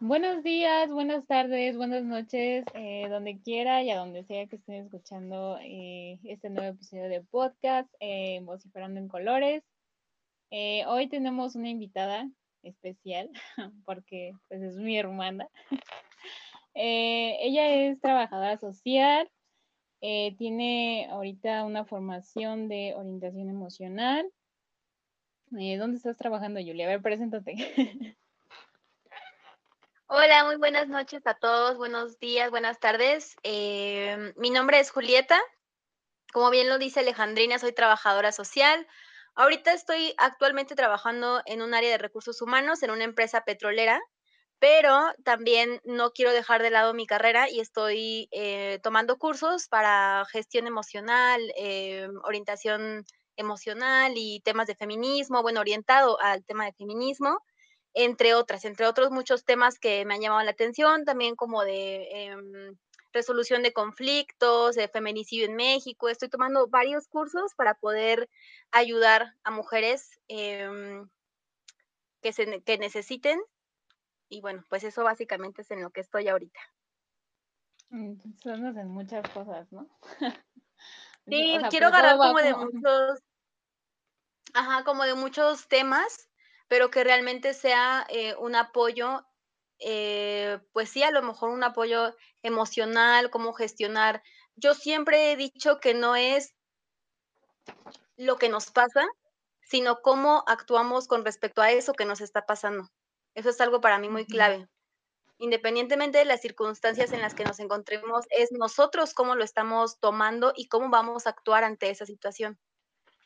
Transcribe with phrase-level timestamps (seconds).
[0.00, 4.84] Buenos días, buenas tardes, buenas noches, eh, donde quiera y a donde sea que estén
[4.84, 9.64] escuchando eh, este nuevo episodio de podcast, eh, Vociferando en Colores.
[10.52, 12.30] Eh, hoy tenemos una invitada
[12.62, 13.28] especial
[13.84, 15.48] porque pues, es mi hermana.
[16.74, 19.28] Ella es trabajadora social,
[20.00, 24.30] eh, tiene ahorita una formación de orientación emocional.
[25.58, 26.86] Eh, ¿Dónde estás trabajando, Julia?
[26.86, 27.54] A ver, preséntate.
[30.06, 33.36] Hola, muy buenas noches a todos, buenos días, buenas tardes.
[33.42, 35.38] Eh, mi nombre es Julieta.
[36.32, 38.86] Como bien lo dice Alejandrina, soy trabajadora social.
[39.34, 44.00] Ahorita estoy actualmente trabajando en un área de recursos humanos en una empresa petrolera,
[44.58, 50.24] pero también no quiero dejar de lado mi carrera y estoy eh, tomando cursos para
[50.30, 53.04] gestión emocional, eh, orientación
[53.36, 57.40] emocional y temas de feminismo, bueno, orientado al tema de feminismo
[57.94, 62.08] entre otras, entre otros muchos temas que me han llamado la atención, también como de
[62.10, 62.76] em,
[63.12, 66.08] resolución de conflictos, de feminicidio en México.
[66.08, 68.28] Estoy tomando varios cursos para poder
[68.70, 71.08] ayudar a mujeres em,
[72.22, 73.40] que, se, que necesiten.
[74.28, 76.60] Y bueno, pues eso básicamente es en lo que estoy ahorita.
[78.42, 79.88] Son en muchas cosas, ¿no?
[81.26, 83.18] Sí, O sea, quiero agarrar como de como- muchos,
[84.54, 86.30] ajá, como de muchos temas,
[86.68, 89.26] pero que realmente sea eh, un apoyo,
[89.78, 94.22] eh, pues sí, a lo mejor un apoyo emocional, cómo gestionar.
[94.56, 96.54] Yo siempre he dicho que no es
[98.16, 99.06] lo que nos pasa,
[99.60, 102.88] sino cómo actuamos con respecto a eso que nos está pasando.
[103.38, 104.68] Eso es algo para mí muy clave.
[105.38, 110.52] Independientemente de las circunstancias en las que nos encontremos, es nosotros cómo lo estamos tomando
[110.56, 112.58] y cómo vamos a actuar ante esa situación.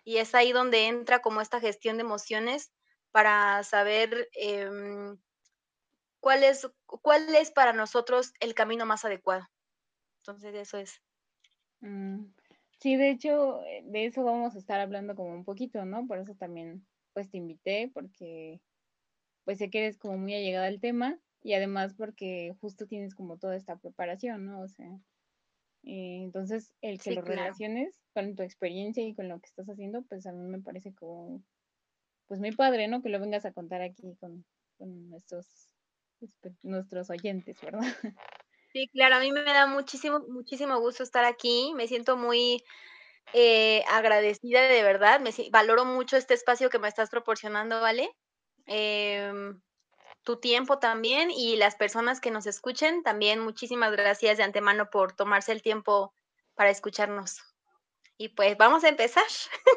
[0.04, 2.72] Y es ahí donde entra como esta gestión de emociones
[3.10, 5.18] para saber em,
[6.20, 9.48] cuál, es, cuál es para nosotros el camino más adecuado.
[10.18, 11.00] Entonces, eso es.
[11.80, 12.26] Mm,
[12.82, 16.04] Sí, de hecho, eh, de eso vamos a estar hablando como un poquito, ¿no?
[16.08, 18.60] Por eso también, pues te invité, porque
[19.44, 23.38] pues sé que eres como muy allegada al tema y además porque justo tienes como
[23.38, 24.60] toda esta preparación, ¿no?
[24.62, 24.88] O sea,
[25.84, 27.58] eh, entonces el que Sí, lo claro.
[27.62, 30.94] relaciones con tu experiencia y con lo que estás haciendo, pues a mí me parece
[30.94, 31.42] como,
[32.28, 33.02] pues muy padre, ¿no?
[33.02, 34.44] Que lo vengas a contar aquí con,
[34.78, 35.70] con nuestros,
[36.22, 37.82] espe- nuestros oyentes, ¿verdad?
[38.72, 41.72] Sí, claro, a mí me da muchísimo, muchísimo gusto estar aquí.
[41.74, 42.62] Me siento muy
[43.32, 45.20] eh, agradecida de verdad.
[45.20, 48.10] Me valoro mucho este espacio que me estás proporcionando, ¿vale?
[48.66, 49.60] Em,
[50.24, 55.12] tu tiempo también y las personas que nos escuchen, también muchísimas gracias de antemano por
[55.14, 56.14] tomarse el tiempo
[56.54, 57.42] para escucharnos.
[58.18, 59.24] Y pues vamos a empezar.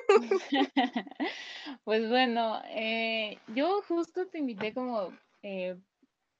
[1.83, 5.77] Pues bueno, eh, yo justo te invité como, eh,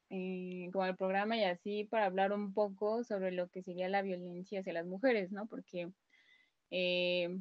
[0.09, 4.01] eh, como al programa y así para hablar un poco sobre lo que sería la
[4.01, 5.47] violencia hacia las mujeres, ¿no?
[5.47, 5.91] Porque
[6.71, 7.39] eh,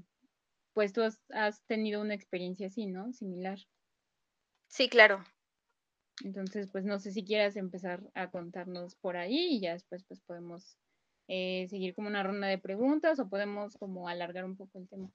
[0.72, 3.12] pues tú has, has tenido una experiencia así, ¿no?
[3.12, 3.59] Similar.
[4.66, 5.25] Sí, claro.
[6.22, 10.20] Entonces, pues no sé si quieras empezar a contarnos por ahí y ya después pues
[10.20, 10.76] podemos
[11.28, 15.10] eh, seguir como una ronda de preguntas o podemos como alargar un poco el tema.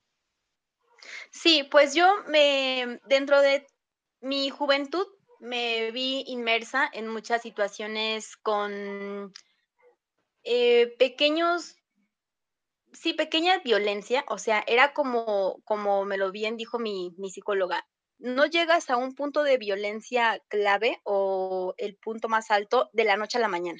[1.31, 3.65] Sí, pues yo me, dentro de
[4.21, 5.07] mi juventud,
[5.39, 9.31] me vi inmersa en muchas situaciones con
[10.43, 11.75] eh, pequeños,
[12.91, 17.87] sí, pequeña violencia, o sea, era como, como me lo bien dijo mi, mi psicóloga,
[18.19, 23.17] no llegas a un punto de violencia clave o el punto más alto de la
[23.17, 23.79] noche a la mañana.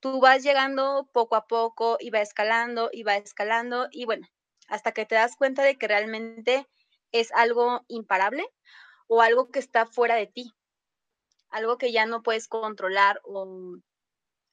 [0.00, 4.26] Tú vas llegando poco a poco y va escalando y va escalando y bueno,
[4.68, 6.66] hasta que te das cuenta de que realmente
[7.12, 8.44] es algo imparable
[9.08, 10.52] o algo que está fuera de ti,
[11.50, 13.76] algo que ya no puedes controlar o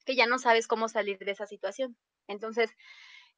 [0.06, 1.98] que ya no sabes cómo salir de esa situación.
[2.28, 2.72] Entonces,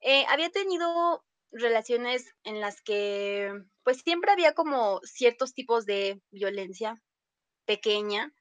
[0.01, 3.51] eh, había tenido relaciones en las que
[3.83, 7.01] pues siempre había como ciertos tipos de violencia
[7.65, 8.33] pequeña.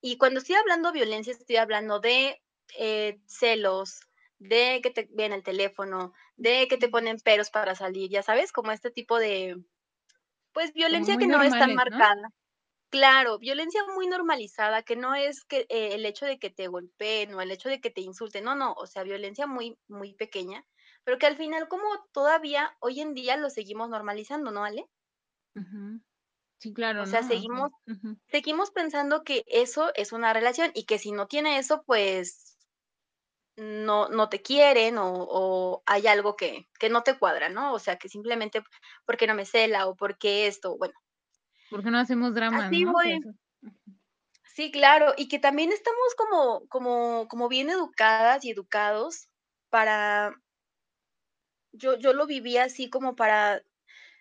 [0.00, 2.40] Y cuando estoy hablando violencia, estoy hablando de
[2.78, 4.00] eh, celos,
[4.38, 8.52] de que te ven el teléfono, de que te ponen peros para salir, ya sabes,
[8.52, 9.56] como este tipo de,
[10.52, 11.98] pues violencia que no es tan normales, ¿no?
[11.98, 12.32] marcada.
[12.90, 17.34] Claro, violencia muy normalizada, que no es que eh, el hecho de que te golpeen
[17.34, 20.66] o el hecho de que te insulten, no, no, o sea, violencia muy, muy pequeña,
[21.04, 24.86] pero que al final como todavía hoy en día lo seguimos normalizando, ¿no, Ale?
[26.58, 27.70] Sí, claro, O sea, seguimos,
[28.28, 32.58] seguimos pensando que eso es una relación y que si no tiene eso, pues
[33.56, 37.74] no, no te quieren o, o hay algo que, que no te cuadra, ¿no?
[37.74, 38.62] O sea, que simplemente
[39.06, 40.94] porque no me cela o porque esto, bueno.
[41.70, 42.92] ¿Por qué no hacemos drama, Así no?
[42.92, 43.18] voy.
[44.54, 49.28] Sí, claro, y que también estamos como, como, como bien educadas y educados
[49.70, 50.34] para,
[51.72, 53.62] yo, yo lo viví así como para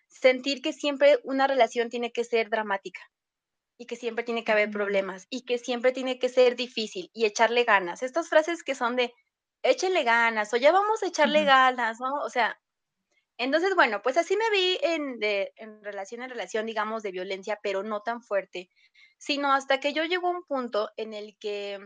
[0.07, 3.01] sentir que siempre una relación tiene que ser dramática
[3.77, 7.25] y que siempre tiene que haber problemas y que siempre tiene que ser difícil y
[7.25, 8.03] echarle ganas.
[8.03, 9.13] Estas frases que son de
[9.63, 12.15] échenle ganas o ya vamos a echarle ganas, ¿no?
[12.23, 12.59] O sea,
[13.37, 17.57] entonces, bueno, pues así me vi en, de, en relación en relación, digamos, de violencia,
[17.63, 18.69] pero no tan fuerte,
[19.17, 21.79] sino hasta que yo llego a un punto en el que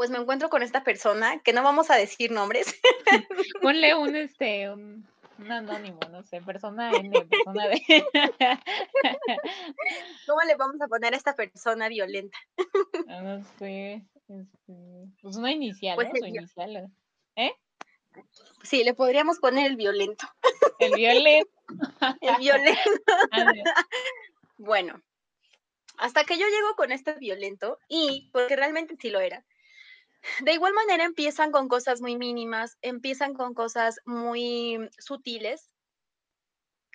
[0.00, 2.74] pues me encuentro con esta persona, que no vamos a decir nombres.
[3.60, 5.06] Ponle un, este, un,
[5.36, 7.82] un anónimo, no sé, persona N, persona D.
[10.26, 12.38] ¿Cómo le vamos a poner a esta persona violenta?
[13.08, 16.14] Ah, no sé, este, pues una inicial, Pues ¿no?
[16.18, 16.90] Su inicial.
[17.36, 17.52] ¿Eh?
[18.62, 20.26] Sí, le podríamos poner el violento.
[20.78, 21.50] El violento.
[22.22, 23.12] El violento.
[23.32, 23.64] Ándale.
[24.56, 25.02] Bueno,
[25.98, 29.44] hasta que yo llego con este violento y porque realmente sí lo era.
[30.42, 35.70] De igual manera empiezan con cosas muy mínimas, empiezan con cosas muy sutiles,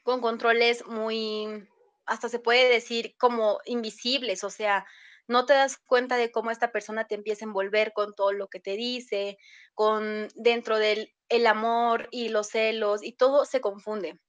[0.03, 1.67] con controles muy,
[2.05, 4.85] hasta se puede decir como invisibles, o sea,
[5.27, 8.47] no te das cuenta de cómo esta persona te empieza a envolver con todo lo
[8.47, 9.37] que te dice,
[9.73, 14.19] con dentro del el amor y los celos y todo se confunde.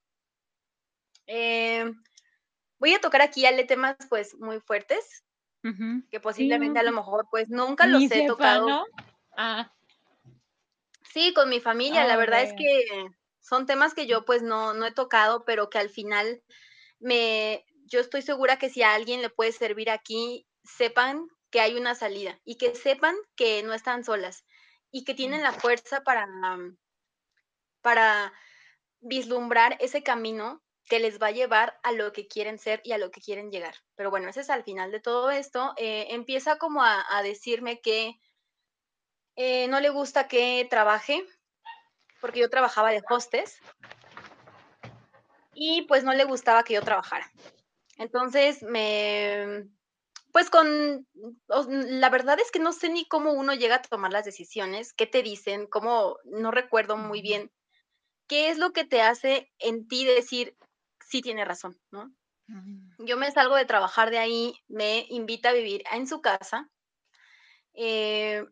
[1.27, 1.85] Eh,
[2.79, 5.23] voy a tocar aquí ya temas pues muy fuertes,
[6.09, 8.67] Que Sí, posiblemente a lo no, mejor pues nunca ni los he sepa, tocado.
[8.67, 8.85] ¿no?
[9.37, 9.71] Ah,
[11.13, 12.85] Sí, con mi familia, la ah, verdad es que
[13.39, 16.43] son temas que yo pues no, no he tocado, pero que al final
[16.99, 21.75] me, yo estoy segura que si a alguien le puede servir aquí, sepan que hay
[21.77, 24.45] una salida y que sepan que no están solas
[24.91, 26.27] y que tienen la fuerza para,
[27.81, 28.33] para
[29.01, 32.97] vislumbrar ese camino que les va a llevar a lo que quieren ser y a
[32.97, 33.75] lo que quieren llegar.
[33.95, 35.73] Pero bueno, ese es al final de todo esto.
[35.77, 38.19] eh, empieza como a, a decirme que
[39.35, 41.23] eh, no le gusta que trabaje,
[42.19, 43.59] porque yo trabajaba de hostes
[45.53, 47.31] y pues no le gustaba que yo trabajara.
[47.97, 49.67] Entonces me,
[50.31, 51.07] pues con,
[51.47, 55.07] la verdad es que no sé ni cómo uno llega a tomar las decisiones, qué
[55.07, 57.51] te dicen, cómo, no recuerdo muy bien,
[58.27, 60.55] qué es lo que te hace en ti decir,
[61.07, 62.13] sí tiene razón, ¿no?
[62.99, 66.71] Yo me salgo de trabajar de ahí, me invita a vivir en su casa
[67.73, 68.45] eh,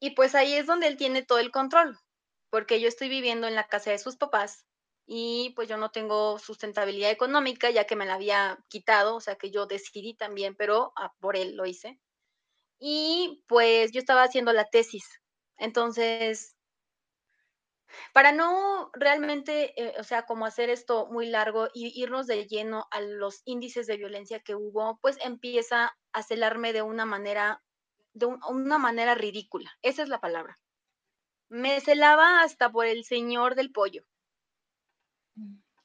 [0.00, 1.98] y pues ahí es donde él tiene todo el control,
[2.50, 4.66] porque yo estoy viviendo en la casa de sus papás
[5.06, 9.36] y pues yo no tengo sustentabilidad económica ya que me la había quitado, o sea
[9.36, 12.00] que yo decidí también, pero ah, por él lo hice.
[12.78, 15.04] Y pues yo estaba haciendo la tesis.
[15.58, 16.56] Entonces,
[18.12, 22.86] para no realmente, eh, o sea, como hacer esto muy largo y irnos de lleno
[22.90, 27.62] a los índices de violencia que hubo, pues empieza a celarme de una manera,
[28.14, 29.70] de un- una manera ridícula.
[29.82, 30.58] Esa es la palabra.
[31.50, 34.04] Me celaba hasta por el señor del pollo.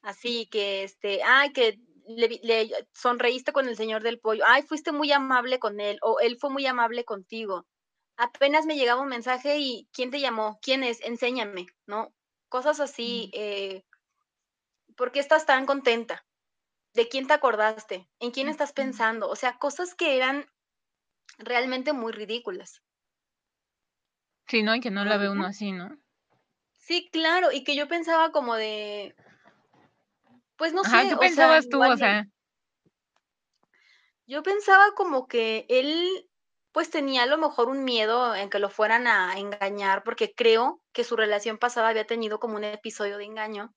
[0.02, 1.78] Así que, este, ay, que
[2.08, 4.42] le sonreíste con el señor del pollo.
[4.46, 7.66] Ay, fuiste muy amable con él o él fue muy amable contigo.
[8.18, 10.58] Apenas me llegaba un mensaje y ¿quién te llamó?
[10.60, 11.00] ¿Quién es?
[11.02, 12.14] Enséñame, ¿no?
[12.50, 13.30] Cosas así.
[13.32, 13.84] eh,
[14.98, 16.26] ¿Por qué estás tan contenta?
[16.94, 18.10] ¿De quién te acordaste?
[18.20, 19.28] ¿En quién estás pensando?
[19.30, 20.46] O sea, cosas que eran
[21.38, 22.82] realmente muy ridículas.
[24.48, 24.74] Sí, ¿no?
[24.74, 25.96] Y que no la ve uno así, ¿no?
[26.78, 29.14] Sí, claro, y que yo pensaba como de,
[30.56, 31.82] pues no Ajá, sé, ¿qué o sea, pensabas tú?
[31.82, 32.26] O sea,
[34.26, 36.27] Yo pensaba como que él,
[36.78, 40.80] pues tenía a lo mejor un miedo en que lo fueran a engañar, porque creo
[40.92, 43.74] que su relación pasada había tenido como un episodio de engaño.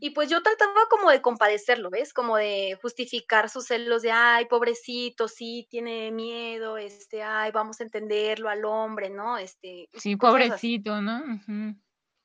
[0.00, 2.14] Y pues yo trataba como de compadecerlo, ¿ves?
[2.14, 7.84] Como de justificar sus celos de, ay, pobrecito, sí, tiene miedo, este, ay, vamos a
[7.84, 9.36] entenderlo al hombre, ¿no?
[9.36, 10.16] Este, sí, así.
[10.16, 11.22] pobrecito, ¿no?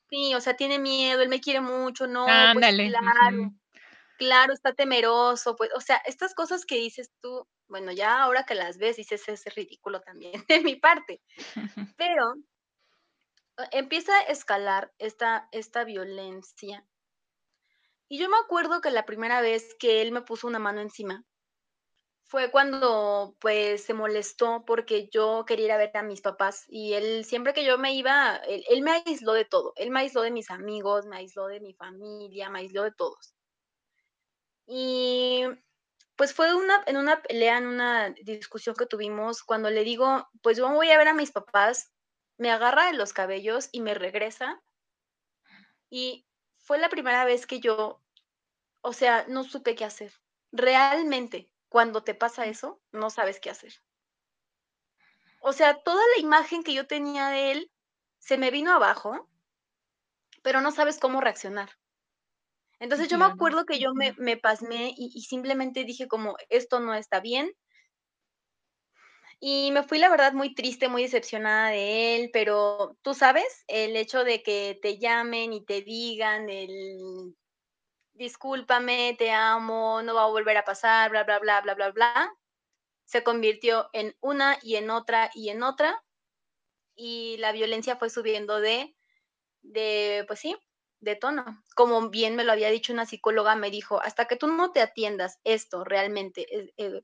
[0.09, 2.87] Sí, o sea, tiene miedo, él me quiere mucho, no, pues Ándale.
[2.87, 3.37] claro.
[3.41, 3.53] ujú.
[4.17, 8.55] Claro, está temeroso, pues, o sea, estas cosas que dices tú, bueno, ya ahora que
[8.55, 11.21] las ves, dices, es ridículo también de mi parte,
[11.97, 12.35] pero
[13.57, 16.85] eh, empieza a escalar esta, esta violencia.
[18.09, 21.25] Y yo me acuerdo que la primera vez que él me puso una mano encima
[22.25, 26.93] fue cuando, pues, se molestó porque yo quería ir a ver a mis papás y
[26.93, 30.21] él, siempre que yo me iba, él, él me aisló de todo, él me aisló
[30.21, 33.35] de mis amigos, me aisló de mi familia, me aisló de todos.
[34.65, 35.43] Y
[36.15, 40.57] Pues fue una en una pelea, en una discusión que tuvimos, cuando le digo: "Pues
[40.57, 41.91] yo voy a ver a mis papás",
[42.39, 44.63] me agarra de los cabellos y me regresa.
[45.89, 46.25] Y
[46.57, 48.01] fue la primera vez que yo,
[48.81, 50.13] o sea, no supe qué hacer.
[50.51, 53.73] Realmente, cuando te pasa eso, no sabes qué hacer.
[55.41, 57.71] O sea, toda la imagen que yo tenía de él
[58.17, 59.29] se me vino abajo,
[60.43, 61.71] pero no sabes cómo reaccionar.
[62.79, 66.79] Entonces yo me acuerdo que yo me, me pasmé y, y simplemente dije como, esto
[66.79, 67.53] no está bien.
[69.39, 73.95] Y me fui, la verdad, muy triste, muy decepcionada de él, pero tú sabes, el
[73.95, 77.35] hecho de que te llamen y te digan el
[78.13, 82.33] discúlpame, te amo, no va a volver a pasar, bla, bla, bla, bla, bla, bla,
[83.05, 86.03] se convirtió en una y en otra y en otra,
[86.95, 88.95] y la violencia fue subiendo de,
[89.61, 90.55] de, pues sí,
[91.03, 91.63] de tono.
[91.75, 94.81] Como bien me lo había dicho una psicóloga, me dijo, hasta que tú no te
[94.81, 97.01] atiendas esto realmente eh, eh,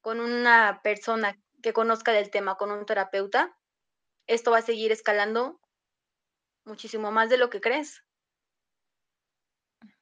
[0.00, 3.56] con una persona que conozca del tema, con un terapeuta,
[4.26, 5.60] esto va a seguir escalando
[6.64, 8.02] muchísimo más de lo que crees.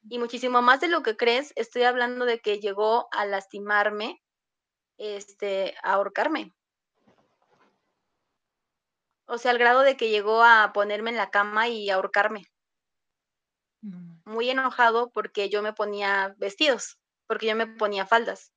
[0.09, 4.21] Y muchísimo más de lo que crees, estoy hablando de que llegó a lastimarme,
[4.97, 6.53] este, a ahorcarme.
[9.25, 12.50] O sea, al grado de que llegó a ponerme en la cama y ahorcarme.
[14.25, 18.51] Muy enojado porque yo me ponía vestidos, porque yo me ponía faldas.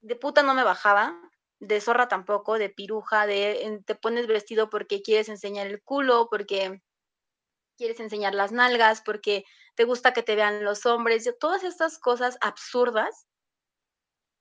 [0.00, 1.18] De puta no me bajaba,
[1.58, 6.82] de zorra tampoco, de piruja, de te pones vestido porque quieres enseñar el culo, porque
[7.76, 9.44] quieres enseñar las nalgas, porque
[9.74, 11.28] te gusta que te vean los hombres.
[11.38, 13.26] Todas estas cosas absurdas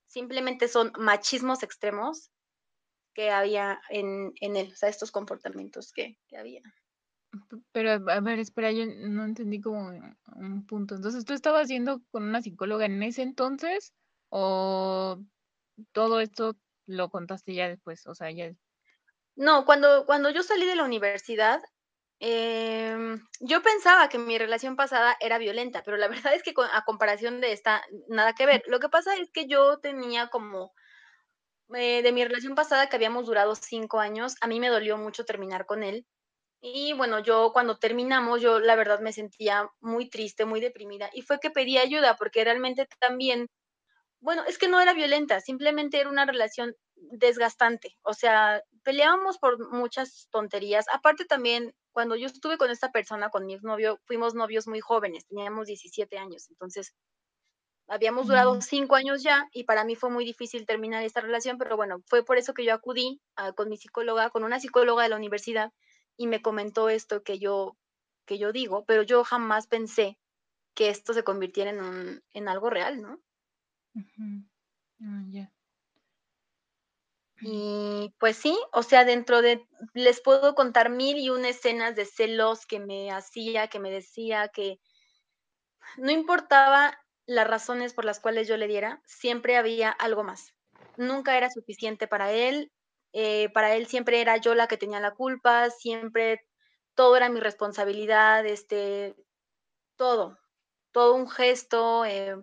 [0.08, 2.32] simplemente son machismos extremos
[3.14, 6.62] que había en, en él, o sea, estos comportamientos que, que había.
[7.72, 9.92] Pero a ver, espera, yo no entendí como
[10.36, 10.96] un punto.
[10.96, 13.94] Entonces, ¿tú estabas yendo con una psicóloga en ese entonces
[14.30, 15.20] o
[15.92, 16.56] todo esto
[16.88, 18.06] lo contaste ya después?
[18.08, 18.52] O sea, ya.
[19.36, 21.62] No, cuando, cuando yo salí de la universidad,
[22.20, 26.84] em, yo pensaba que mi relación pasada era violenta, pero la verdad es que a
[26.86, 28.64] comparación de esta, nada que ver.
[28.68, 30.74] Lo que pasa es que yo tenía como,
[31.74, 35.26] eh, de mi relación pasada, que habíamos durado cinco años, a mí me dolió mucho
[35.26, 36.06] terminar con él.
[36.68, 41.22] Y bueno, yo cuando terminamos, yo la verdad me sentía muy triste, muy deprimida, y
[41.22, 43.48] fue que pedí ayuda porque realmente también
[44.20, 47.96] bueno, es que no era violenta, simplemente era una relación desgastante.
[48.02, 50.86] O sea, peleábamos por muchas tonterías.
[50.92, 55.28] Aparte también, cuando yo estuve con esta persona, con mi exnovio, fuimos novios muy jóvenes,
[55.28, 56.50] teníamos 17 años.
[56.50, 56.96] Entonces,
[57.88, 61.76] habíamos durado cinco años ya y para mí fue muy difícil terminar esta relación, pero
[61.76, 65.10] bueno, fue por eso que yo acudí a, con mi psicóloga, con una psicóloga de
[65.10, 65.72] la universidad
[66.18, 67.78] y me comentó esto que yo,
[68.26, 70.18] que yo digo, pero yo jamás pensé
[70.74, 73.22] que esto se convirtiera en, un, en algo real, ¿no?
[73.96, 75.50] Ah.
[77.42, 82.06] Y pues sí, o sea, dentro de, les puedo contar mil y una escenas de
[82.06, 84.80] celos que me hacía, que me decía que
[85.98, 90.54] no importaba las razones por las cuales yo le diera, siempre había algo más.
[90.98, 92.72] Nunca era suficiente para él,
[93.18, 96.46] eh, para él siempre era yo la que tenía la culpa, siempre
[96.96, 99.16] todo era mi responsabilidad, este,
[99.98, 100.38] todo,
[100.92, 102.36] todo un gesto, eh,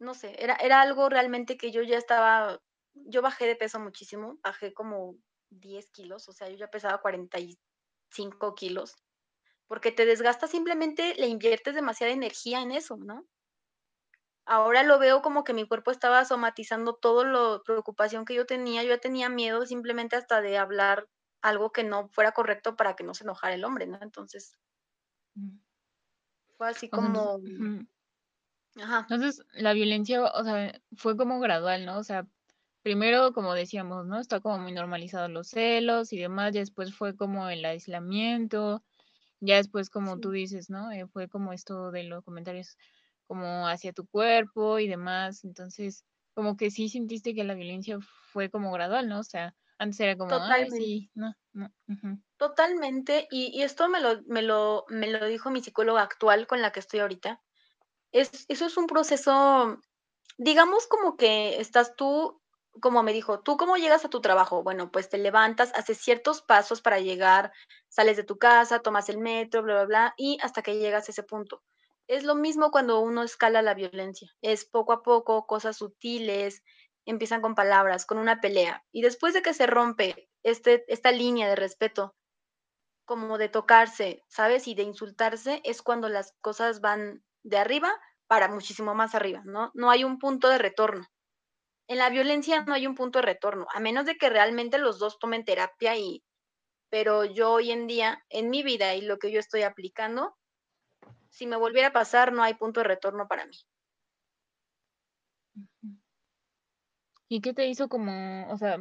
[0.00, 2.60] no sé, era, era algo realmente que yo ya estaba,
[2.94, 5.16] yo bajé de peso muchísimo, bajé como
[5.50, 8.96] 10 kilos, o sea, yo ya pesaba 45 kilos,
[9.68, 13.26] porque te desgasta simplemente, le inviertes demasiada energía en eso, ¿no?
[14.46, 18.82] Ahora lo veo como que mi cuerpo estaba somatizando todo lo preocupación que yo tenía,
[18.82, 21.08] yo ya tenía miedo simplemente hasta de hablar
[21.42, 23.98] algo que no fuera correcto para que no se enojara el hombre, ¿no?
[24.02, 24.56] Entonces,
[25.38, 25.58] Mm.
[26.58, 27.38] fue así como,
[28.76, 31.98] ajá, Entonces, la violencia, o sea, fue como gradual, ¿no?
[31.98, 32.26] O sea,
[32.82, 34.18] primero, como decíamos, ¿no?
[34.20, 38.82] Está como muy normalizados los celos y demás, ya después fue como el aislamiento,
[39.40, 40.92] ya después, como tú dices, ¿no?
[40.92, 42.78] Eh, fue como esto de los comentarios
[43.26, 46.04] como hacia tu cuerpo y demás, entonces,
[46.34, 47.98] como que sí sentiste que la violencia
[48.32, 49.20] fue como gradual, ¿no?
[49.20, 50.70] O sea, antes era como, totalmente.
[50.70, 51.70] sí, no, no,
[52.38, 56.60] Totalmente, y y esto me lo me lo me lo dijo mi psicóloga actual con
[56.62, 57.40] la que estoy ahorita.
[58.12, 59.78] Es eso es un proceso,
[60.38, 62.42] digamos, como que estás tú,
[62.82, 64.62] como me dijo: "¿Tú cómo llegas a tu trabajo?".
[64.64, 67.52] Bueno, pues te levantas, haces ciertos pasos para llegar,
[67.88, 71.12] sales de tu casa, tomas el metro, bla, bla, bla, y hasta que llegas a
[71.12, 71.62] ese punto.
[72.08, 76.62] Es lo mismo cuando uno escala la violencia, es poco a poco, cosas sutiles,
[77.06, 81.48] empiezan con palabras, con una pelea, y después de que se rompe este esta línea
[81.48, 82.14] de respeto
[83.06, 84.66] como de tocarse, ¿sabes?
[84.68, 87.92] Y de insultarse es cuando las cosas van de arriba
[88.26, 89.70] para muchísimo más arriba, ¿no?
[89.74, 91.06] No hay un punto de retorno.
[91.88, 94.98] En la violencia no hay un punto de retorno, a menos de que realmente los
[94.98, 96.22] dos tomen terapia y
[96.90, 100.36] pero yo hoy en día, en mi vida y lo que yo estoy aplicando,
[101.34, 103.56] si me volviera a pasar, no hay punto de retorno para mí.
[107.28, 108.78] ¿Y qué te hizo como, o sea,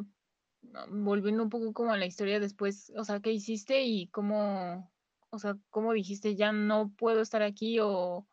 [0.89, 4.91] volviendo un poco como a la historia después, o sea, qué hiciste y cómo,
[5.31, 8.27] o sea, cómo dijiste ya no puedo estar aquí o,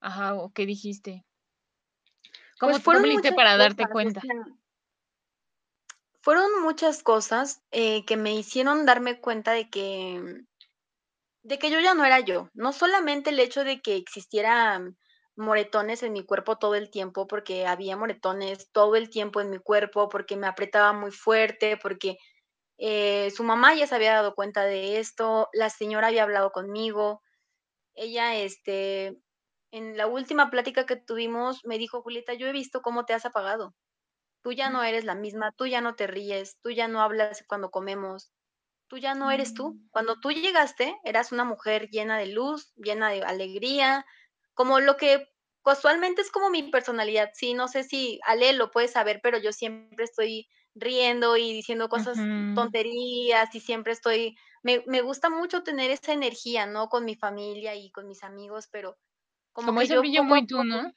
[0.00, 1.26] ajá, o qué dijiste?
[2.58, 4.22] ¿Cómo, Pues fueron hiciste para darte cosas, cuenta?
[6.22, 10.44] fueron muchas cosas eh, que me hicieron darme cuenta de que,
[11.42, 12.48] de que yo ya no era yo.
[12.54, 14.96] No solamente el hecho de que existieran
[15.36, 19.58] moretones en mi cuerpo todo el tiempo, porque había moretones todo el tiempo en mi
[19.58, 22.18] cuerpo, porque me apretaba muy fuerte, porque
[22.78, 27.22] eh, su mamá ya se había dado cuenta de esto, la señora había hablado conmigo,
[27.94, 29.18] ella, este,
[29.72, 33.26] en la última plática que tuvimos, me dijo, Julieta, yo he visto cómo te has
[33.26, 33.74] apagado.
[34.42, 37.44] Tú ya no eres la misma, tú ya no te ríes, tú ya no hablas
[37.48, 38.32] cuando comemos,
[38.90, 39.78] tú ya no eres tú.
[39.78, 44.06] Mm, Cuando tú llegaste, eras una mujer llena de luz, llena de alegría,
[44.54, 45.28] como lo que
[45.64, 47.30] casualmente es como mi personalidad.
[47.34, 51.88] Sí, no sé si Ale lo puede saber, pero yo siempre estoy riendo y diciendo
[51.88, 56.88] cosas tonterías y siempre estoy, me, me gusta mucho tener esa energía, ¿no?
[56.88, 58.98] Con mi familia y con mis amigos, pero
[59.52, 60.92] como Como que ese yo brillo a muy tú, ¿no?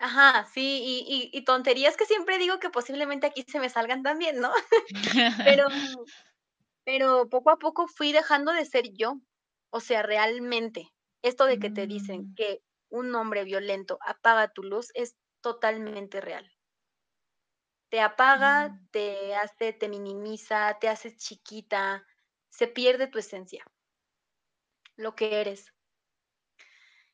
[0.00, 4.02] Ajá, sí, y y y tonterías que siempre digo que posiblemente aquí se me salgan
[4.04, 4.52] también, ¿no?
[5.42, 5.68] Pero
[6.88, 9.20] pero poco a poco fui dejando de ser yo.
[9.70, 10.88] O sea, realmente,
[11.22, 16.20] esto de que te dicen Mm, que un hombre violento apaga tu luz es totalmente
[16.20, 16.50] real.
[17.90, 22.06] Te apaga, mm, te hace te minimiza, te hace chiquita,
[22.48, 23.62] se pierde tu esencia,
[24.96, 25.72] lo que eres.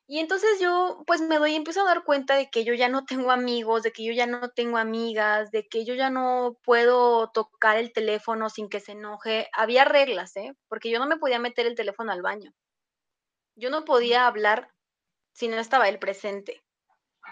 [0.08, 3.06] Y entonces yo, pues, me doy empiezo a dar cuenta de que yo ya no
[3.06, 7.30] tengo amigos, de que yo ya no tengo amigas, de que yo ya no puedo
[7.30, 9.48] tocar el teléfono sin que se enoje.
[9.52, 10.52] Había reglas, ¿eh?
[10.68, 12.52] Porque yo no me podía meter el teléfono al baño.
[13.56, 14.70] Yo no podía hablar
[15.34, 16.62] si no estaba él presente.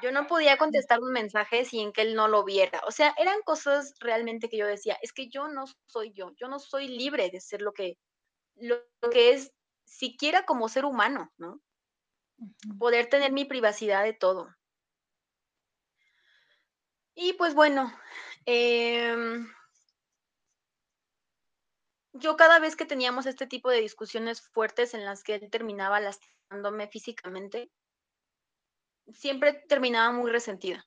[0.03, 2.83] Yo no podía contestar un mensaje sin que él no lo viera.
[2.87, 6.49] O sea, eran cosas realmente que yo decía, es que yo no soy yo, yo
[6.49, 7.99] no soy libre de ser lo que
[8.57, 8.77] lo
[9.13, 9.53] que es
[9.85, 11.61] siquiera como ser humano, ¿no?
[12.79, 14.49] Poder tener mi privacidad de todo.
[17.15, 17.93] Y pues bueno,
[18.47, 19.47] em,
[22.15, 26.01] yo cada vez que teníamos este tipo de discusiones fuertes en las que él terminaba
[26.01, 27.71] lastimándome físicamente,
[29.13, 30.87] siempre terminaba muy resentida.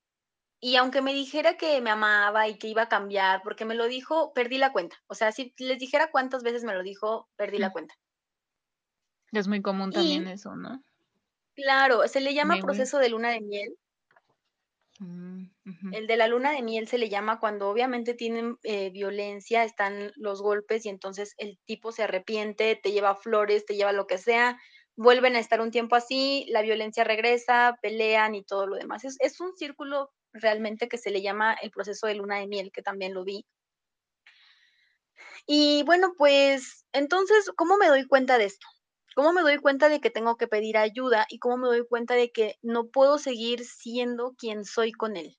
[0.59, 3.85] Y aunque me dijera que me amaba y que iba a cambiar, porque me lo
[3.85, 4.97] dijo, perdí la cuenta.
[5.07, 7.93] O sea, si les dijera cuántas veces me lo dijo, perdí la cuenta.
[9.31, 10.81] Es muy común también Y eso, ¿no?
[11.55, 12.61] Claro, se le llama Me voy.
[12.61, 13.77] proceso de luna de miel.
[14.99, 15.45] Mm.
[15.91, 20.11] El de la luna de miel se le llama cuando obviamente tienen eh, violencia, están
[20.15, 24.17] los golpes y entonces el tipo se arrepiente, te lleva flores, te lleva lo que
[24.17, 24.59] sea,
[24.95, 29.03] vuelven a estar un tiempo así, la violencia regresa, pelean y todo lo demás.
[29.05, 32.71] Es, es un círculo realmente que se le llama el proceso de luna de miel,
[32.71, 33.45] que también lo vi.
[35.47, 38.67] Y bueno, pues entonces, ¿cómo me doy cuenta de esto?
[39.15, 42.15] ¿Cómo me doy cuenta de que tengo que pedir ayuda y cómo me doy cuenta
[42.15, 45.37] de que no puedo seguir siendo quien soy con él?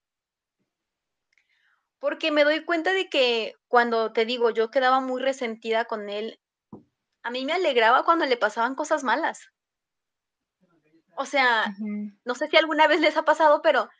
[1.99, 6.41] Porque me doy cuenta de que cuando, te digo, yo quedaba muy resentida con él,
[7.23, 9.51] a mí me alegraba cuando le pasaban cosas malas.
[11.15, 11.75] O sea,
[12.25, 13.91] no sé si alguna vez les ha pasado, pero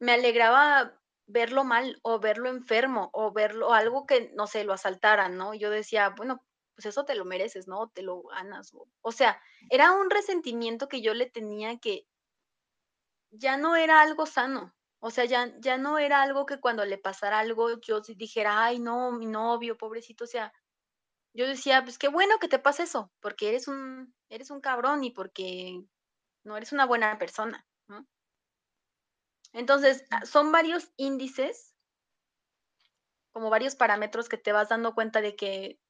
[0.00, 5.36] me alegraba verlo mal o verlo enfermo o verlo algo que, no sé, lo asaltaran,
[5.36, 5.54] ¿no?
[5.54, 6.42] Yo decía, bueno,
[6.78, 7.88] pues eso te lo mereces, ¿no?
[7.88, 8.72] Te lo ganas.
[8.72, 12.06] O, o sea, era un resentimiento que yo le tenía que
[13.32, 14.76] ya no era algo sano.
[15.00, 18.78] O sea, ya, ya no era algo que cuando le pasara algo yo dijera, ay,
[18.78, 20.22] no, mi novio, pobrecito.
[20.22, 20.52] O sea,
[21.34, 25.02] yo decía, pues qué bueno que te pase eso, porque eres un, eres un cabrón
[25.02, 25.82] y porque
[26.44, 28.06] no eres una buena persona, ¿no?
[29.52, 31.74] Entonces, son varios índices,
[33.32, 35.80] como varios parámetros que te vas dando cuenta de que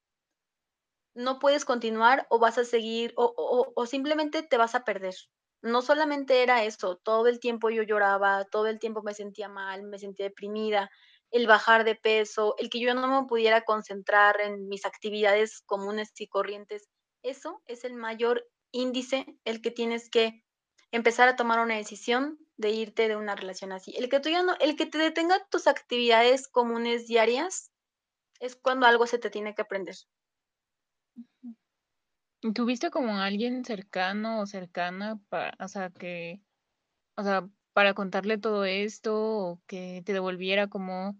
[1.19, 5.17] no puedes continuar o vas a seguir o, simplemente te vas a perder.
[5.63, 9.83] No solamente era eso, todo el tiempo yo lloraba, todo el tiempo me sentía mal,
[9.83, 10.91] me sentía deprimida,
[11.33, 16.13] el bajar de peso, el que yo no me pudiera concentrar en mis actividades comunes
[16.21, 16.89] y corrientes.
[17.25, 20.45] Eso es el mayor índice, el que tienes que
[20.93, 23.93] empezar a tomar una decisión de irte de una relación así.
[23.97, 27.73] El que tú ya no, el que te detenga tus actividades comunes diarias
[28.39, 29.97] es cuando algo se te tiene que aprender.
[32.41, 36.41] ¿Y ¿Tuviste como alguien cercano o cercana para, o sea, que,
[37.17, 41.17] o sea, para contarle todo esto o que te devolviera como,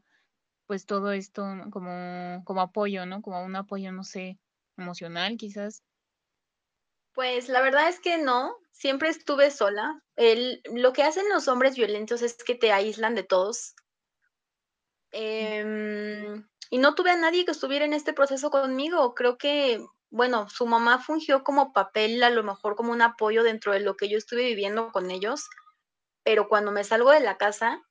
[0.67, 3.23] pues todo esto como, como apoyo, ¿no?
[3.23, 4.39] Como un apoyo, no sé,
[4.77, 5.83] emocional, quizás.
[7.15, 10.01] Pues la verdad es que no, siempre estuve sola.
[10.15, 13.75] El, lo que hacen los hombres violentos es que te aíslan de todos.
[16.71, 19.15] Y no tuve a nadie que estuviera en este proceso conmigo.
[19.15, 23.73] Creo que, bueno, su mamá fungió como papel, a lo mejor como un apoyo dentro
[23.73, 25.49] de lo que yo estuve viviendo con ellos.
[26.25, 27.83] Pero cuando me salgo de la casa,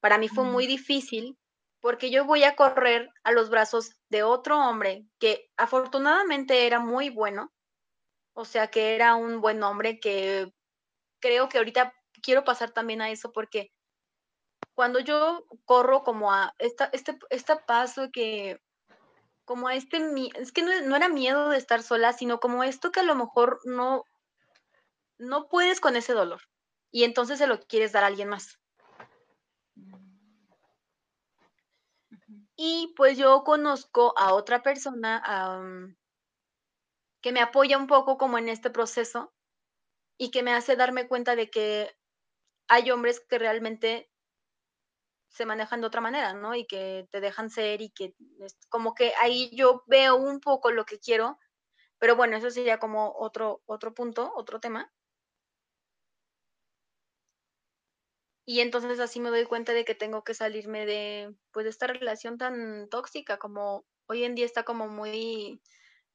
[0.00, 1.36] para mí fue muy difícil
[1.80, 7.10] porque yo voy a correr a los brazos de otro hombre que afortunadamente era muy
[7.10, 7.52] bueno,
[8.34, 10.52] o sea, que era un buen hombre que
[11.20, 13.72] creo que ahorita quiero pasar también a eso porque
[14.80, 18.62] cuando yo corro como a esta, este, este paso que,
[19.44, 19.98] como a este,
[20.36, 23.14] es que no, no, era miedo de estar sola, sino como esto que a lo
[23.14, 24.06] mejor no,
[25.18, 26.40] no puedes con ese dolor
[26.90, 28.58] y entonces se lo quieres dar a alguien más.
[32.56, 35.94] Y pues yo conozco a otra persona um,
[37.20, 39.30] que me apoya un poco como en este proceso
[40.16, 41.94] y que me hace darme cuenta de que
[42.66, 44.09] hay hombres que realmente
[45.30, 46.54] se manejan de otra manera, ¿no?
[46.54, 50.72] Y que te dejan ser y que es como que ahí yo veo un poco
[50.72, 51.38] lo que quiero,
[51.98, 54.92] pero bueno, eso sería como otro, otro punto, otro tema.
[58.44, 61.86] Y entonces así me doy cuenta de que tengo que salirme de, pues, de esta
[61.86, 65.62] relación tan tóxica, como hoy en día está como muy,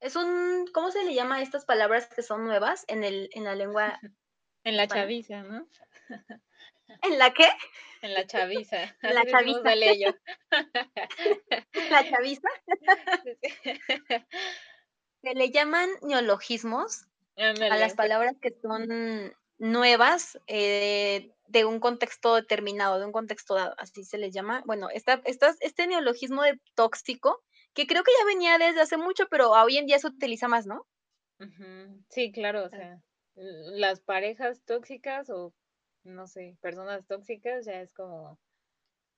[0.02, 3.46] es un, ¿cómo se le llama a estas palabras que son nuevas en, el, en
[3.46, 3.98] la lengua?
[4.66, 5.70] en la chaviza, ¿no?
[7.02, 7.48] ¿En la qué?
[8.02, 8.96] En la chaviza.
[9.02, 9.62] En la chaviza.
[11.90, 12.50] la chaviza.
[15.22, 23.00] se le llaman neologismos a las palabras que son nuevas eh, de un contexto determinado,
[23.00, 24.64] de un contexto dado, así se les llama.
[24.66, 27.44] Bueno, esta, este neologismo de tóxico,
[27.74, 30.66] que creo que ya venía desde hace mucho, pero hoy en día se utiliza más,
[30.66, 30.86] ¿no?
[32.10, 32.70] Sí, claro, o ah.
[32.70, 33.02] sea,
[33.36, 35.54] las parejas tóxicas o,
[36.06, 38.40] no sé, personas tóxicas ya es como,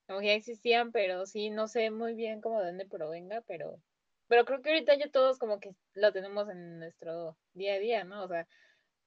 [0.06, 3.80] como ya existían, pero sí, no sé muy bien cómo de dónde provenga, pero,
[4.26, 8.04] pero creo que ahorita ya todos como que lo tenemos en nuestro día a día,
[8.04, 8.24] ¿no?
[8.24, 8.48] O sea,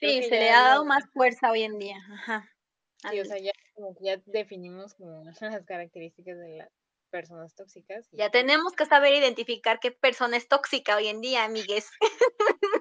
[0.02, 1.98] Sí, se le ha dado más fuerza hoy en día.
[2.12, 2.50] Ajá.
[3.10, 6.70] Sí, o sea, ya, como que ya definimos como las características de las
[7.12, 8.08] personas tóxicas.
[8.12, 11.90] Ya tenemos que saber identificar qué persona es tóxica hoy en día, amigues.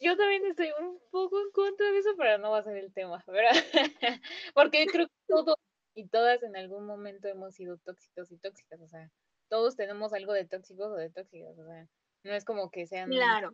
[0.00, 2.92] Yo también estoy un poco en contra de eso, pero no va a ser el
[2.92, 3.52] tema, ¿verdad?
[4.54, 5.56] Porque creo que todos
[5.94, 9.10] y todas en algún momento hemos sido tóxicos y tóxicas, o sea,
[9.48, 11.88] todos tenemos algo de tóxicos o de tóxicas, o sea,
[12.22, 13.52] no es como que sean claro.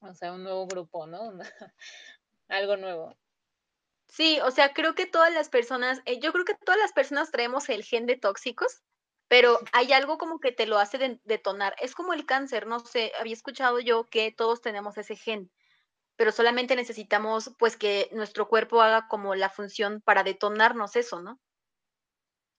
[0.00, 1.32] O sea, un nuevo grupo, ¿no?
[2.48, 3.16] Algo nuevo.
[4.08, 7.30] Sí, o sea, creo que todas las personas, eh, yo creo que todas las personas
[7.30, 8.82] traemos el gen de tóxicos,
[9.28, 11.74] pero hay algo como que te lo hace detonar.
[11.80, 15.50] Es como el cáncer, no sé, había escuchado yo que todos tenemos ese gen,
[16.16, 21.40] pero solamente necesitamos pues que nuestro cuerpo haga como la función para detonarnos eso, ¿no?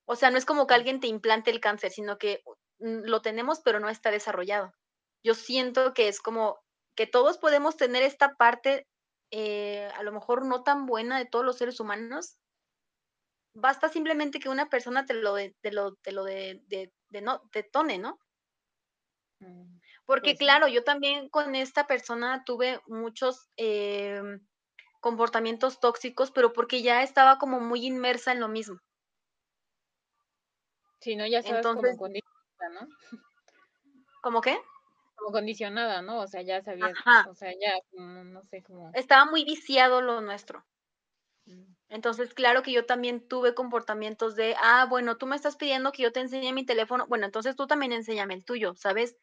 [0.08, 2.44] O sea, no es como que alguien te implante el cáncer, sino que
[2.80, 4.74] mm, lo tenemos, pero no está desarrollado.
[5.24, 6.60] Yo siento que es como
[6.96, 8.88] que todos podemos tener esta parte,
[9.32, 12.38] eh, a lo mejor no tan buena de todos los seres humanos.
[13.56, 17.42] Basta simplemente que una persona te lo, de, te lo, te lo de, de, no,
[17.54, 18.20] detone, ¿no?
[19.40, 24.46] Mm, Porque pues claro, yo también con esta persona tuve muchos em,
[25.00, 28.78] comportamientos tóxicos, pero porque ya estaba como muy inmersa en lo mismo.
[31.00, 31.26] Sí, ¿no?
[31.26, 32.88] Ya sabes Entonces, como ¿no?
[34.22, 34.58] ¿Cómo qué?
[35.16, 36.20] como condicionada, ¿no?
[36.20, 36.94] O sea, ya sabía,
[37.30, 38.92] o sea, ya, no sé cómo.
[38.94, 40.66] Estaba muy viciado lo nuestro.
[41.46, 41.74] Mm.
[41.90, 46.04] Entonces, claro que yo también tuve comportamientos de, ah, bueno, tú me estás pidiendo que
[46.04, 49.18] yo te enseñe mi teléfono, bueno, entonces tú también enséñame el tuyo, ¿sabes?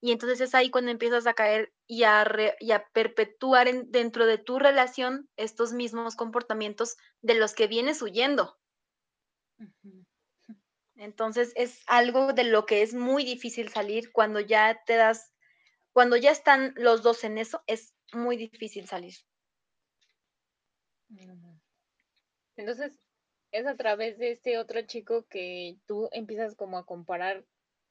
[0.00, 2.26] Y entonces es ahí cuando empiezas a caer y a,
[2.60, 8.58] y a perpetuar dentro de tu relación estos mismos comportamientos de los que vienes huyendo.
[10.96, 15.32] Entonces es algo de lo que es muy difícil salir cuando ya te das
[15.92, 19.14] cuando ya están los dos en eso, es muy difícil salir.
[22.62, 22.96] Entonces,
[23.50, 27.44] es a través de este otro chico que tú empiezas como a comparar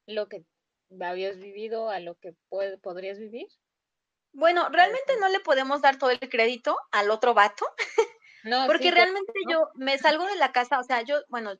[0.07, 0.45] lo que
[0.99, 2.33] habías vivido a lo que
[2.81, 3.47] podrías vivir.
[4.33, 7.65] Bueno, realmente no le podemos dar todo el crédito al otro vato,
[8.43, 11.59] no, porque realmente yo me salgo de la casa, o sea, yo, bueno,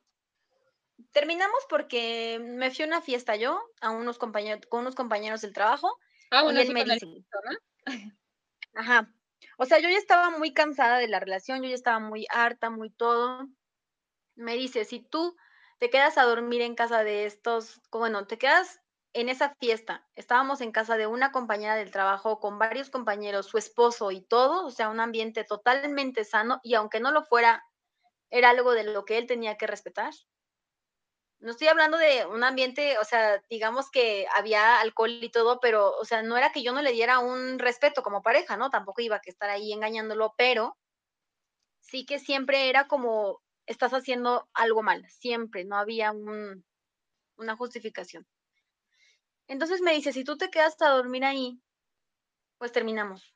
[1.12, 5.52] terminamos porque me fui a una fiesta yo, a unos compañeros, con unos compañeros del
[5.52, 5.98] trabajo,
[6.32, 7.06] Ah, bueno, y él me dice,
[8.74, 9.12] ajá,
[9.58, 12.70] o sea, yo ya estaba muy cansada de la relación, yo ya estaba muy harta,
[12.70, 13.48] muy todo.
[14.36, 15.36] Me dice, si tú
[15.78, 18.82] te quedas a dormir en casa de estos, bueno, te quedas
[19.14, 23.58] en esa fiesta estábamos en casa de una compañera del trabajo con varios compañeros, su
[23.58, 27.64] esposo y todo, o sea, un ambiente totalmente sano y aunque no lo fuera,
[28.30, 30.12] era algo de lo que él tenía que respetar.
[31.42, 35.90] No estoy hablando de un ambiente, o sea, digamos que había alcohol y todo, pero,
[35.98, 38.70] o sea, no era que yo no le diera un respeto como pareja, ¿no?
[38.70, 40.78] Tampoco iba a estar ahí engañándolo, pero
[41.80, 46.64] sí que siempre era como, estás haciendo algo mal, siempre, no había un,
[47.36, 48.24] una justificación.
[49.48, 51.60] Entonces me dice, si tú te quedas a dormir ahí,
[52.58, 53.34] pues terminamos.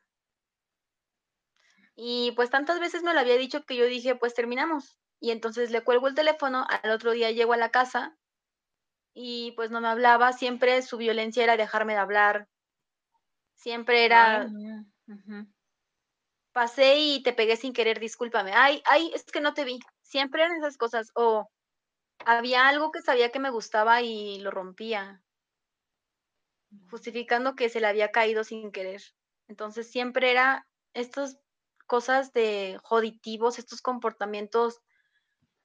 [1.97, 4.97] Y pues tantas veces me lo había dicho que yo dije, pues terminamos.
[5.21, 8.17] Y entonces le cuelgo el teléfono, al otro día llego a la casa
[9.15, 12.49] y pues no me hablaba, siempre su violencia era dejarme de hablar,
[13.55, 14.47] siempre era,
[16.53, 20.43] pasé y te pegué sin querer, discúlpame, ay, ay, es que no te vi, siempre
[20.43, 21.49] eran esas cosas, o
[22.27, 25.23] había algo que sabía que me gustaba y lo rompía,
[26.91, 29.03] justificando que se le había caído sin querer.
[29.49, 31.39] Entonces siempre era estas
[31.87, 34.81] cosas de joditivos, estos comportamientos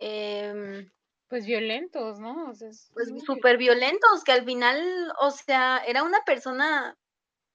[0.04, 0.92] Em,
[1.28, 2.52] pues violentos, ¿no?
[2.94, 6.98] pues súper violentos, que al final, o sea, era una persona,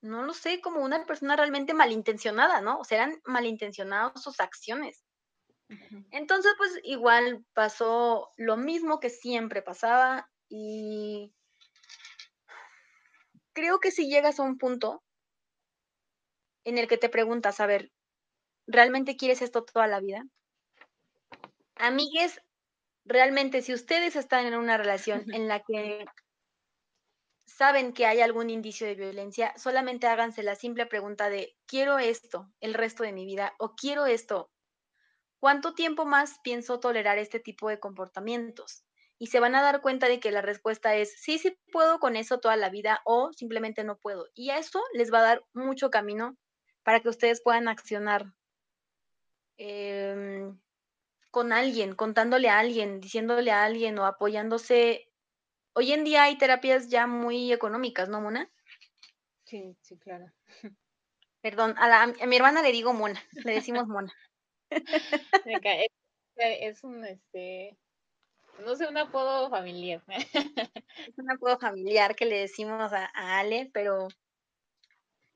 [0.01, 2.79] no lo sé, como una persona realmente malintencionada, ¿no?
[2.79, 5.05] O sea, eran malintencionados sus acciones.
[6.13, 11.35] Entonces, pues igual pasó lo mismo que siempre pasaba y
[13.53, 15.03] creo que si llegas a un punto
[16.65, 17.91] en el que te preguntas, a ver,
[18.69, 20.25] ¿realmente quieres esto toda la vida?
[21.77, 22.41] Amigues,
[23.05, 26.07] realmente si ustedes están en una relación en la que
[27.47, 32.53] saben que hay algún indicio de violencia, solamente háganse la simple pregunta de, quiero esto
[32.61, 34.51] el resto de mi vida o quiero esto.
[35.39, 38.85] ¿Cuánto tiempo más pienso tolerar este tipo de comportamientos?
[39.19, 42.17] Y se van a dar cuenta de que la respuesta es, sí, sí puedo con
[42.17, 44.27] eso toda la vida o simplemente no puedo.
[44.35, 46.37] Y a eso les va a dar mucho camino
[46.83, 48.35] para que ustedes puedan accionar.
[49.59, 50.53] Eh,
[51.31, 55.11] con alguien, contándole a alguien, diciéndole a alguien o apoyándose.
[55.75, 58.51] Hoy en día hay terapias ya muy económicas, ¿no, Mona?
[59.45, 60.33] Sí, sí, claro.
[61.41, 64.13] Perdón, a, mi hermana le digo Mona, le decimos Mona.
[66.37, 67.77] es, un, este,
[68.65, 70.03] no sé, un apodo familiar.
[70.09, 74.09] Es un apodo familiar que le decimos a, a Ale, pero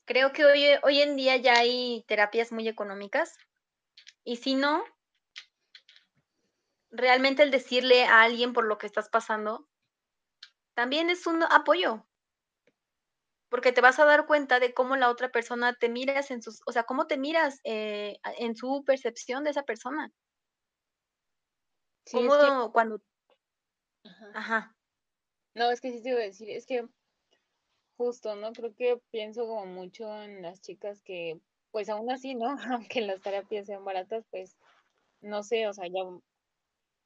[0.05, 3.38] creo que hoy, hoy en día ya hay terapias muy económicas.
[4.24, 4.83] Y si no,
[6.90, 9.68] realmente el decirle a alguien por lo que estás pasando
[10.74, 12.07] también es un apoyo.
[13.48, 16.61] Porque te vas a dar cuenta de cómo la otra persona te miras en sus,
[16.66, 20.12] o sea, cómo te miras eh, en su percepción de esa persona.
[22.07, 22.18] Sí,
[22.72, 23.03] cuando.
[24.35, 24.74] Ajá.
[25.55, 26.88] No, es que sí te iba a decir, es que
[27.96, 28.53] justo, ¿no?
[28.53, 31.40] Creo que pienso como mucho en las chicas que,
[31.72, 32.57] pues aún así, ¿no?
[32.81, 34.57] Aunque las terapias sean baratas, pues,
[35.20, 36.00] no sé, o sea, ya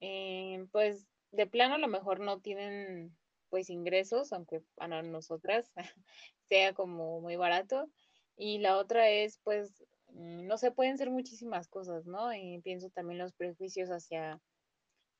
[0.00, 3.16] eh, pues de plano a lo mejor no tienen
[3.48, 5.72] pues ingresos, aunque para nosotras
[6.48, 7.88] sea como muy barato.
[8.37, 12.35] Y la otra es pues, mm, no sé, pueden ser muchísimas cosas, ¿no?
[12.35, 14.40] Y pienso también los prejuicios hacia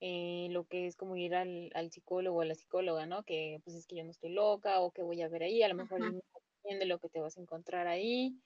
[0.00, 3.22] eh, lo que es como ir al, psicólogo o a la psicóloga, ¿no?
[3.22, 5.68] Que pues es que yo no estoy loca o que voy a ver ahí, a
[5.68, 6.00] lo mejor
[6.64, 8.37] de lo que te vas a encontrar ahí,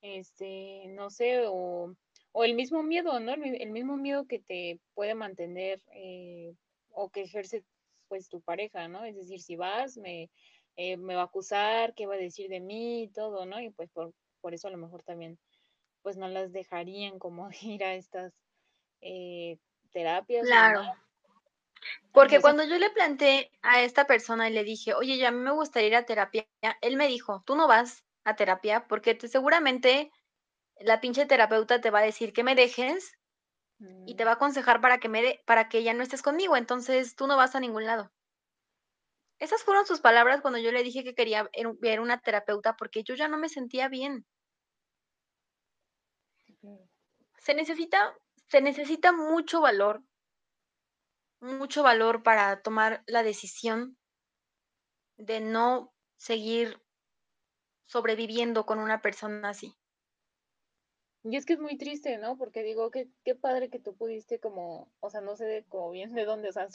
[0.00, 1.94] este, no sé, o
[2.32, 3.34] o el mismo miedo, ¿no?
[3.34, 6.54] El, mismo miedo que te puede mantener eh,
[6.90, 7.64] o que ejerce
[8.08, 9.04] pues tu pareja, ¿no?
[9.04, 10.30] Es decir, si vas, me,
[10.76, 13.60] eh, me va a acusar, qué va a decir de mí y todo, ¿no?
[13.60, 15.38] Y pues por, por eso a lo mejor también
[16.02, 18.32] pues no las dejarían como ir a estas
[19.00, 19.58] eh,
[19.92, 20.46] terapias.
[20.46, 20.82] Claro.
[22.12, 25.40] Porque cuando yo le planteé a esta persona y le dije, oye, ya a mí
[25.40, 26.46] me gustaría ir a terapia,
[26.80, 30.12] él me dijo, tú no vas a terapia porque te, seguramente
[30.80, 33.16] la pinche terapeuta te va a decir que me dejes
[34.06, 34.26] y te mm.
[34.26, 37.26] va a aconsejar para que me de, para que ya no estés conmigo, entonces tú
[37.26, 38.12] no vas a ningún lado.
[39.38, 43.16] Esas fueron sus palabras cuando yo le dije que quería ver una terapeuta porque yo
[43.16, 44.24] ya no me sentía bien.
[47.38, 50.04] Se necesita, se necesita mucho valor,
[51.40, 53.98] mucho valor para tomar la decisión
[55.16, 56.80] de no seguir
[57.86, 59.76] sobreviviendo con una persona así.
[61.24, 62.36] Y es que es muy triste, ¿no?
[62.36, 65.90] Porque digo, que qué padre que tú pudiste como, o sea, no sé de, como
[65.90, 66.68] bien de dónde, o sea,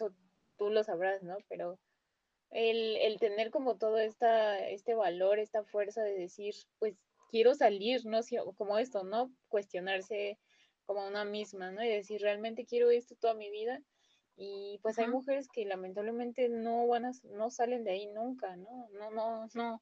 [0.58, 1.38] tú lo sabrás, ¿no?
[1.50, 1.78] Pero
[2.52, 6.96] el, el tener como todo esta, este valor, esta fuerza de decir, pues
[7.30, 8.20] quiero salir, ¿no?
[8.56, 9.32] Como esto, ¿no?
[9.50, 10.40] Cuestionarse
[10.86, 11.84] como una misma, ¿no?
[11.84, 13.82] Y decir, realmente quiero esto toda mi vida.
[14.38, 18.88] Y pues hay mujeres que lamentablemente no van a, no salen de ahí nunca, ¿no?
[18.92, 19.82] No, no, no,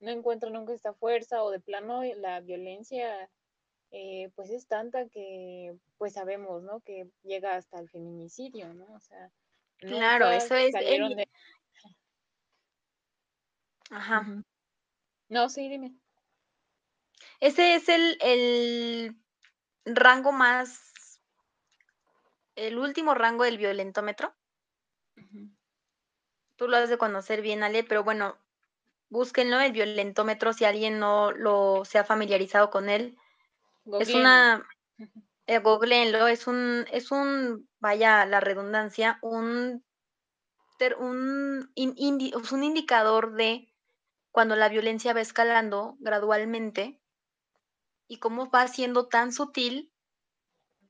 [0.00, 3.30] no encuentran nunca esta fuerza o de plano la violencia
[3.90, 6.80] eh, pues es tanta que pues sabemos, ¿no?
[6.80, 8.86] Que llega hasta el feminicidio, ¿no?
[8.94, 9.30] O sea,
[9.78, 11.28] Claro, eso es salieron el de...
[13.90, 14.26] ajá.
[15.28, 15.94] No, sí, dime.
[17.40, 19.16] Ese es el el
[19.84, 20.86] rango más
[22.56, 24.34] el último rango del violentómetro.
[26.56, 28.38] Tú lo has de conocer bien, Ale, pero bueno,
[29.10, 33.18] búsquenlo, el violentómetro, si alguien no lo se ha familiarizado con él.
[34.00, 34.66] Es una
[35.46, 39.84] eh, googleenlo, es un es un, vaya la redundancia, un
[40.78, 43.72] ter un indi es un indicador de
[44.32, 47.00] cuando la violencia va escalando gradualmente
[48.08, 49.92] y cómo va siendo tan sutil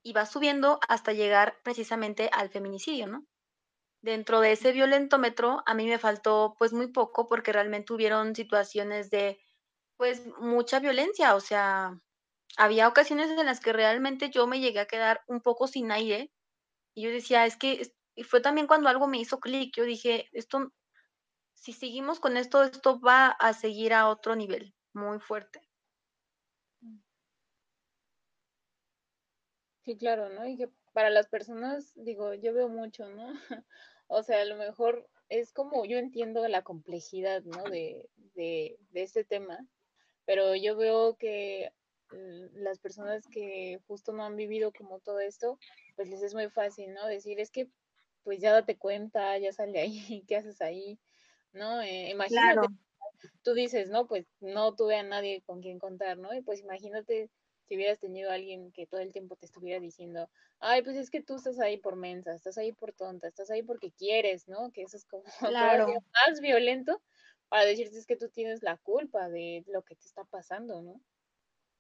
[0.03, 3.27] y va subiendo hasta llegar precisamente al feminicidio, ¿no?
[4.03, 9.11] Dentro de ese violentómetro, a mí me faltó, pues, muy poco, porque realmente hubieron situaciones
[9.11, 9.41] de,
[9.97, 11.99] pues, mucha violencia, o sea,
[12.59, 16.33] había ocasiones en las que realmente yo me llegué a quedar un poco sin aire,
[16.95, 19.85] y yo decía: "Es que es" y fue también cuando algo me hizo clic, yo
[19.85, 20.73] dije: "Esto,
[21.55, 25.61] si seguimos con esto, esto va a seguir a otro nivel muy fuerte".
[29.85, 30.47] Sí, claro, ¿no?
[30.47, 33.29] Y que para las personas, digo, yo veo mucho, ¿no?
[34.09, 37.65] O sea, a lo mejor es como yo entiendo la complejidad, ¿no?
[37.65, 39.67] De, de, de este tema,
[40.27, 41.73] pero yo veo que
[42.13, 45.59] las personas que justo no han vivido como todo esto,
[45.97, 47.07] pues les es muy fácil, ¿no?
[47.07, 47.69] Decir, es que
[48.25, 51.01] pues ya date cuenta, ya sale ahí, ¿qué haces ahí?
[51.53, 51.83] ¿No?
[51.83, 52.77] Eh, imagínate, Claro.
[53.43, 54.07] tú dices, ¿no?
[54.07, 56.35] Pues no tuve a nadie con quien contar, ¿no?
[56.35, 57.31] Y pues imagínate
[57.69, 61.11] si hubieras tenido a alguien que todo el tiempo te estuviera diciendo, ay, pues es
[61.11, 64.71] que tú estás ahí por mensa, estás ahí por tonta, estás ahí porque quieres, ¿no?
[64.73, 66.03] Que eso es como Claro.
[66.29, 67.03] más violento
[67.49, 71.03] para decirte es que tú tienes la culpa de lo que te está pasando, ¿no?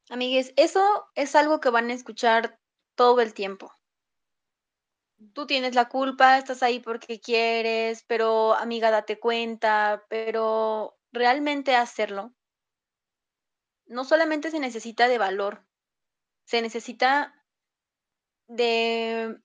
[0.08, 2.58] Amigues, eso es algo que van a escuchar
[2.96, 3.72] todo el tiempo.
[5.32, 12.34] Tú tienes la culpa, estás ahí porque quieres, pero amiga, date cuenta, pero realmente hacerlo
[13.86, 15.64] no solamente se necesita de valor,
[16.44, 17.34] se necesita
[18.48, 19.36] de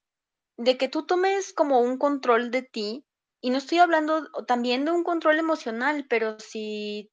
[0.58, 3.06] de que tú tomes como un control de ti,
[3.42, 7.10] y no estoy hablando también de un control emocional, pero si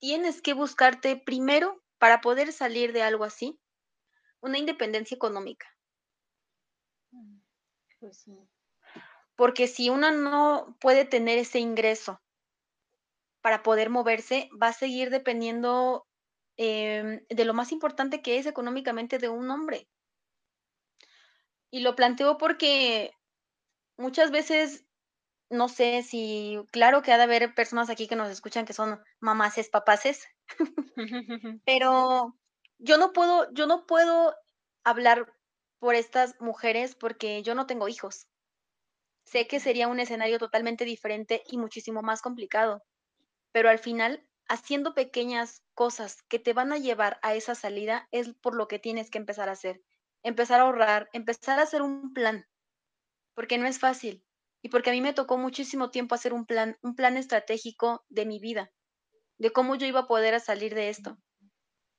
[0.00, 3.58] tienes que buscarte primero, para poder salir de algo así,
[4.40, 5.66] una independencia económica.
[8.00, 8.38] Pues sí.
[9.36, 12.20] Porque si uno no puede tener ese ingreso
[13.40, 16.06] para poder moverse, va a seguir dependiendo,
[16.56, 19.88] em, de lo más importante que es económicamente de un hombre.
[21.70, 23.12] Y lo planteo porque
[23.96, 24.87] muchas veces,
[25.50, 29.00] no sé si claro que ha de haber personas aquí que nos escuchan que son
[29.20, 30.26] mamases, papases,
[31.64, 32.34] pero
[32.78, 34.34] yo no puedo yo no puedo
[34.84, 35.32] hablar
[35.78, 38.26] por estas mujeres porque yo no tengo hijos.
[39.24, 42.82] Sé que sería un escenario totalmente diferente y muchísimo más complicado,
[43.52, 48.34] pero al final, haciendo pequeñas cosas que te van a llevar a esa salida, es
[48.34, 49.82] por lo que tienes que empezar a hacer.
[50.22, 52.46] Empezar a ahorrar, empezar a hacer un plan,
[53.34, 54.24] porque no es fácil,
[54.62, 58.26] y porque a mí me tocó muchísimo tiempo hacer un plan, un plan estratégico de
[58.26, 58.72] mi vida,
[59.38, 61.18] de cómo yo iba a poder a salir de esto.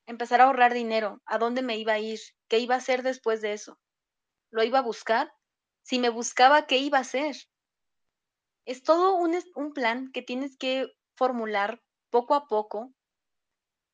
[0.08, 2.20] Empezar a ahorrar dinero, a dónde me iba a ir,
[2.50, 3.80] qué iba a hacer después de eso.
[4.52, 5.32] ¿Lo iba a buscar?
[5.84, 7.36] Si me buscaba, ¿qué iba a hacer?
[8.64, 12.94] Es todo un un plan que tienes que formular poco a poco,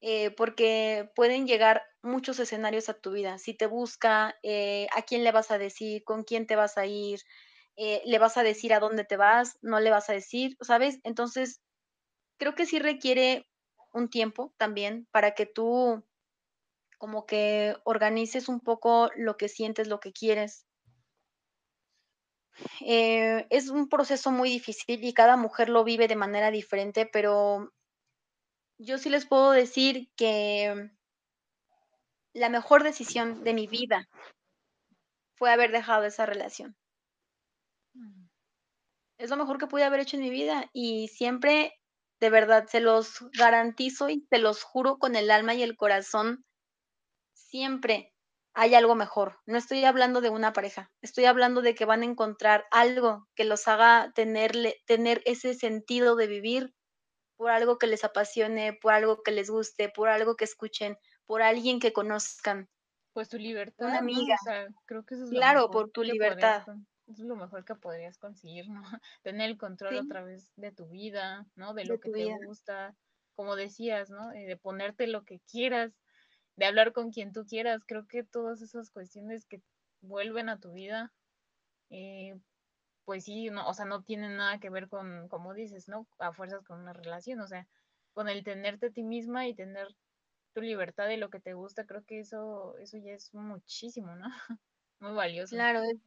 [0.01, 3.37] eh, porque pueden llegar muchos escenarios a tu vida.
[3.39, 6.85] Si te busca, eh, a quién le vas a decir, con quién te vas a
[6.85, 7.19] ir,
[7.77, 10.99] eh, le vas a decir a dónde te vas, no le vas a decir, ¿sabes?
[11.03, 11.61] Entonces,
[12.37, 13.47] creo que sí requiere
[13.93, 16.03] un tiempo también para que tú
[16.97, 20.65] como que organices un poco lo que sientes, lo que quieres.
[22.81, 27.71] Eh, es un proceso muy difícil y cada mujer lo vive de manera diferente, pero
[28.77, 30.89] yo sí les puedo decir que
[32.33, 34.07] la mejor decisión de mi vida
[35.37, 36.75] fue haber dejado esa relación.
[39.17, 41.73] Es lo mejor que pude haber hecho en mi vida y siempre,
[42.19, 46.43] de verdad, se los garantizo y se los juro con el alma y el corazón,
[47.33, 48.13] siempre
[48.53, 49.39] hay algo mejor.
[49.45, 53.45] No estoy hablando de una pareja, estoy hablando de que van a encontrar algo que
[53.45, 56.73] los haga tenerle tener ese sentido de vivir
[57.37, 61.41] por algo que les apasione, por algo que les guste, por algo que escuchen, por
[61.41, 62.69] alguien que conozcan.
[63.13, 63.97] Pues tu Una libertad, ¿no?
[63.99, 66.67] amiga, O sea, creo que eso es claro, por tu libertad.
[67.07, 68.81] Es lo mejor que podrías conseguir, ¿no?
[69.23, 69.99] Tener el control Sí.
[69.99, 71.73] otra vez de tu vida, ¿no?
[71.73, 72.35] De De lo que te vida.
[72.35, 72.95] gusta,
[73.35, 74.31] como decías, ¿no?
[74.33, 75.99] Eh, De ponerte lo que quieras,
[76.57, 77.83] de hablar con quien tú quieras.
[77.87, 79.63] Creo que todas esas cuestiones que
[80.01, 81.13] vuelven a tu vida,
[81.89, 82.39] eh,
[83.05, 86.07] pues sí, no, o sea, no tienen nada que ver con, como dices, ¿no?
[86.19, 87.67] A fuerzas con una relación, o sea,
[88.13, 89.87] con el tenerte a ti misma y tener
[90.53, 94.27] tu libertad de lo que te gusta, creo que eso, eso ya es muchísimo, ¿no?
[94.99, 95.57] Muy valioso.
[95.57, 95.97] Claro, es,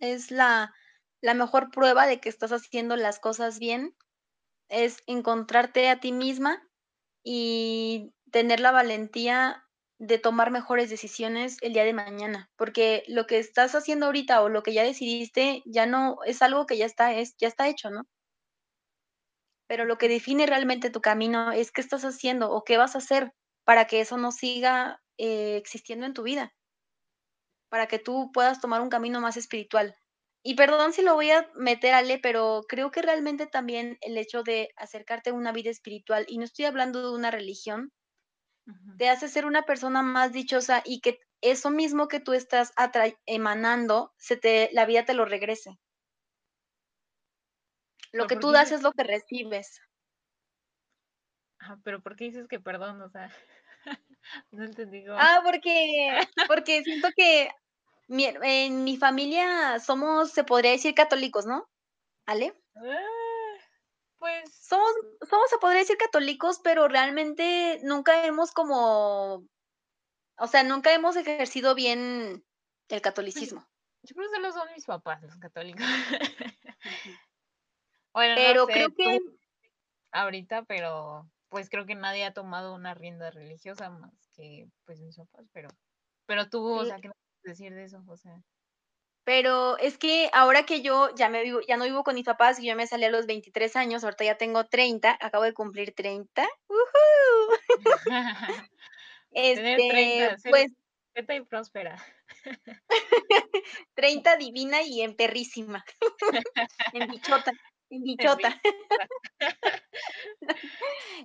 [0.00, 0.74] es la,
[1.20, 3.94] la mejor prueba de que estás haciendo las cosas bien,
[4.68, 6.62] es encontrarte a ti misma
[7.24, 9.64] y tener la valentía
[9.98, 14.48] de tomar mejores decisiones el día de mañana, porque lo que estás haciendo ahorita o
[14.48, 17.90] lo que ya decidiste ya no es algo que ya está, es, ya está hecho,
[17.90, 18.02] ¿no?
[19.68, 22.98] Pero lo que define realmente tu camino es qué estás haciendo o qué vas a
[22.98, 23.32] hacer
[23.64, 26.52] para que eso no siga eh, existiendo en tu vida,
[27.72, 29.96] para que tú puedas tomar un camino más espiritual.
[30.42, 34.42] Y perdón si lo voy a meter, Ale, pero creo que realmente también el hecho
[34.42, 37.90] de acercarte a una vida espiritual, y no estoy hablando de una religión,
[38.98, 42.74] te hace ser una persona más dichosa y que eso mismo que tú estás
[43.24, 45.78] emanando, se te, la vida te lo regrese.
[48.12, 49.80] Lo que ¿por tú das dices- es lo que recibes.
[51.58, 53.00] Ajá, pero ¿por qué dices que perdón?
[53.00, 53.30] O sea,
[54.50, 55.16] no entendí cómo.
[55.18, 57.50] Ah, porque, porque siento que
[58.12, 61.68] mi- en mi familia somos, se podría decir, católicos, ¿no?
[62.26, 62.54] ¿Ale?
[62.76, 63.58] Ah,
[64.18, 64.90] pues Somos,
[65.28, 69.44] somos, se podría decir, católicos, pero realmente nunca hemos como,
[70.38, 72.44] o sea, nunca hemos ejercido bien
[72.88, 73.66] el catolicismo.
[74.02, 75.82] yo creo que solo son mis papás los católicos.
[78.12, 79.20] bueno, Pero no sé, creo que,
[80.12, 85.16] ahorita, pero pues creo que nadie ha tomado una rienda religiosa más que pues mis
[85.16, 85.68] papás, pero
[86.26, 88.02] pero tú, o sea, ¿qué me puedes decir de eso?
[88.08, 88.42] O sea,
[89.24, 92.60] pero es que ahora que yo ya me vivo, ya no vivo con mis papás,
[92.60, 96.46] yo me salí a los 23 años, ahorita ya tengo 30, acabo de cumplir 30.
[96.68, 96.78] ¡Uhú!
[99.30, 100.72] tener Este, 30, ser pues
[101.06, 102.04] completa y próspera.
[103.94, 105.84] 30 divina y en perrísima.
[106.92, 107.52] en bichota,
[107.90, 108.60] en bichota.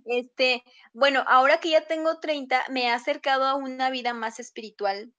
[0.05, 0.63] Este,
[0.93, 5.11] bueno, ahora que ya tengo 30, me he acercado a una vida más espiritual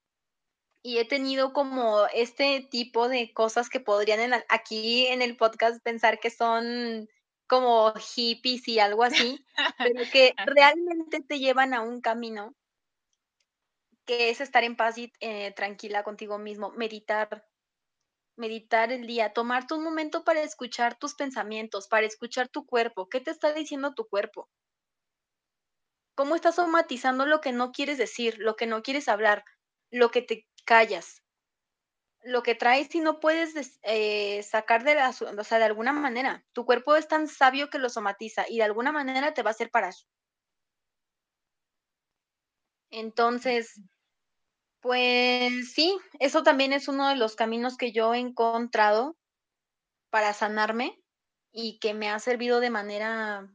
[0.88, 5.82] y he tenido como este tipo de cosas que podrían en aquí en el podcast
[5.82, 7.10] pensar que son
[7.46, 9.44] como hippies y algo así,
[9.78, 12.54] pero que realmente te llevan a un camino
[14.06, 17.46] que es estar en paz y eh, tranquila contigo mismo, meditar,
[18.36, 23.20] meditar el día, tomarte un momento para escuchar tus pensamientos, para escuchar tu cuerpo, qué
[23.20, 24.48] te está diciendo tu cuerpo.
[26.14, 29.44] ¿Cómo estás somatizando lo que no quieres decir, lo que no quieres hablar,
[29.90, 31.08] lo que te callas,
[32.22, 35.92] lo que traes y no puedes des- eh, sacar de la, o sea, de alguna
[35.92, 36.44] manera?
[36.52, 39.52] Tu cuerpo es tan sabio que lo somatiza y de alguna manera te va a
[39.52, 39.94] hacer parar.
[42.90, 43.80] Entonces,
[44.80, 49.16] pues sí, eso también es uno de los caminos que yo he encontrado
[50.10, 51.00] para sanarme
[51.52, 53.50] y que me ha servido de manera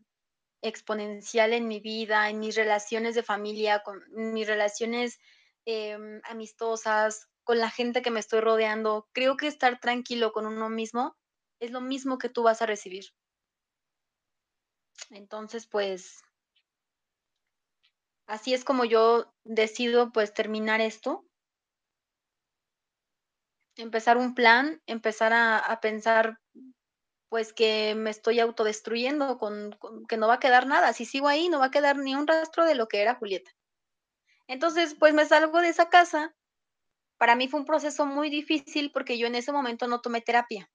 [0.61, 5.19] exponencial en mi vida, en mis relaciones de familia, con mis relaciones
[5.65, 9.07] em, amistosas, con la gente que me estoy rodeando.
[9.13, 11.15] Creo que estar tranquilo con uno mismo
[11.59, 13.05] es lo mismo que tú vas a recibir.
[15.11, 16.21] Entonces, pues,
[18.27, 21.23] así es como yo decido, pues, terminar esto.
[23.77, 26.39] Empezar un plan, empezar a, pensar,
[27.29, 29.77] pues, que me estoy autodestruyendo, con-
[30.09, 30.93] que no va a quedar nada.
[30.93, 33.51] Si sigo ahí, no va a quedar ni un rastro de lo que era Julieta.
[34.47, 36.35] Entonces, pues me salgo de esa casa.
[37.17, 40.69] Para mí fue un proceso muy difícil porque yo en ese momento no tomé terapia.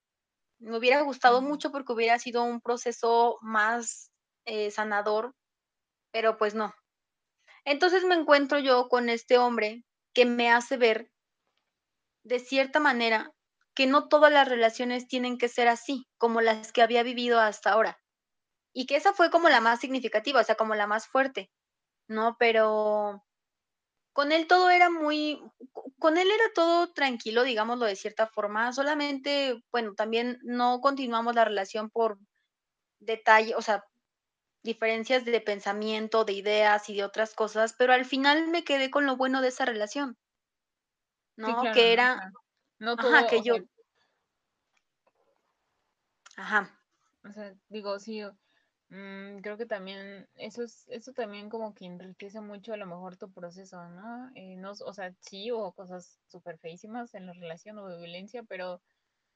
[0.61, 4.11] Me hubiera gustado mucho porque hubiera sido un proceso más
[4.47, 5.35] eh, sanador,
[6.13, 6.75] pero pues no.
[7.65, 11.11] Entonces me encuentro yo con este hombre que me hace ver
[12.25, 13.33] de cierta manera
[13.75, 17.71] que no todas las relaciones tienen que ser así como las que había vivido hasta
[17.71, 18.01] ahora.
[18.75, 21.51] Y que esa fue como la más significativa, o sea, como la más fuerte,
[22.09, 22.37] ¿no?
[22.39, 23.25] Pero
[24.19, 25.41] con él todo era muy,
[25.73, 31.35] co- con él era todo tranquilo, digámoslo de cierta forma, solamente, bueno, también no continuamos
[31.37, 32.19] la relación por
[33.01, 33.85] detalle, o sea,
[34.65, 39.07] diferencias de pensamiento, de ideas y de otras cosas, pero al final me quedé con
[39.07, 40.19] lo bueno de esa relación,
[41.41, 41.57] Sí, ¿no?
[41.57, 42.03] claro, Que ¿no?
[42.03, 42.21] Era,
[42.79, 43.55] no ajá, todo, que yo,
[46.37, 46.81] ajá,
[47.25, 48.23] o sea, digo, sí,
[48.91, 53.17] mm, creo que también eso es, eso también como que enriquece mucho a lo mejor
[53.17, 54.31] tu proceso, ¿no?
[54.35, 58.43] Eh, no, o sea, sí hubo cosas súper feísimas en la relación o de violencia,
[58.45, 58.81] pero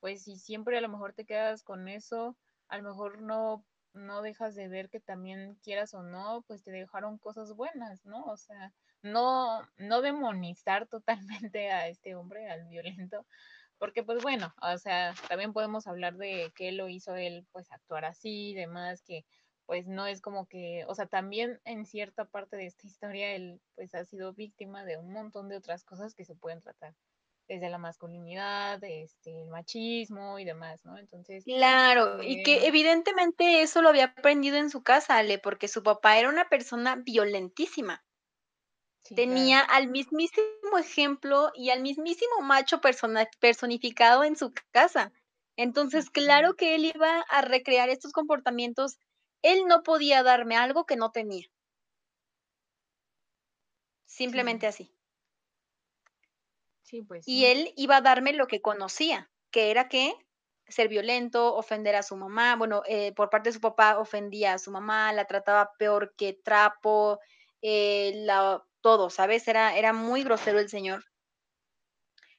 [0.00, 2.36] pues si siempre a lo mejor te quedas con eso,
[2.68, 6.70] a lo mejor no, no dejas de ver que también quieras o no, pues te
[6.72, 8.24] dejaron cosas buenas, ¿no?
[8.24, 8.72] O sea,
[9.02, 10.86] no, no demonizar
[11.46, 13.26] totalmente a este hombre, al violento,
[13.78, 18.04] porque pues bueno, o sea, también podemos hablar de que lo hizo él, pues actuar
[18.04, 19.24] así y demás, que
[19.66, 23.60] pues no es como que, o sea, también en cierta parte de esta historia él
[23.74, 26.94] pues ha sido víctima de un montón de otras cosas que se pueden tratar
[27.48, 30.98] desde la masculinidad, este, el machismo y demás, ¿no?
[30.98, 31.44] Entonces.
[31.44, 35.84] Claro, y que eh, evidentemente eso lo había aprendido en su casa, Ale, porque su
[35.84, 38.04] papá era una persona violentísima.
[39.02, 39.70] sí, Tenía claro.
[39.70, 45.12] al mismísimo ejemplo y al mismísimo macho persona- personificado en su casa.
[45.56, 48.98] Entonces, claro que él iba a recrear estos comportamientos.
[49.42, 51.46] Él no podía darme algo que no tenía,
[54.06, 54.94] simplemente Sí, así.
[56.82, 57.46] sí, pues Y sí.
[57.46, 60.14] él iba a darme lo que conocía, que era que
[60.68, 64.58] ser violento, ofender a su mamá, bueno, eh, por parte de su papá ofendía a
[64.58, 67.18] su mamá, la trataba peor que trapo,
[67.60, 69.46] eh, la, todo, ¿sabes?
[69.48, 71.04] Era, era muy grosero el señor.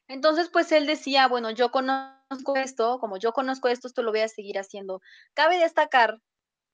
[0.08, 4.22] Entonces, pues él decía, bueno, yo conozco esto, como yo conozco esto, esto lo voy
[4.22, 5.02] a seguir haciendo.
[5.34, 6.20] Cabe destacar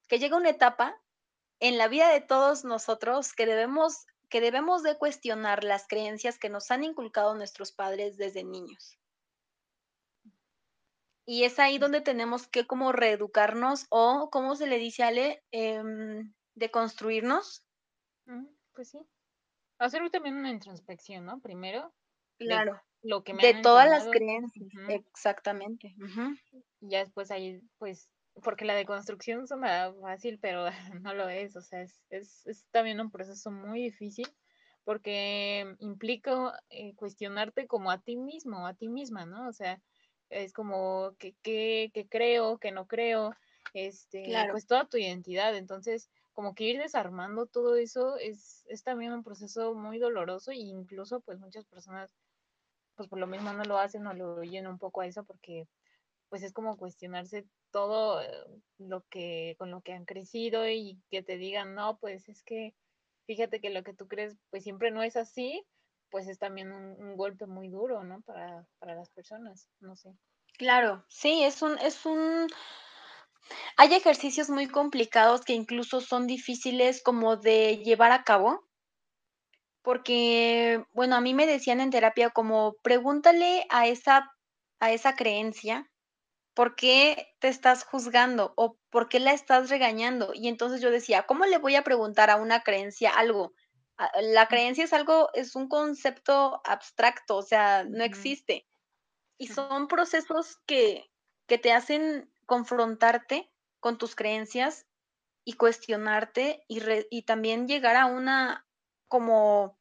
[0.09, 1.01] que llega una etapa
[1.61, 6.49] en la vida de todos nosotros que debemos que debemos de cuestionar las creencias que
[6.49, 8.97] nos han inculcado nuestros padres desde niños.
[11.27, 15.43] Y es ahí donde tenemos que como reeducarnos o, ¿cómo se le dice, Ale?
[15.51, 17.63] Em, deconstruirnos.
[18.27, 18.99] Ujú, Pues sí.
[19.79, 21.39] Hacer también una introspección, ¿no?
[21.39, 21.93] Primero,
[22.39, 22.81] de Claro.
[23.01, 25.95] lo que me De han todas las creencias, exactamente.
[26.81, 28.09] Y ya después ahí, pues,
[28.43, 30.65] porque la deconstrucción suena fácil, pero
[31.01, 31.55] no lo es.
[31.55, 34.27] O sea, es, es, es también un proceso muy difícil
[34.83, 39.47] porque implica eh, cuestionarte como a ti mismo, a ti misma, ¿no?
[39.47, 39.81] O sea,
[40.29, 43.35] es como que, que, que creo, que no creo,
[43.73, 45.55] este, Claro, pues toda tu identidad.
[45.55, 50.55] Entonces, como que ir desarmando todo eso es, es también un proceso muy doloroso e
[50.55, 52.09] incluso pues muchas personas
[52.95, 55.67] pues por lo mismo no lo hacen o lo oyen un poco a eso porque
[56.29, 58.29] pues es como cuestionarse todo eh,
[58.77, 62.73] lo que con lo que han crecido y que te digan, no, pues es que
[63.25, 65.65] fíjate que lo que tú crees pues siempre no es así,
[66.09, 68.21] pues es también un, golpe muy duro, ¿no?
[68.21, 70.15] Para, para las personas, no sé.
[70.57, 71.05] claro.
[71.07, 72.47] Sí, es un, es un,
[73.77, 78.63] hay ejercicios muy complicados que incluso son difíciles como de llevar a cabo,
[79.81, 84.31] porque, bueno, a mí me decían en terapia como pregúntale a esa,
[84.79, 85.88] a esa creencia
[86.59, 90.33] ¿por qué te estás juzgando o por qué la estás regañando?
[90.33, 93.53] Y entonces yo decía, ¿cómo le voy a preguntar a una creencia algo?
[93.97, 98.67] Ah, la creencia es algo, es un concepto abstracto, o sea, no existe.
[99.37, 101.09] Y son procesos que,
[101.47, 103.49] que te hacen confrontarte
[103.79, 104.85] con tus creencias
[105.45, 108.67] y cuestionarte y, re- y también llegar a una,
[109.07, 109.79] como,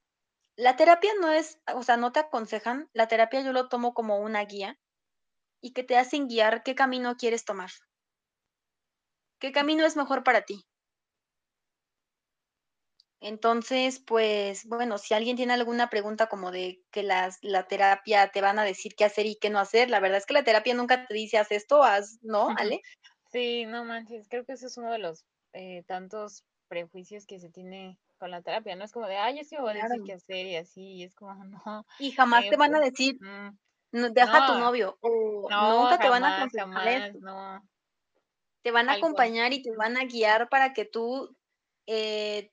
[0.54, 4.18] la terapia no es, o sea, no te aconsejan, la terapia yo lo tomo como
[4.20, 4.78] una guía
[5.61, 7.70] y que te hacen guiar qué camino quieres tomar.
[9.40, 10.64] ¿Qué camino es mejor para ti?
[13.20, 18.40] Entonces, pues, bueno, si alguien tiene alguna pregunta como de que las la terapia te
[18.40, 20.74] van a decir qué hacer y qué no hacer, la verdad es que la terapia
[20.74, 22.86] nunca te dice: "Haz esto, haz", ¿no, Ale?
[23.32, 27.50] Sí, no manches, creo que ese es uno de los eh, tantos prejuicios que se
[27.50, 28.84] tiene con la terapia, ¿no?
[28.84, 30.04] Es como de, ay, es que me va a decir Claro.
[30.04, 32.80] qué hacer y así, y es como, no, Y jamás eh, te van a pues,
[32.80, 33.50] decir: mm,
[33.93, 36.47] "No, deja a tu no, novio", o no, nunca te van a
[36.91, 37.18] eso.
[37.20, 37.62] no,
[38.62, 41.36] Te van a con- acompañar y te van a guiar para que tú,
[41.89, 42.51] eh,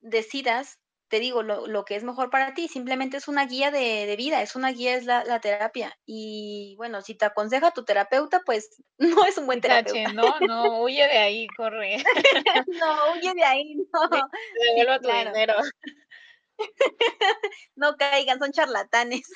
[0.00, 0.78] decidas,
[1.08, 4.16] te digo, lo lo que es mejor para ti, simplemente es una guía de de
[4.16, 5.94] vida, es una guía, es la la terapia.
[6.06, 10.10] Y bueno, si te aconseja tu terapeuta, pues no es un buen terapeuta.
[10.12, 12.02] no, no, huye de ahí, corre,
[12.66, 14.08] No, huye de ahí, no.
[14.10, 15.54] de- Sí, tu claro, dinero.
[17.76, 19.30] no caigan, son charlatanes.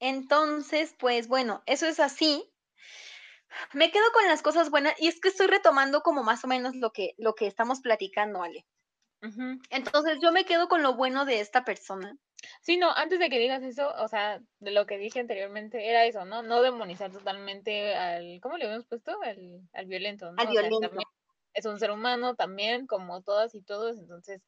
[0.00, 2.52] Entonces, pues bueno, eso es así.
[3.72, 6.74] Me quedo con las cosas buenas y es que estoy retomando como más o menos
[6.74, 8.66] lo que lo que estamos platicando, Ale.
[9.70, 12.16] Entonces, yo me quedo con lo bueno de esta persona.
[12.60, 16.04] Sí, no, antes de que digas eso, o sea, de lo que dije anteriormente, era
[16.04, 16.42] eso, ¿no?
[16.42, 19.16] No demonizar totalmente al, ¿cómo le habíamos puesto?
[19.22, 20.42] Al, al violento, Al ¿no?
[20.42, 21.08] O sea, también violento.
[21.54, 24.42] Es un ser humano también, como todas y todos, entonces,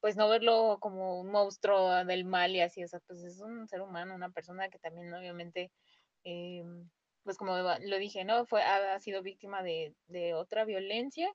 [0.00, 3.68] pues no verlo como un monstruo del mal y así, o sea, pues es un
[3.68, 5.72] ser humano, una persona que también obviamente,
[6.24, 6.64] eh,
[7.24, 8.46] pues como lo dije, ¿no?
[8.46, 11.32] Fue, ha, ha sido víctima de, de otra violencia,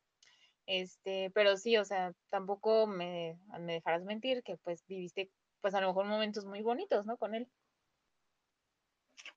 [0.67, 5.81] este, pero sí, o sea, tampoco me, me dejarás mentir que pues viviste pues a
[5.81, 7.17] lo mejor momentos muy bonitos, ¿no?
[7.17, 7.47] Con él.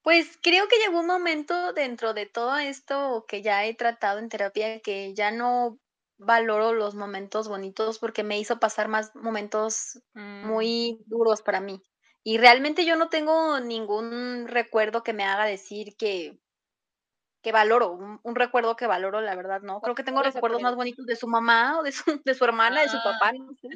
[0.05, 4.28] Pues creo que llegó un momento dentro de todo esto que ya he tratado en
[4.28, 5.80] terapia que ya no
[6.18, 11.82] valoro los momentos bonitos porque me hizo pasar más momentos Mm, muy duros para mí.
[12.22, 16.39] Y realmente yo no tengo ningún recuerdo que me haga decir que
[17.45, 19.80] que valoro, un un recuerdo que valoro, la verdad, no.
[19.80, 22.82] Creo que tengo recuerdos más bonitos de su mamá, o de su de su hermana,
[22.82, 23.03] de su Ah.
[23.03, 23.68] papá, no sé.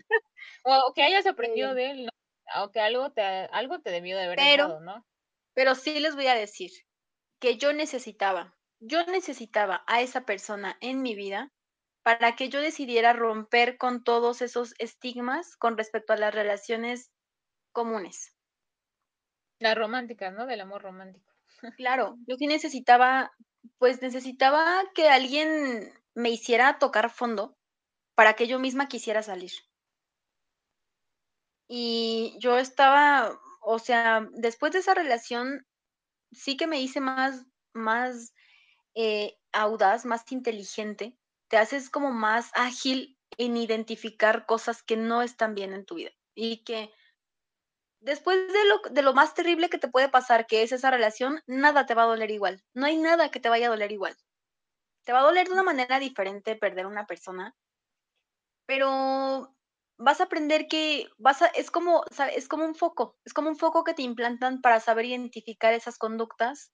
[0.64, 2.64] O que hayas aprendido de él, ¿no?
[2.64, 5.04] O que algo te algo te debió de haber Pero dejado, ¿no?
[5.54, 6.70] Pero sí les voy a decir
[7.40, 11.52] que yo necesitaba yo necesitaba a esa persona en mi vida
[12.02, 17.12] para que yo decidiera romper con todos esos estigmas con respecto a las relaciones
[17.70, 18.34] comunes.
[19.60, 20.46] Las románticas, ¿no?
[20.46, 21.32] Del amor romántico.
[21.76, 23.30] Claro, yo sí necesitaba,
[23.78, 27.56] pues, necesitaba que alguien me hiciera tocar fondo
[28.16, 29.52] para que yo misma quisiera salir.
[31.68, 35.66] Y yo estaba, o sea, después de esa relación,
[36.32, 38.34] sí que me hice más más,
[38.94, 41.16] eh, audaz, más inteligente.
[41.48, 46.10] Te haces como más ágil en identificar cosas que no están bien en tu vida,
[46.34, 46.92] y que
[48.00, 51.40] después de lo de lo más terrible que te puede pasar, que es esa relación,
[51.46, 52.62] nada te va a doler igual.
[52.74, 54.14] No hay nada que te vaya a doler igual.
[55.04, 57.54] Te va a doler de una manera diferente perder a una persona
[58.68, 59.54] pero
[60.04, 63.48] vas a aprender que vas a es como, sabe, es como un foco, es como
[63.50, 66.72] un foco que te implantan para saber identificar esas conductas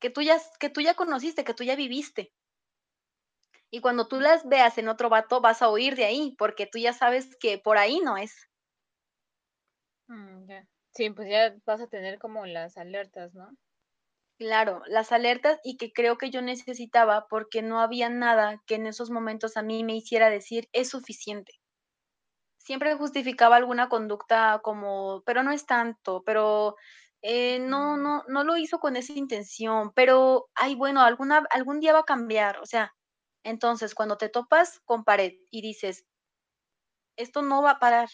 [0.00, 2.32] que tú ya que tú ya conociste, que tú ya viviste.
[3.70, 6.78] Y cuando tú las veas en otro vato, vas a huir de ahí, porque tú
[6.78, 8.48] ya sabes que por ahí no es.
[10.08, 10.48] Mm.
[10.92, 13.50] Sí, pues ya vas a tener como las alertas, ¿no?
[14.38, 18.86] Claro, las alertas y que creo que yo necesitaba, porque no había nada que en
[18.86, 21.54] esos momentos a mí me hiciera decir: "Es suficiente".
[22.64, 26.76] Siempre justificaba alguna conducta como: "Pero no es tanto, pero,
[27.22, 28.02] eh, no Ujú.
[28.02, 32.04] no no lo hizo con esa intención, pero, ay, bueno, alguna algún día va a
[32.04, 32.94] cambiar", o sea,
[33.44, 36.04] entonces, cuando te topas con pared y dices
[37.18, 38.08] esto no va a parar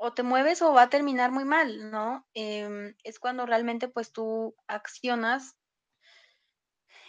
[0.00, 2.26] o te mueves o va a terminar muy mal, ¿no?
[2.34, 5.54] Em, es cuando realmente, pues, tú accionas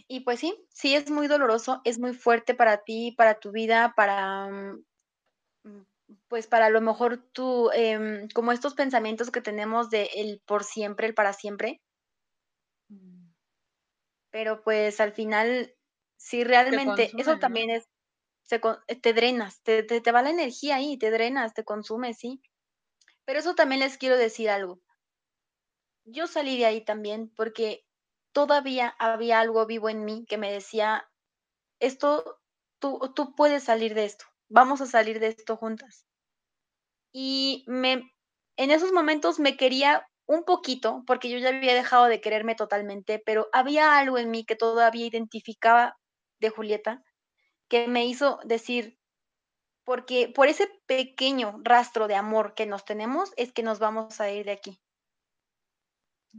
[0.10, 3.94] y pues sí, sí es muy doloroso, es muy fuerte para ti, para tu vida,
[3.96, 4.84] para, mm, mm,
[6.28, 10.64] pues, para a lo mejor tú, em, como estos pensamientos que tenemos de el por
[10.64, 11.80] siempre, el para siempre.
[12.92, 13.34] Mm.
[14.34, 15.76] Pero, pues, al final,
[16.18, 17.86] si Te realmente eso también es
[18.44, 22.14] se con te drenas, te te te va la energía ahí, te drenas, te consume,
[22.16, 22.42] sí.
[23.26, 24.82] Pero eso también les quiero decir algo.
[26.06, 27.86] Yo salí de ahí también, porque
[28.34, 31.10] todavía había algo vivo en mí que me decía:
[31.80, 32.42] "Esto,
[32.80, 36.06] tú tú puedes salir de esto, vamos a salir de esto juntas".
[37.16, 38.12] Y me
[38.58, 43.20] en esos momentos me quería un poquito, porque yo ya había dejado de quererme totalmente,
[43.26, 45.98] pero había algo en mí que todavía identificaba
[46.40, 47.04] de Julieta,
[47.70, 49.00] que me hizo decir:
[49.86, 54.32] "Porque por ese pequeño rastro de amor que nos tenemos, es que nos vamos a
[54.32, 54.83] ir de aquí".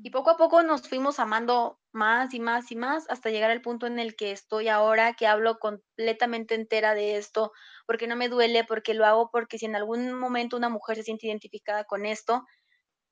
[0.02, 3.62] Y poco a poco nos fuimos amando más, y más, y más, hasta llegar al
[3.62, 7.52] punto en el que estoy ahora, que hablo completamente entera de esto,
[7.86, 11.04] porque no me duele, porque lo hago, porque si en algún momento una mujer se
[11.04, 12.44] siente identificada con esto,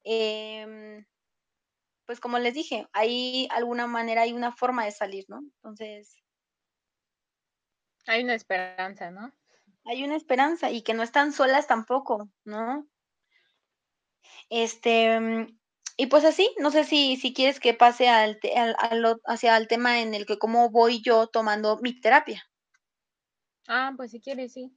[0.05, 1.07] em
[2.09, 5.39] pues, como les dije, hay alguna manera, hay una forma de salir, ¿no?
[5.57, 6.17] Entonces
[8.07, 9.33] Hay una esperanza, ¿no?
[9.85, 12.87] hay una esperanza, y que no están solas tampoco, ¿no?
[14.51, 15.59] Este, mm,
[15.97, 19.57] y pues así, no sé si si quieres que pase al te al al hacia
[19.57, 22.45] el tema en el que cómo voy yo tomando mi terapia.
[23.69, 24.73] Ah, pues si quieres, sí.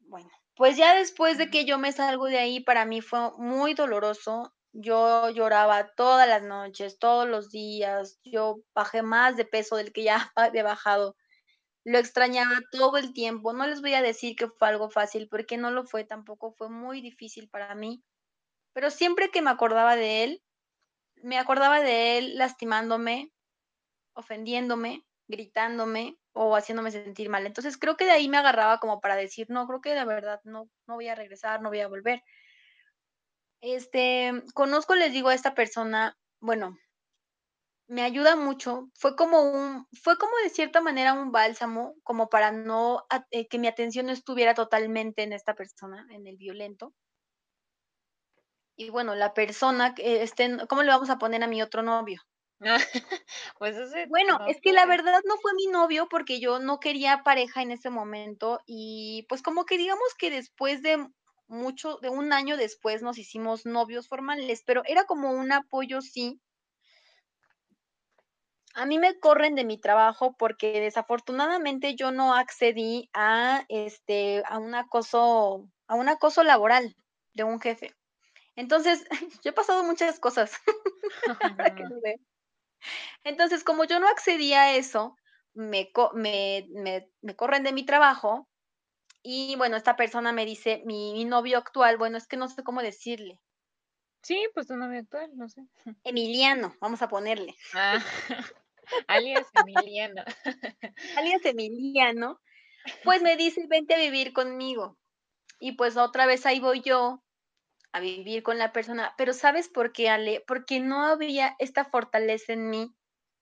[0.00, 3.74] Bueno, pues ya después de que yo me salgo de ahí, para mí fue muy
[3.74, 4.54] doloroso.
[4.72, 8.18] Yo lloraba todas las noches, todos los días.
[8.24, 11.16] Yo bajé más de peso del que ya había bajado.
[11.84, 13.52] Lo extrañaba todo el tiempo.
[13.52, 16.70] No les voy a decir que fue algo fácil, porque no lo fue, tampoco fue
[16.70, 18.02] muy difícil para mí.
[18.74, 20.42] Pero siempre que me acordaba de él,
[21.16, 23.32] me acordaba de él lastimándome,
[24.14, 27.46] ofendiéndome, gritándome o haciéndome sentir mal.
[27.46, 30.40] Entonces, creo que de ahí me agarraba como para decir: "No, creo que de verdad
[30.44, 32.22] no no voy a regresar, no voy a volver".
[33.62, 36.76] Este, conozco, les digo, a esta persona, bueno
[37.88, 38.90] me ayuda mucho.
[38.94, 43.58] Fue como un fue como de cierta manera un bálsamo, como para no eh, que
[43.58, 46.94] mi atención no estuviera totalmente en esta persona, en el violento.
[48.76, 52.22] Y bueno, la persona que este, ¿cómo le vamos a poner a mi otro novio?
[53.58, 56.78] Pues ese, Bueno, no es que la verdad no fue mi novio, porque yo no
[56.80, 61.08] quería pareja en ese momento y, pues, como que digamos que después de
[61.48, 66.40] mucho, de un año después nos hicimos novios formales, pero era como un apoyo, sí.
[68.74, 74.58] A mí me corren de mi trabajo porque desafortunadamente yo no accedí a este a
[74.58, 76.94] un acoso a un acoso laboral
[77.32, 77.94] de un jefe.
[78.56, 79.04] Entonces,
[79.44, 80.52] yo he pasado muchas cosas.
[83.24, 85.16] Entonces, como yo no accedí a eso,
[85.54, 88.48] me, me, me, me corren de mi trabajo
[89.22, 92.62] y bueno, esta persona me dice, mi, mi novio actual, bueno, es que no sé
[92.64, 93.40] cómo decirle,
[94.22, 95.68] Sí, pues tu novio actual, no sé.
[96.04, 98.00] Emiliano, vamos a ponerle, Ah,
[99.08, 100.22] alias Emiliano.
[101.14, 102.40] alias Emiliano,
[103.02, 104.98] pues me dice, vente a vivir conmigo.
[105.60, 107.23] Y pues otra vez ahí voy yo
[107.94, 110.42] a vivir con la persona, pero ¿sabes por qué, Ale?
[110.48, 112.92] Porque no había esta fortaleza en mí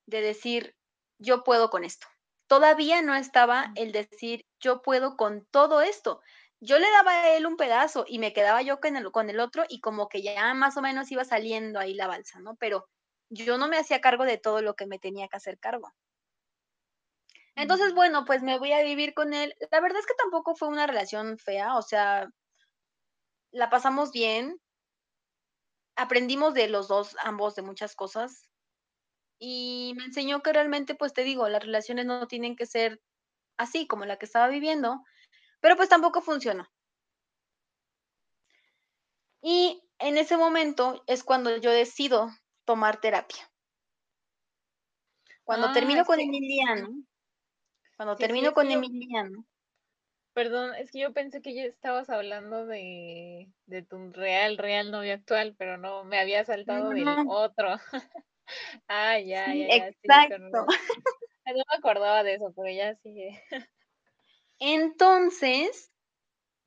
[0.05, 0.75] de decir,
[1.17, 2.05] yo puedo con esto.
[2.45, 6.21] Todavía no estaba el decir, yo puedo con todo esto.
[6.59, 9.39] Yo le daba a él un pedazo y me quedaba yo con el, con el
[9.39, 12.55] otro y como que ya más o menos iba saliendo ahí la balsa, ¿no?
[12.57, 12.87] Pero
[13.29, 15.91] yo no me hacía cargo de todo lo que me tenía que hacer cargo.
[17.55, 19.55] Entonces, bueno, pues me voy a vivir con él.
[19.71, 22.29] La verdad es que tampoco fue una relación fea, o sea,
[23.53, 24.59] la pasamos bien,
[25.95, 28.47] aprendimos de los dos, ambos, de muchas cosas.
[29.39, 33.01] Y me enseñó que realmente, pues te digo, las relaciones no tienen que ser
[33.57, 35.01] así como la que estaba viviendo,
[35.61, 36.67] pero pues tampoco funcionó.
[39.43, 42.31] Y en ese momento es cuando yo decido
[42.65, 43.47] tomar terapia.
[45.45, 46.89] Cuando Ah, termino con Emiliano,
[47.97, 49.45] cuando Sí, termino con Emiliano,
[50.33, 55.13] Perdón, es que yo pensé que ya estabas hablando de, de tu real, real novio
[55.13, 57.79] actual, pero no, me había saltado del otro.
[58.89, 60.65] Ah, ya, sí, ya, ya, sí, exacto.
[61.45, 63.41] No me acordaba de eso, pero ya sigue.
[64.59, 65.91] Entonces,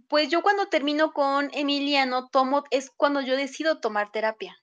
[0.08, 4.56] pues yo cuando termino con Emiliano, tomo, es cuando yo decido tomar terapia.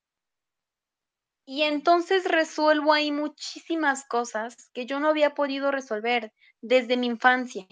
[1.46, 6.32] Y entonces resuelvo ahí muchísimas cosas que yo no había podido resolver
[6.62, 7.68] desde mi infancia.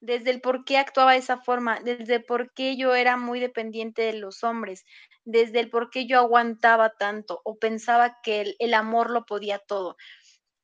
[0.00, 3.38] Desde el por qué actuaba de esa forma, desde el por qué yo era muy
[3.38, 4.84] dependiente de los hombres,
[5.24, 9.58] desde el por qué yo aguantaba tanto o pensaba que el, el amor lo podía
[9.58, 9.96] todo,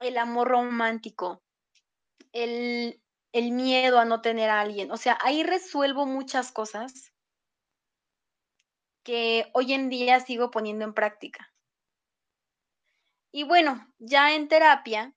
[0.00, 1.42] el amor romántico,
[2.32, 4.90] el, el miedo a no tener a alguien.
[4.90, 7.12] O sea, ahí resuelvo muchas cosas
[9.04, 11.52] que hoy en día sigo poniendo en práctica.
[13.32, 15.14] Y bueno, ya en terapia,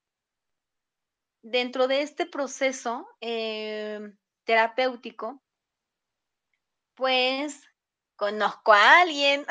[1.42, 4.00] dentro de este proceso eh,
[4.44, 5.42] terapéutico,
[6.96, 7.62] pues
[8.16, 9.46] conozco a alguien,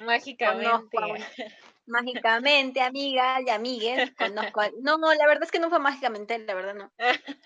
[0.00, 0.96] Mágicamente.
[0.96, 1.24] conozco a un-
[1.86, 4.70] mágicamente, amigas y amigues, conozco a...
[4.80, 6.92] No, no, la verdad es que no fue mágicamente, la verdad no.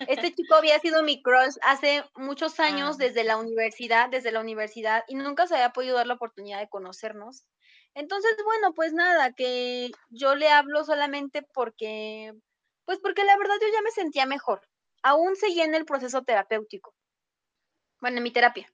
[0.07, 2.97] Este chico había sido mi crush hace muchos años Ah.
[2.99, 6.69] desde la universidad, desde la universidad, y nunca se había podido dar la oportunidad de
[6.69, 7.43] conocernos.
[7.95, 12.33] Entonces, bueno, pues nada, que yo le hablo solamente porque,
[12.85, 14.61] pues porque la verdad yo ya me sentía mejor.
[15.03, 16.93] Aún seguía en el proceso terapéutico.
[17.99, 18.67] Bueno, en mi terapia.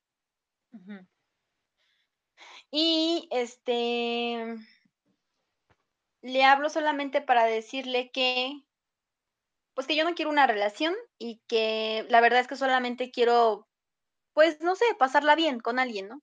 [2.71, 4.55] Y este,
[6.23, 8.63] le hablo solamente para decirle que,
[9.73, 13.67] pues que yo no quiero una relación y que la verdad es que solamente quiero,
[14.33, 16.21] pues no sé, pasarla bien con alguien, ¿no?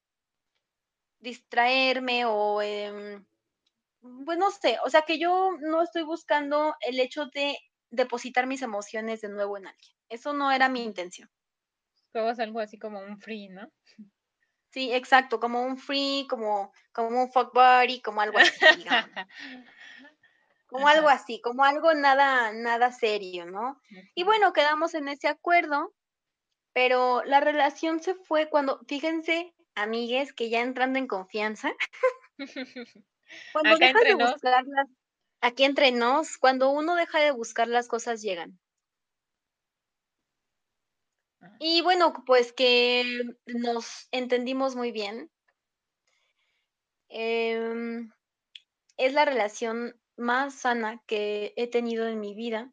[1.20, 3.24] Distraerme o, em,
[4.24, 7.58] pues no sé, o sea que yo no estoy buscando el hecho de
[7.90, 9.96] depositar mis emociones de nuevo en alguien.
[10.08, 11.30] Eso no era mi intención.
[12.12, 13.70] Luego es algo así como un free, ¿no?
[14.70, 19.10] Sí, exacto, como un free, como, como un fuck buddy, como algo así, digamos.
[20.66, 23.80] como algo así, como algo nada, nada serio, ¿no?
[24.14, 25.94] Y bueno, quedamos en ese acuerdo,
[26.74, 31.72] pero la relación se fue cuando, fíjense, amigues, que ya entrando en confianza,
[33.52, 34.40] cuando Acá dejas de nos.
[34.40, 34.86] buscarlas,
[35.42, 38.60] aquí entre nos, cuando uno deja de buscar las cosas llegan.
[41.40, 41.60] Ah.
[41.60, 45.30] Y bueno, pues que nos entendimos muy bien.
[47.10, 48.10] Em,
[48.98, 52.72] es la relación más sana que he tenido en mi vida.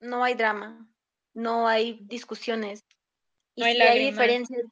[0.00, 0.88] No hay drama,
[1.32, 2.84] no hay discusiones.
[3.54, 4.10] Y No hay si hay lágrimas.
[4.10, 4.64] diferencias,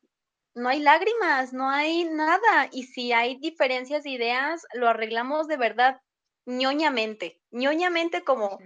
[0.59, 2.69] no hay lágrimas, no hay nada.
[2.73, 6.03] Y si hay diferencias de ideas, lo arreglamos de verdad,
[6.47, 8.59] ñoñamente, ñoñamente como,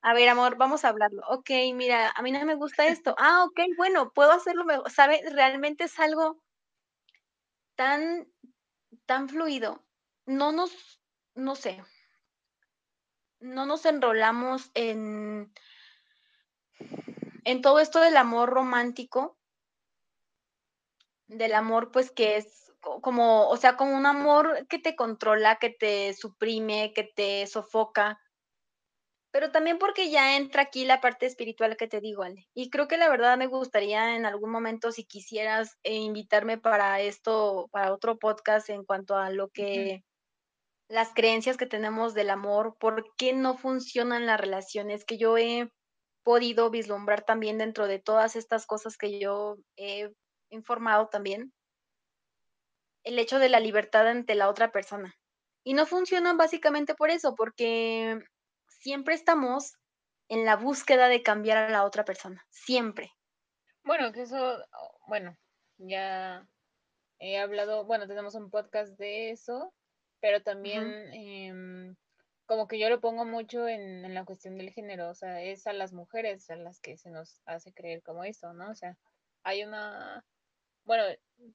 [0.00, 1.22] a ver, amor, vamos a hablarlo.
[1.28, 3.14] Ok, mira, a mí no me gusta esto.
[3.18, 4.90] Ah, ok, bueno, puedo hacerlo mejor.
[4.90, 5.20] ¿Sabe?
[5.30, 6.40] Realmente es algo
[7.74, 8.26] tan,
[9.04, 9.84] tan fluido.
[10.24, 11.00] No nos,
[11.34, 11.82] no sé,
[13.40, 15.52] no nos enrolamos en,
[17.44, 19.35] en todo esto del amor romántico,
[21.28, 25.70] del amor pues que es como, o sea, como un amor que te controla, que
[25.70, 28.20] te suprime, que te sofoca,
[29.36, 32.46] pero también porque ya entra aquí la parte espiritual que te digo, Ale.
[32.54, 37.00] Y creo que la verdad me gustaría en algún momento, si quisieras eh, invitarme para
[37.00, 40.02] esto, para otro podcast en cuanto a lo que
[40.88, 45.68] las creencias que tenemos del amor, por qué no funcionan las relaciones, que yo he
[46.22, 50.10] podido vislumbrar también dentro de todas estas cosas que yo he
[50.56, 51.52] informado también,
[53.04, 55.14] el hecho de la libertad ante la otra persona.
[55.62, 58.18] Y no funcionan básicamente por eso, porque
[58.68, 59.74] siempre estamos
[60.28, 63.12] en la búsqueda de cambiar a la otra persona, siempre.
[63.84, 64.58] Bueno, que eso,
[65.06, 65.36] bueno,
[65.78, 66.46] ya
[67.20, 69.72] he hablado, bueno, tenemos un podcast de eso,
[70.20, 71.96] pero también em,
[72.46, 75.66] como que yo lo pongo mucho en, en, la cuestión del género, o sea, es
[75.66, 78.70] a las mujeres a las que se nos hace creer como esto, ¿no?
[78.70, 78.96] O sea,
[79.44, 80.24] hay una,
[80.86, 81.04] bueno,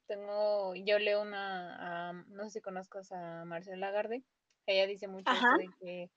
[0.06, 4.22] tengo, yo leo una, no sé si conozcas a Marcela Lagarde,
[4.66, 6.10] ella dice mucho esto de que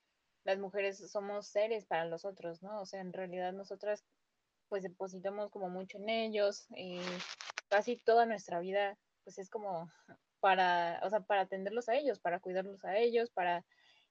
[0.44, 2.80] las mujeres somos seres para los otros, ¿no?
[2.82, 4.06] O sea, en realidad nosotras
[4.68, 7.02] pues depositamos como mucho en ellos, eh,
[7.70, 9.90] casi toda nuestra vida pues es como
[10.40, 13.66] para, o sea, para atenderlos a ellos, para cuidarlos a ellos, para,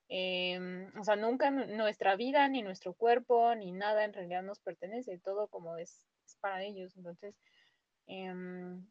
[0.09, 5.19] em, o sea, nunca nuestra vida, ni nuestro cuerpo, ni nada en realidad nos pertenece,
[5.19, 6.05] todo como es,
[6.41, 6.97] para ellos.
[6.97, 7.37] Entonces,
[8.09, 8.85] em,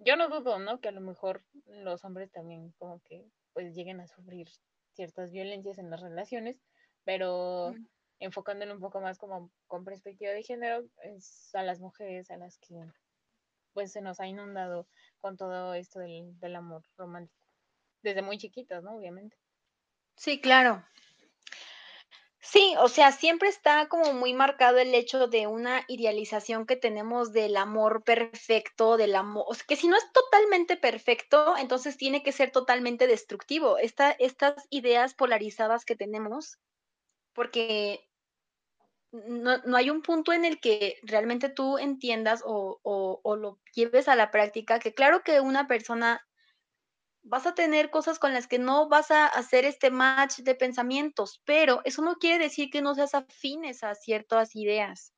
[0.00, 0.80] yo no dudo, ¿no?
[0.80, 4.48] Que a lo mejor los hombres también como que pues lleguen a sufrir
[4.92, 6.60] ciertas violencias en las relaciones,
[7.04, 7.74] pero
[8.18, 12.58] enfocándolo un poco más como con perspectiva de género, es a las mujeres a las
[12.58, 12.84] que
[13.72, 14.88] pues se nos ha inundado
[15.20, 17.52] con todo esto del, del amor romántico.
[18.02, 18.96] Desde muy chiquitas, ¿no?
[18.96, 19.36] Obviamente.
[20.16, 20.84] Sí, claro.
[22.52, 27.32] Sí, o sea, siempre está como muy marcado el hecho de una idealización que tenemos
[27.32, 32.24] del amor perfecto, del amor, o sea, que si no es totalmente perfecto, entonces tiene
[32.24, 33.78] que ser totalmente destructivo.
[33.78, 36.58] Esta, estas ideas polarizadas que tenemos,
[37.34, 38.00] porque
[39.12, 43.60] no, no, hay un punto en el que realmente tú entiendas o, o, o, lo
[43.74, 46.26] lleves a la práctica, que claro que una persona
[47.22, 51.42] vas a tener cosas con las que no vas a hacer este match de pensamientos,
[51.44, 55.12] pero eso no quiere decir que no seas afines a ciertas ideas,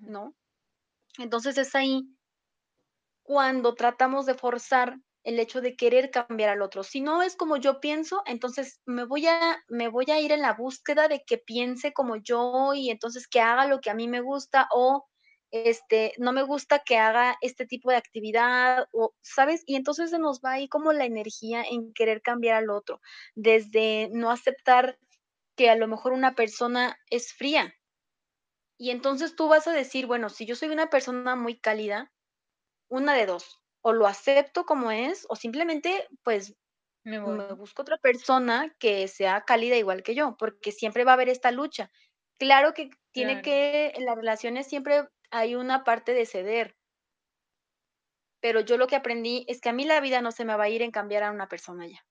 [0.00, 0.34] ¿no?
[1.18, 2.08] Entonces es ahí
[3.22, 6.82] cuando tratamos de forzar el hecho de querer cambiar al otro.
[6.82, 10.42] Si no es como yo pienso, entonces me voy a me voy a ir en
[10.42, 14.06] la búsqueda de que piense como yo y entonces que haga lo que a mí
[14.08, 15.06] me gusta o
[15.54, 20.18] este no me gusta que haga este tipo de actividad o sabes y entonces se
[20.18, 23.00] nos va ahí como la energía en querer cambiar al otro,
[23.34, 24.98] desde no aceptar
[25.56, 27.74] que a lo mejor una persona es fría.
[28.78, 32.12] Y entonces tú vas a decir, bueno, si yo soy una persona muy cálida,
[32.88, 36.54] una de dos, o lo acepto como es, o simplemente, pues,
[37.04, 41.14] me, me, busco otra persona que sea cálida igual que yo, porque siempre va a
[41.14, 41.90] haber esta lucha.
[42.38, 43.42] Claro que tiene Claro.
[43.42, 46.76] que, en las relaciones siempre hay una parte de ceder.
[48.40, 50.64] Pero yo lo que aprendí es que a mí la vida no se me va
[50.64, 52.06] a ir en cambiar a una persona ya.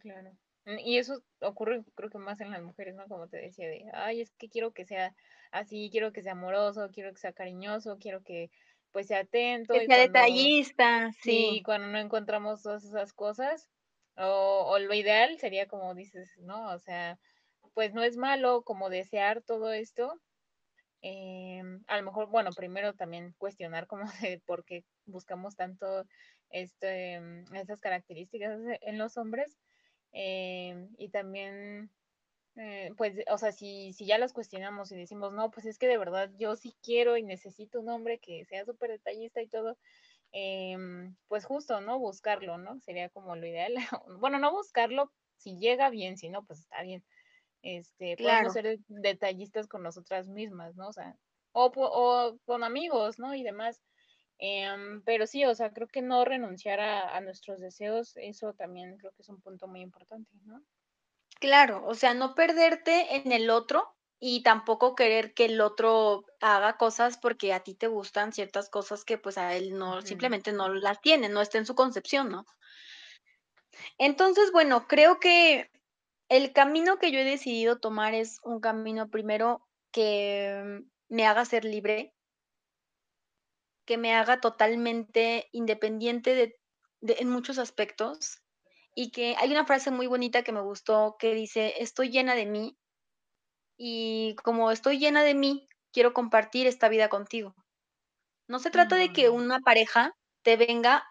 [0.00, 0.36] Claro.
[0.64, 3.06] Mm, Y eso ocurre, creo que más en las mujeres, ¿no?
[3.08, 5.14] Como te decía, de, ay, es que quiero que sea
[5.50, 8.50] así, quiero que sea amoroso, quiero que sea cariñoso, quiero que
[8.92, 11.62] pues sea atento Que y sea cuando, detallista, sí, sí.
[11.64, 13.70] cuando no encontramos todas esas cosas,
[14.16, 16.72] o, o lo ideal sería como dices, ¿no?
[16.72, 17.18] O sea,
[17.78, 20.20] pues no es malo como desear todo esto.
[21.02, 24.04] em, a lo mejor, bueno, primero también cuestionar como
[24.34, 26.04] de por qué buscamos tanto
[26.50, 29.60] este, em, estas características en los hombres
[30.12, 31.92] eh, y también,
[32.56, 35.88] eh, pues, o sea, si, si ya las cuestionamos y decimos, no, pues es que
[35.88, 39.78] de verdad yo sí quiero y necesito un hombre que sea súper detallista y todo,
[40.32, 40.76] eh,
[41.28, 41.98] pues justo, ¿no?
[41.98, 42.80] Buscarlo, ¿no?
[42.80, 43.74] Sería como lo ideal.
[44.20, 47.04] bueno, no buscarlo, si llega bien, si no, pues está bien.
[47.62, 50.88] Este, podemos ser detallistas con nosotras mismas, ¿no?
[50.88, 51.16] O sea,
[51.52, 53.34] o, o con amigos, ¿no?
[53.34, 53.82] Y demás.
[54.38, 58.96] Em, pero sí, o sea, creo que no renunciar a, a, nuestros deseos, eso también
[58.98, 60.62] creo que es un punto muy importante, ¿no?
[61.40, 66.76] Claro, o sea, no perderte en el otro y tampoco querer que el otro haga
[66.76, 70.02] cosas porque a ti te gustan ciertas cosas que pues a él Uh no, -huh.
[70.02, 72.44] simplemente no las tiene, no está en su concepción, ¿no?
[73.98, 75.70] Entonces, bueno, creo que
[76.28, 81.64] el camino que yo he decidido tomar es un camino primero que me haga ser
[81.64, 82.14] libre,
[83.86, 86.54] que me haga totalmente independiente de,
[87.00, 88.38] de, en muchos aspectos
[88.94, 92.46] y que hay una frase muy bonita que me gustó que dice, estoy llena de
[92.46, 92.78] mí
[93.78, 97.54] y como estoy llena de mí, quiero compartir esta vida contigo.
[98.48, 99.34] No se trata de que Mm.
[99.34, 100.12] una pareja
[100.42, 101.04] te venga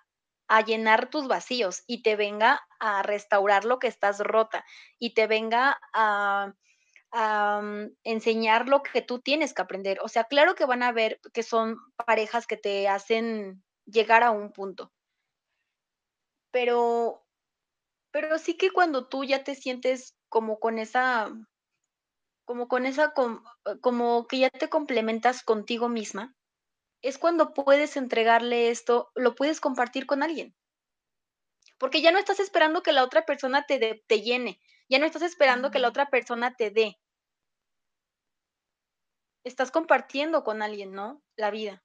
[0.48, 4.66] a llenar tus vacíos y te venga a restaurar lo que estás rota
[5.00, 10.00] y te venga a, mm, enseñar lo que tú tienes que aprender.
[10.02, 14.32] O sea, claro que van a ver que son parejas que te hacen llegar a
[14.32, 14.92] un punto.
[16.52, 17.26] Pero,
[18.12, 21.30] pero sí que cuando tú ya te sientes como con esa,
[22.46, 23.44] como con esa, com-
[23.82, 26.36] como que ya te complementas contigo misma,
[27.02, 30.56] es cuando puedes entregarle esto, lo puedes compartir con alguien.
[31.78, 35.22] Porque ya no estás esperando que la otra persona te, te llene, ya no estás
[35.22, 37.00] esperando que la otra persona te dé.
[39.44, 41.24] Estás compartiendo con alguien, ¿no?
[41.36, 41.84] La vida.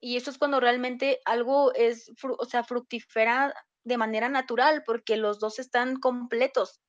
[0.00, 3.54] Y eso es cuando realmente algo es, o sea, fructifera
[3.84, 6.80] de manera natural, porque los dos están completos.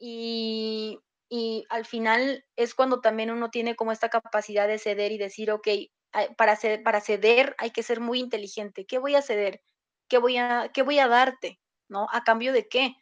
[0.00, 0.98] Y,
[1.28, 5.50] y al final es cuando también uno tiene como esta capacidad de ceder y decir,
[5.50, 5.68] ok,
[6.36, 8.86] para, ce- para ceder hay que ser muy inteligente.
[8.86, 9.62] ¿Qué voy a ceder?
[10.08, 11.60] ¿Qué voy a, qué voy a darte?
[11.88, 12.06] ¿No?
[12.12, 12.94] ¿A cambio de qué?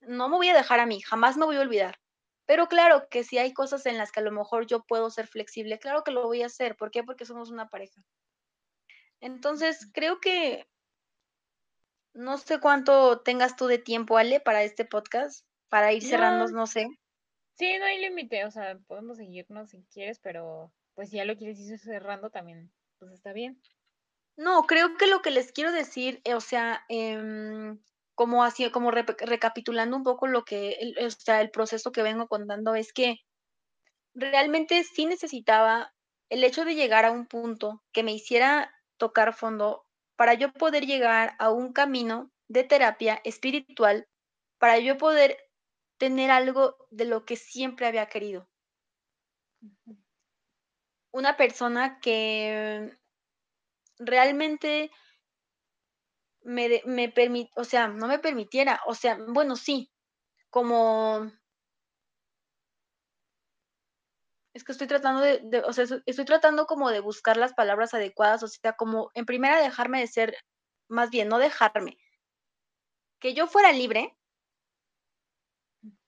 [0.00, 1.98] No me voy a dejar a mí, jamás me voy a olvidar.
[2.46, 5.26] Pero claro que si hay cosas en las que a lo mejor yo puedo ser
[5.26, 6.76] flexible, claro que lo voy a hacer.
[6.76, 7.02] ¿Por qué?
[7.04, 8.02] Porque somos una pareja.
[9.20, 10.66] Entonces, creo que
[12.14, 16.66] no sé cuánto tengas tú de tiempo, Ale, para este podcast, para ir cerrando, no
[16.66, 16.88] sé.
[17.56, 21.36] Sí, no hay límite, o sea, podemos seguirnos si quieres, pero pues si ya lo
[21.36, 23.60] quieres ir cerrando también, pues está bien.
[24.36, 27.78] No, creo que lo que les quiero decir, eh, o sea, em,
[28.14, 32.74] como así, como recapitulando un poco lo que, o sea, el proceso que vengo contando
[32.74, 33.16] es que
[34.14, 35.94] realmente sí necesitaba
[36.30, 39.84] el hecho de llegar a un punto que me hiciera tocar fondo
[40.16, 44.08] para yo poder llegar a un camino de terapia espiritual,
[44.58, 45.36] para yo poder
[45.98, 48.48] tener algo de lo que siempre había querido.
[51.20, 52.96] Una persona que
[53.98, 54.90] realmente
[56.44, 59.90] me, me permit, o sea, no me permitiera, o sea, bueno, sí,
[60.50, 61.30] como,
[64.54, 67.94] es que estoy tratando de, de- o sea, estoy tratando como de buscar las palabras
[67.94, 70.36] adecuadas, o sea, como en primera dejarme de ser,
[70.88, 71.96] más bien, no dejarme,
[73.20, 74.15] que yo fuera libre,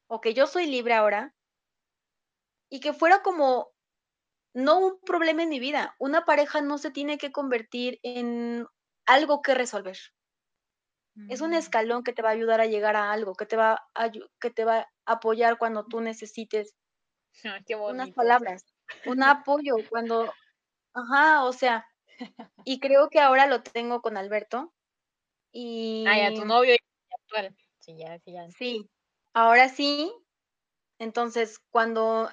[0.09, 1.35] o que yo soy libre ahora,
[2.71, 3.73] y que fuera como,
[4.55, 8.67] no un problema en mi vida, una pareja no se tiene que convertir en
[9.07, 9.99] algo que resolver.
[11.27, 11.55] Es un Mm.
[11.55, 14.51] escalón que te va a ayudar a llegar a algo, que te va a, que
[14.51, 16.75] te va a apoyar cuando tú necesites
[17.67, 18.65] qué unas palabras,
[19.05, 20.39] un apoyo cuando,
[20.95, 21.87] ajá, o sea,
[22.65, 24.75] y creo que ahora lo tengo con Alberto
[26.05, 26.75] Ay, a y tu novio
[27.11, 27.57] actual.
[27.81, 28.53] Sí, ya, sí, ya.
[28.59, 28.91] sí,
[29.35, 30.13] ahora sí,
[30.99, 32.31] entonces cuando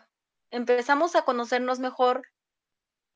[0.52, 2.24] empezamos a conocernos mejor,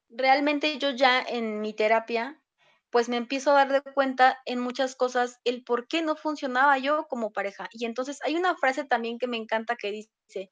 [0.10, 2.42] realmente yo ya en mi terapia,
[2.90, 6.78] pues me empiezo a dar de cuenta en muchas cosas el por qué no funcionaba
[6.80, 7.70] yo como pareja.
[7.72, 10.52] Y entonces hay una frase también que me encanta que dice,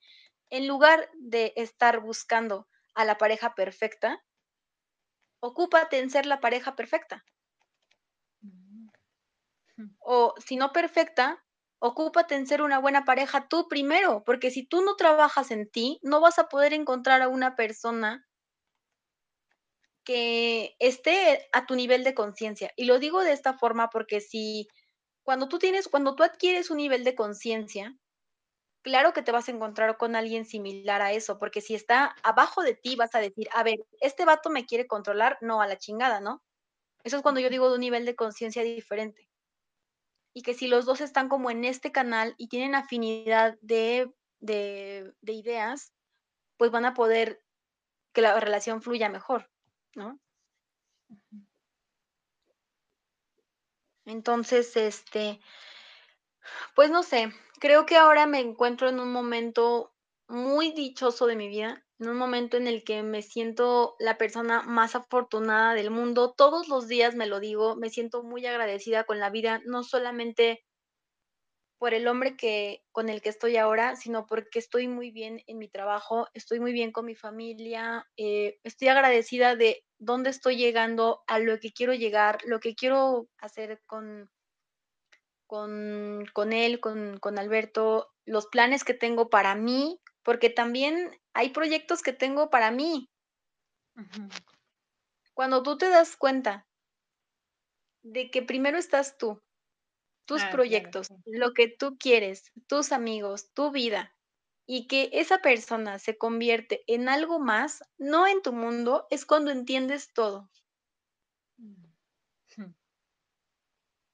[0.49, 4.23] en lugar de estar buscando a la pareja perfecta,
[5.39, 7.23] ocúpate en ser la pareja perfecta.
[8.43, 8.87] Mm.
[9.99, 11.43] O si no perfecta,
[11.79, 15.99] ocúpate en ser una buena pareja tú primero, porque si tú no trabajas en ti,
[16.01, 18.27] no vas a poder encontrar a una persona
[20.03, 22.71] que esté a tu nivel de conciencia.
[22.77, 24.67] Y lo digo de esta forma porque si
[25.23, 27.97] cuando tú tienes, cuando tú adquieres un nivel de conciencia,
[28.83, 32.63] claro que te vas a encontrar con alguien similar a eso, porque si está abajo
[32.63, 35.77] de ti, vas a decir, a ver, este vato me quiere controlar, no a la
[35.77, 36.41] chingada, ¿no?
[37.03, 39.26] Eso es cuando yo digo de un nivel de conciencia diferente.
[40.37, 45.11] Y que si los dos están como en este canal y tienen afinidad de, de,
[45.19, 45.95] de ideas,
[46.57, 47.41] pues van a poder
[48.13, 49.49] que la relación fluya mejor,
[49.95, 50.19] ¿no?
[54.05, 55.41] Entonces, este,
[56.75, 59.91] pues no sé, creo que ahora me encuentro en un momento
[60.27, 64.61] muy dichoso de mi vida, en un momento en el que me siento la persona
[64.61, 66.33] más afortunada del mundo.
[66.37, 70.63] Todos los días me lo digo, me siento muy agradecida con la vida, no solamente
[71.79, 75.57] por el hombre que con el que estoy ahora, sino porque estoy muy bien en
[75.57, 81.23] mi trabajo, estoy muy bien con mi familia, eh, estoy agradecida de dónde estoy llegando,
[81.27, 84.29] a lo que quiero llegar, lo que quiero hacer con,
[85.45, 91.49] con, con él, con, con Alberto, los planes que tengo para mí, porque también hay
[91.49, 93.11] proyectos que tengo para mí.
[95.35, 96.67] Cuando tú te das cuenta
[98.01, 99.43] de que primero estás tú,
[100.25, 101.13] tus Ah, claro, proyectos, sí.
[101.25, 104.15] lo que tú quieres, tus amigos, tu vida,
[104.65, 109.51] y que esa persona se convierte en algo más, no en tu mundo, es cuando
[109.51, 110.49] entiendes todo.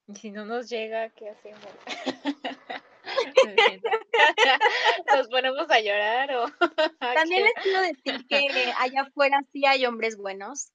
[0.07, 1.61] Y si no nos llega, ¿qué hacemos?
[5.15, 6.45] ¿Nos ponemos a llorar o...?
[6.99, 10.71] También les quiero decir que allá afuera sí hay hombres buenos,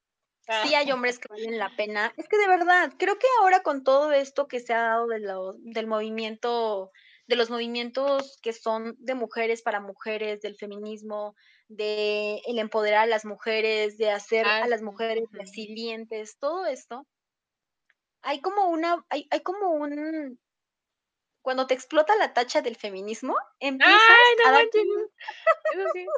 [0.64, 2.12] sí hay hombres que valen la pena.
[2.16, 5.20] Es que de verdad, creo que ahora con todo esto que se ha dado de
[5.20, 6.90] lo- del movimiento,
[7.26, 11.34] de los movimientos que son de mujeres para mujeres, del feminismo,
[11.68, 17.07] de el empoderar a las mujeres, de hacer Ah, a las mujeres resilientes, todo esto,
[18.22, 20.38] hay como una, hay, hay como un,
[21.49, 24.66] cuando te explota la tacha del feminismo, empiezas ¡Ay, no a dar!
[25.70, 26.14] Eso sí,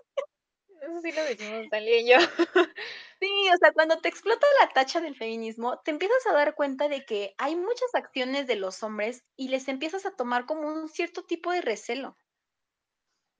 [0.82, 2.16] eso sí lo decimos y yo.
[3.20, 6.88] Sí, o sea, cuando te explota la tacha del feminismo, te empiezas a dar cuenta
[6.88, 10.88] de que hay muchas acciones de los hombres y les empiezas a tomar como un
[10.88, 12.16] cierto tipo de recelo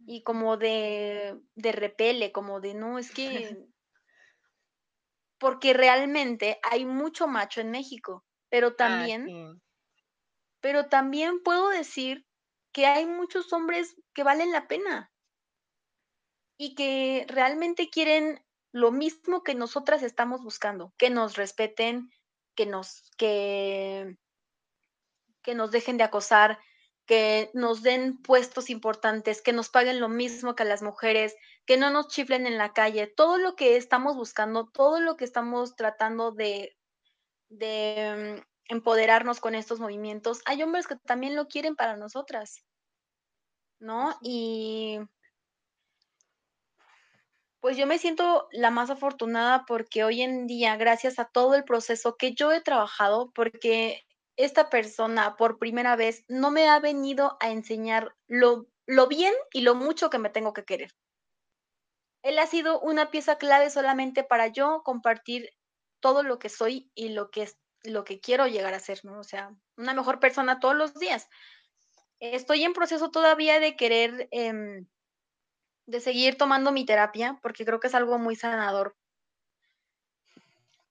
[0.07, 3.57] y como de, de repele, como de no, es que
[5.39, 9.61] porque realmente hay mucho macho en México, pero Ah, también, sí.
[10.61, 12.27] Pero también puedo decir
[12.73, 15.11] que hay muchos hombres que valen la pena.
[16.57, 22.11] Y que realmente quieren lo mismo que nosotras estamos buscando, que nos respeten,
[22.55, 24.17] que nos, que,
[25.43, 26.59] que nos dejen de acosar,
[27.07, 31.35] que nos den puestos importantes, que nos paguen lo mismo que las mujeres,
[31.67, 35.25] que no nos chiflen en la calle, todo lo que estamos buscando, todo lo que
[35.25, 36.77] estamos tratando de,
[37.49, 42.65] de empoderarnos con estos movimientos, hay hombres que también lo quieren para nosotras,
[43.81, 44.17] ¿no?
[44.23, 45.01] Y
[47.61, 51.65] Pues yo me siento la más afortunada porque hoy en día, gracias a todo el
[51.65, 54.03] proceso que yo he trabajado, porque
[54.37, 59.61] esta persona por primera vez no me ha venido a enseñar lo, lo bien y
[59.61, 60.93] lo mucho que me tengo que querer.
[62.23, 65.51] Él ha sido una pieza clave solamente para yo compartir
[66.01, 69.19] todo lo que soy y lo que es lo que quiero llegar a ser, ¿no?
[69.19, 71.29] O sea, una mejor persona todos los días.
[72.21, 74.87] Estoy en proceso todavía de querer em,
[75.87, 78.97] de seguir tomando mi terapia, porque creo que es algo muy sanador.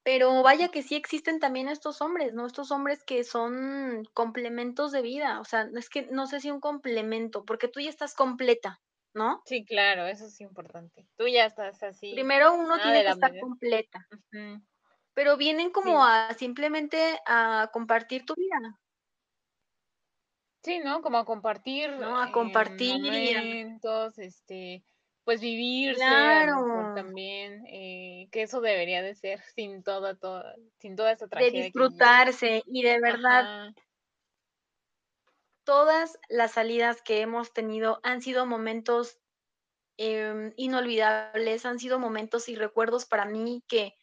[0.03, 2.45] Pero vaya que sí existen también estos hombres, ¿no?
[2.45, 6.59] Estos hombres que son complementos de vida, o sea, es que no sé si un
[6.59, 8.81] complemento, porque tú ya estás completa,
[9.13, 9.41] ¿no?
[9.45, 11.05] Sí, claro, eso es importante.
[11.17, 14.07] Tú ya estás así, Primero uno tiene que estar completa.
[15.19, 15.91] Pero vienen Sí.
[15.91, 18.79] como a simplemente a compartir tu vida,
[20.63, 21.01] Sí, ¿no?
[21.01, 22.19] Como a compartir ¿no?
[22.21, 24.83] A eh, compartir a momentos, este,
[25.23, 31.11] pues vivirse claro, también, eh, que eso debería de ser sin toda, toda, sin toda
[31.11, 32.15] esa de tragedia vivimos.
[32.29, 33.73] disfrutarse y de verdad Ajá,
[35.63, 39.19] todas las salidas que hemos tenido han sido momentos
[39.97, 43.95] em, inolvidables, han sido momentos y recuerdos para mí que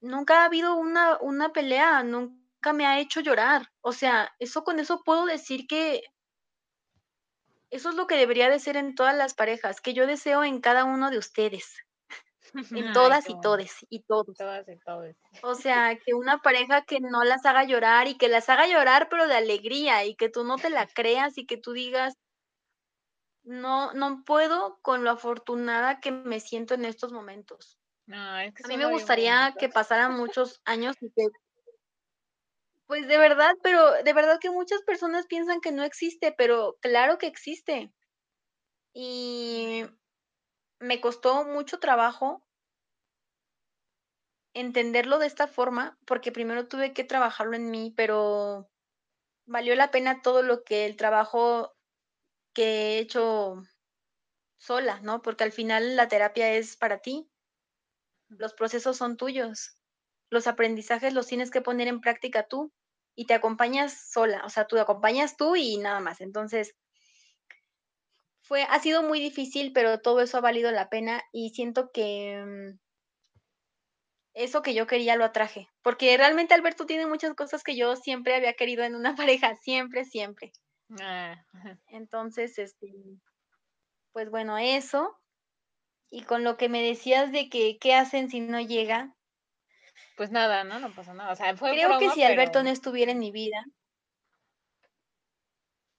[0.00, 3.70] nunca ha habido una, una pelea, nunca me ha hecho llorar.
[3.80, 6.02] O sea, eso con eso puedo decir que
[7.70, 10.60] eso es lo que debería de ser en todas las parejas, que yo deseo en
[10.60, 11.76] cada uno de ustedes,
[12.72, 14.36] en todas y todes y todos.
[14.36, 15.16] Todas y todos.
[15.42, 19.08] O sea, que una pareja que no las haga llorar y que las haga llorar,
[19.10, 22.14] pero de alegría y que tú no te la creas y que tú digas,
[23.42, 27.77] no, no puedo con lo afortunada que me siento en estos momentos.
[28.08, 31.28] No, es que A mí me gustaría que pasaran muchos años y que
[32.86, 37.18] pues de verdad, pero de verdad que muchas personas piensan que no existe, pero claro
[37.18, 37.92] que existe.
[38.94, 39.84] Y
[40.80, 42.42] me costó mucho trabajo
[44.54, 48.70] entenderlo de esta forma, porque primero tuve que trabajarlo en mí, pero
[49.46, 51.74] valió la pena todo lo que el trabajo
[52.54, 53.62] que he hecho
[54.58, 55.20] sola, ¿no?
[55.20, 57.28] Porque al final la terapia es para ti,
[58.28, 59.76] los procesos son tuyos,
[60.30, 62.72] los aprendizajes los tienes que poner en práctica tú
[63.14, 66.20] y te acompañas sola, o sea, tú acompañas tú y nada más.
[66.20, 66.76] Entonces,
[68.42, 72.42] fue ha sido muy difícil, pero todo eso ha valido la pena y siento que,
[72.44, 72.78] mm,
[74.34, 78.34] eso que yo quería lo atraje, porque realmente Alberto tiene muchas cosas que yo siempre
[78.34, 80.52] había querido en una pareja, siempre, siempre.
[81.00, 81.44] Ah.
[81.88, 82.88] Entonces, este,
[84.12, 85.16] pues bueno, eso.
[86.10, 89.14] Y con lo que me decías de que, ¿qué hacen si no llega?
[90.16, 90.78] Pues nada, ¿no?
[90.78, 91.32] No pasa nada.
[91.32, 93.64] O sea, fue Creo que si Alberto no estuviera en mi vida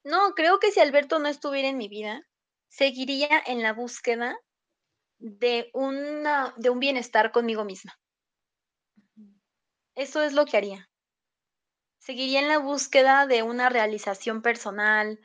[0.03, 2.21] no, creo que si Alberto no estuviera en mi vida,
[2.69, 4.37] seguiría en la búsqueda
[5.19, 7.99] de una de un bienestar conmigo misma.
[9.95, 10.89] Eso es lo que haría.
[11.97, 15.19] Seguiría en la búsqueda de una realización personal,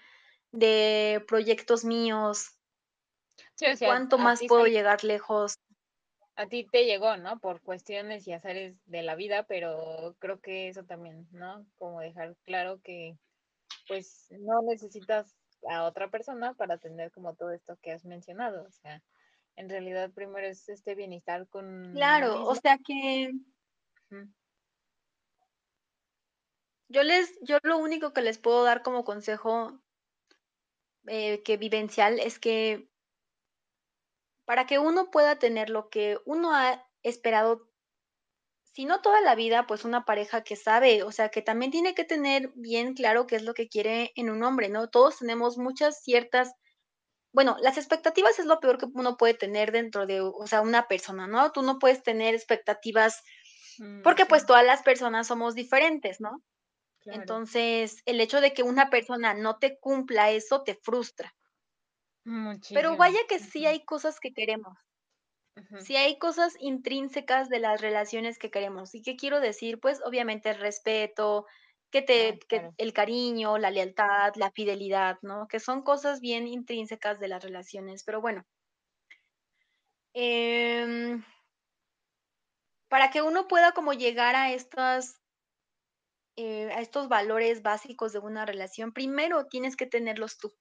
[0.51, 2.54] de proyectos míos,
[3.55, 5.59] Sí, o sea, ¿Cuánto más puedo llegar lejos?
[6.37, 7.39] a ti te llegó, ¿no?
[7.39, 11.67] Por cuestiones y azares de la vida, pero creo que eso también, ¿no?
[11.77, 13.17] Como dejar claro que
[13.87, 15.37] pues no necesitas
[15.69, 18.65] a otra persona para tener como todo esto que has mencionado.
[18.65, 19.03] O sea,
[19.57, 23.33] en realidad primero es este bienestar con Claro, o sea que
[26.89, 29.81] yo les, yo lo único que les puedo dar como consejo
[31.07, 32.89] eh, que vivencial es que
[34.45, 37.71] para que uno pueda tener lo que uno ha esperado,
[38.63, 41.95] si no toda la vida, pues una pareja que sabe, o sea, que también tiene
[41.95, 44.89] que tener bien claro qué es lo que quiere en un hombre, ¿no?
[44.91, 46.53] Todos tenemos muchas ciertas,
[47.33, 50.89] bueno, las expectativas es lo peor que uno puede tener dentro de, o sea, una
[50.89, 51.53] persona, ¿no?
[51.53, 53.23] Tú no puedes tener expectativas
[53.79, 56.43] Mm, porque pues todas las personas somos diferentes, ¿no?
[57.01, 57.21] claro.
[57.21, 61.35] Entonces, el hecho de que una persona no te cumpla eso te frustra.
[62.73, 64.77] Pero vaya que sí hay cosas que queremos.
[65.79, 68.95] Sí hay cosas intrínsecas de las relaciones que queremos.
[68.95, 69.79] ¿Y qué quiero decir?
[69.79, 71.47] Pues obviamente el respeto,
[71.95, 72.75] que te, que claro.
[72.77, 75.47] el cariño, la lealtad, la fidelidad, ¿no?
[75.47, 78.03] Que son cosas bien intrínsecas de las relaciones.
[78.05, 78.45] Pero bueno,
[80.13, 81.23] em,
[82.89, 85.21] para que uno pueda como llegar a estas,
[86.37, 90.53] eh, a estos valores básicos de una relación, primero tienes que tenerlos tú.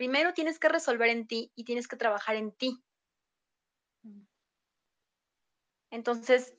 [0.00, 2.82] Primero tienes que resolver en ti y tienes que trabajar en ti.
[4.06, 4.24] Mm,
[5.90, 6.56] Entonces,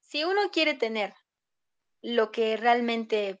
[0.00, 1.12] si uno quiere tener
[2.00, 3.38] lo que realmente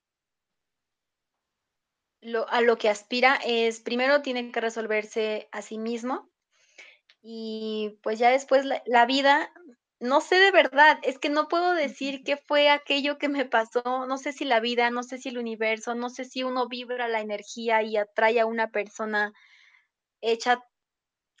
[2.20, 6.30] lo, a lo que aspira es, primero tiene que resolverse a sí mismo
[7.22, 9.54] y pues ya después la, la vida,
[10.02, 13.82] no sé de verdad, es que no puedo decir qué fue aquello que me pasó,
[14.06, 17.08] no sé si la vida, no sé si el universo, no sé si uno vibra
[17.08, 19.32] la energía y atrae a una persona
[20.22, 20.64] hecha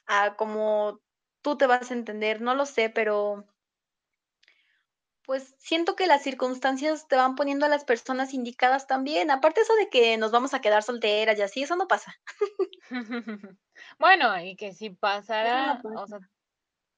[0.06, 1.00] a como
[1.42, 3.46] tú te vas a entender, no lo sé, pero
[5.24, 9.32] Pues siento que las circunstancias te van poniendo a las personas indicadas también.
[9.32, 12.14] Aparte eso de que nos vamos a quedar solteras y así, eso no pasa.
[13.98, 16.30] Bueno, y que si no pasara, o sea, pasa.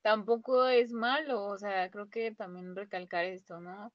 [0.05, 3.95] Tampoco es malo, o sea, creo que también recalcar esto, ¿no?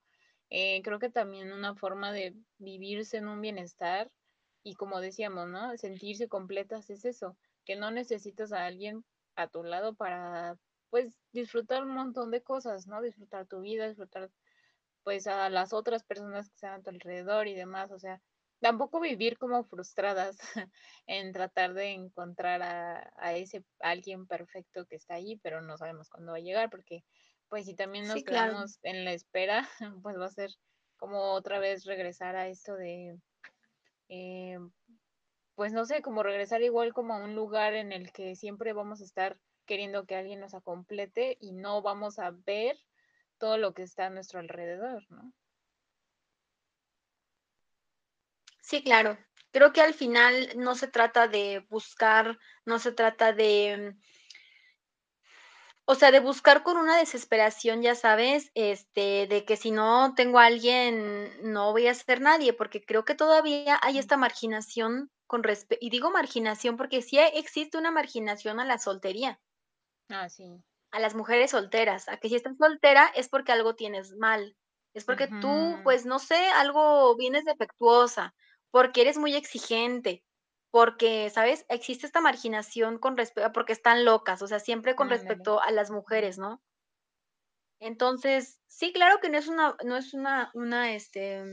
[0.50, 4.12] Eh, creo que también una forma de vivirse en un bienestar
[4.64, 5.78] y como decíamos, ¿no?
[5.78, 9.06] Sentirse completas es eso, que no necesitas a alguien
[9.36, 10.58] a tu lado para,
[10.90, 13.04] pues, disfrutar un montón de cosas, ¿no?
[13.04, 14.32] Disfrutar tu vida, disfrutar,
[15.04, 18.20] pues, a las otras personas que están a tu alrededor y demás, o sea,
[18.60, 20.38] tampoco vivir como frustradas
[21.08, 26.10] en tratar de encontrar a, a ese alguien perfecto que está ahí, pero no sabemos
[26.10, 27.04] cuándo va a llegar, porque
[27.50, 28.54] pues si también nos Sí, claro.
[28.54, 29.68] quedamos en la espera,
[30.04, 30.52] pues va a ser
[30.98, 33.20] como otra vez regresar a esto de,
[34.10, 34.58] eh,
[35.56, 39.02] pues no sé, como regresar igual como a un lugar en el que siempre vamos
[39.02, 42.78] a estar queriendo que alguien nos complete y no vamos a ver
[43.38, 45.34] todo lo que está a nuestro alrededor, ¿no?
[48.70, 49.18] Sí, claro.
[49.52, 53.96] Creo que al final no se trata de buscar, no se trata de,
[55.86, 60.40] o sea, de buscar con una desesperación, ya sabes, este, de que si no tengo
[60.40, 65.44] a alguien, no voy a ser nadie, porque creo que todavía hay esta marginación con
[65.44, 69.42] respecto, y digo marginación porque sí existe una marginación a la soltería.
[70.10, 70.64] Ah, sí.
[70.92, 74.56] a las mujeres solteras, a que si estás soltera es porque algo tienes mal,
[74.94, 78.34] es porque tú, pues, no sé, algo vienes defectuosa,
[78.72, 80.24] porque eres muy exigente,
[80.72, 81.66] porque, ¿sabes?
[81.70, 85.20] Existe esta marginación con respecto, porque están locas, o sea, siempre con Ándale.
[85.20, 86.62] respecto a las mujeres, ¿no?
[87.82, 91.44] Entonces, sí, claro que no es una, no es una, una, este,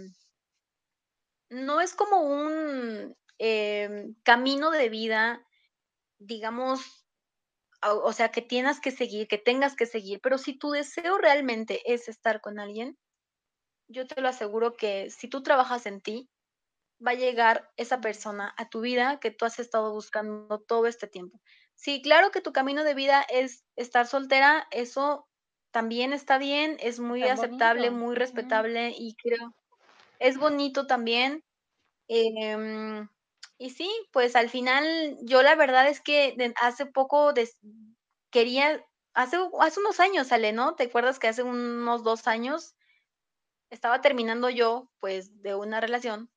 [1.51, 5.47] no es como un em, camino de vida,
[6.19, 6.81] digamos,
[7.83, 11.19] o o sea, que tienes que seguir, que tengas que seguir, pero si tu deseo
[11.19, 12.99] realmente es estar con alguien,
[13.89, 16.31] yo te lo aseguro que si tú trabajas en ti,
[17.05, 21.07] va a llegar esa persona a tu vida que tú has estado buscando todo este
[21.07, 21.41] tiempo.
[21.75, 25.29] Sí, claro que tu camino de vida es estar soltera, eso
[25.73, 27.93] también está bien, es muy aceptable, bonito.
[27.93, 29.55] muy respetable y creo
[30.19, 31.45] es bonito también.
[32.09, 33.09] Em,
[33.59, 37.59] y sí, pues al final yo la verdad es que hace poco des
[38.31, 40.75] quería hace hace unos años, Ale, ¿no?
[40.77, 42.75] ¿Te acuerdas que hace unos 2 años
[43.71, 46.31] estaba terminando yo, pues, de una relación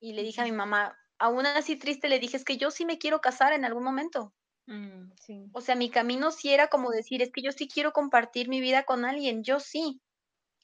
[0.00, 2.84] y le dije a mi mamá, aún así triste, le dije: "Es que yo sí
[2.86, 4.34] me quiero casar en algún momento".
[4.66, 7.92] Mm, sí, O sea, mi camino sí era como decir: "Es que yo sí quiero
[7.92, 10.02] compartir mi vida con alguien", yo sí.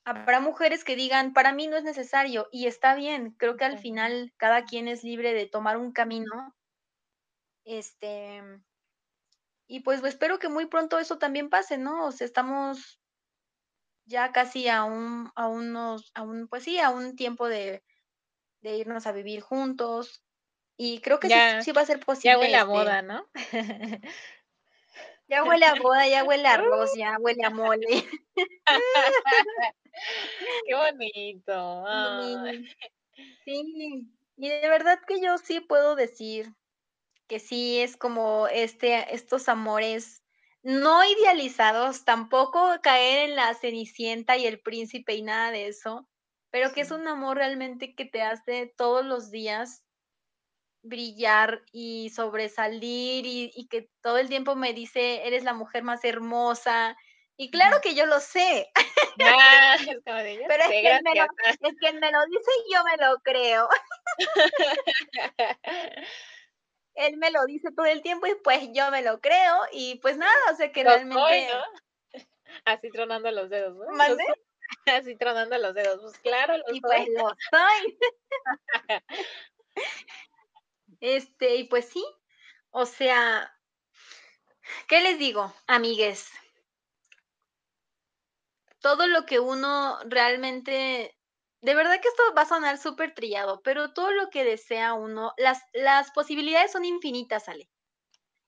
[0.05, 3.33] Habrá mujeres que digan: "Para mí no es necesario", y está bien.
[3.39, 6.55] Creo que al final cada quien es libre de tomar un camino,
[7.65, 8.41] este,
[9.69, 12.07] Y pues espero que muy pronto eso también pase, ¿no?
[12.07, 12.99] O sea, estamos
[14.05, 17.85] ya casi a un, a unos, a un, pues sí, a un tiempo de,
[18.61, 20.23] de irnos a vivir juntos.
[20.77, 23.03] Y creo que sí, Ya, sí va a ser ya posible, huele a este, boda,
[23.03, 23.27] ¿no?
[25.29, 27.87] ya huele a boda, ya huele a arroz, ya huele a mole.
[30.67, 31.87] Qué bonito.
[31.87, 32.67] ay.
[33.45, 36.53] Sí, y de verdad que yo sí puedo decir
[37.27, 40.23] que sí es como este, estos amores
[40.63, 46.09] no idealizados, tampoco caer en la Cenicienta y el príncipe y nada de eso,
[46.57, 49.85] pero que es un amor realmente que te hace todos los días
[50.81, 56.03] brillar y sobresalir y, y que todo el tiempo me dice, eres la mujer más
[56.03, 56.97] hermosa.
[57.37, 58.71] Y claro que yo lo sé,
[59.21, 61.59] Ah, es como de, "Ya pero es que me lo, gracias".
[61.61, 63.69] es que me lo dice y yo me lo creo.
[66.95, 70.17] Él me lo dice todo el tiempo y pues yo me lo creo y pues
[70.17, 71.49] nada, o sea que Lo soy, realmente...
[71.53, 71.61] ¿no?
[72.65, 73.85] Así tronando los dedos, ¿no?
[74.07, 74.17] Soy.
[74.87, 76.01] Así tronando los dedos.
[76.01, 77.15] Pues claro, lo Y pues soy.
[77.17, 77.99] lo soy.
[81.01, 82.05] Este, y pues sí,
[82.71, 83.51] o sea,
[84.89, 86.31] ¿qué les digo, amigues?
[88.81, 91.19] Todo lo que uno realmente,
[91.61, 95.33] de verdad que esto va a sonar súper trillado, pero todo lo que desea uno,
[95.37, 97.69] las, las posibilidades son infinitas, Ale.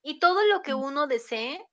[0.02, 0.82] Y todo lo que Mm.
[0.84, 1.67] uno desee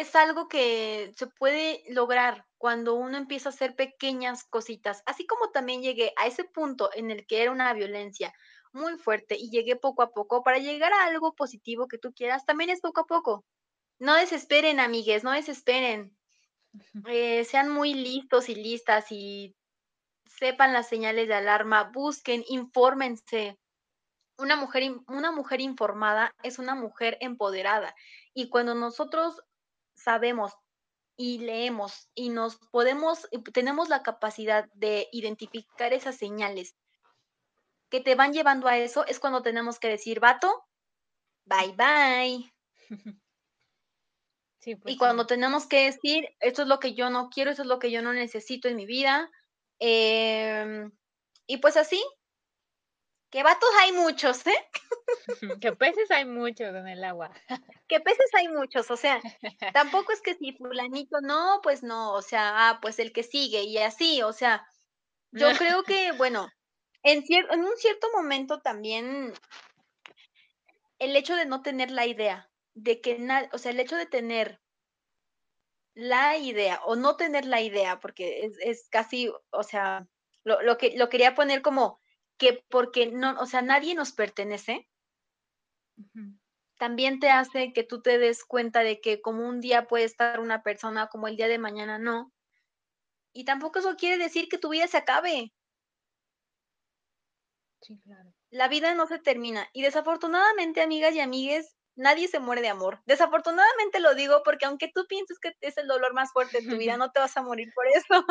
[0.00, 5.02] es algo que se puede lograr cuando uno empieza a hacer pequeñas cositas.
[5.06, 8.32] Así como también llegué a ese punto en el que era una violencia
[8.72, 12.44] muy fuerte y llegué poco a poco para llegar a algo positivo que tú quieras,
[12.44, 13.44] también es poco a poco.
[13.98, 16.16] No desesperen, amigues, no desesperen.
[17.06, 19.56] Eh, sean muy listos y listas y
[20.26, 23.58] sepan las señales de alarma, busquen, infórmense.
[24.36, 27.94] Una mujer, una mujer informada es una mujer empoderada.
[28.34, 29.42] Y cuando nosotros
[29.98, 30.52] sabemos
[31.16, 36.76] y leemos y nos podemos, y tenemos la capacidad de identificar esas señales
[37.90, 40.64] que te van llevando a eso, es cuando tenemos que decir, vato,
[41.44, 42.52] bye bye.
[44.60, 44.98] Sí, pues Y sí.
[44.98, 47.90] cuando tenemos que decir, esto es lo que yo no quiero, esto es lo que
[47.90, 49.30] yo no necesito en mi vida.
[49.80, 50.90] em,
[51.46, 52.02] y pues así,
[53.30, 54.68] que vatos hay muchos, ¿eh?
[55.60, 57.30] Que peces hay muchos en el agua.
[57.88, 59.20] Que peces hay muchos, o sea,
[59.74, 63.62] tampoco es que si fulanito no, pues no, o sea, ah, pues el que sigue
[63.62, 64.66] y así, o sea,
[65.32, 66.48] yo creo que, bueno,
[67.02, 69.32] en, cier- en un cierto momento también
[70.98, 74.06] el hecho de no tener la idea de que nada, o sea, el hecho de
[74.06, 74.60] tener
[75.94, 80.06] la idea o no tener la idea, porque es, es casi, o sea,
[80.44, 82.00] lo, lo que lo quería poner como
[82.38, 84.88] que porque no, o sea, nadie nos pertenece,
[86.78, 90.40] también te hace que tú te des cuenta de que como un día puede estar
[90.40, 92.32] una persona, como el día de mañana no.
[93.32, 95.52] Y tampoco eso quiere decir que tu vida se acabe.
[97.82, 98.32] Sí, claro.
[98.50, 99.68] La vida no se termina.
[99.72, 103.02] Y desafortunadamente, amigas y amigues, nadie se muere de amor.
[103.06, 106.76] Desafortunadamente lo digo porque aunque tú pienses que es el dolor más fuerte de tu
[106.76, 108.24] vida, no te vas a morir por eso.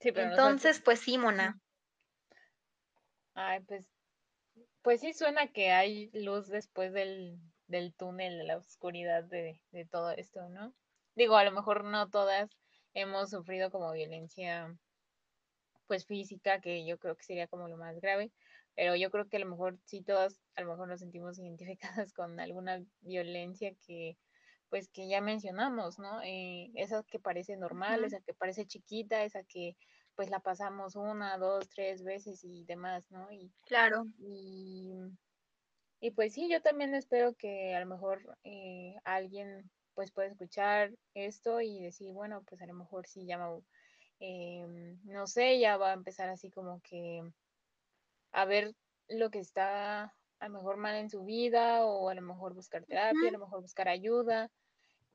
[0.00, 1.60] Sí, pero nos Entonces, pues sí, Mona.
[3.34, 3.86] Ay, pues,
[4.82, 9.84] pues sí suena que hay luz después del, del túnel, de la oscuridad de, de
[9.86, 10.74] todo esto, ¿no?
[11.14, 12.48] Digo, a lo mejor no todas
[12.94, 14.74] hemos sufrido como violencia,
[15.86, 18.30] pues física, que yo creo que sería como lo más grave,
[18.74, 22.12] pero yo creo que a lo mejor sí todas, a lo mejor nos sentimos identificadas
[22.14, 24.16] con alguna violencia que,
[24.70, 26.22] pues que ya mencionamos, ¿no?
[26.22, 29.76] Eh, esa que parece normal, esa que parece chiquita, esa que
[30.14, 33.30] pues la pasamos una, dos, tres veces y demás, ¿no?
[33.32, 34.08] Y, Claro.
[34.18, 34.92] y,
[36.00, 40.92] y pues sí, yo también espero que a lo mejor eh, alguien pues pueda escuchar
[41.14, 43.62] esto y decir, bueno, pues a lo mejor sí ya, me-
[44.20, 47.22] em, no sé, ya va a empezar así como que
[48.32, 48.74] a ver
[49.08, 52.84] lo que está a lo mejor mal en su vida o a lo mejor buscar
[52.86, 54.50] terapia, a lo mejor buscar ayuda.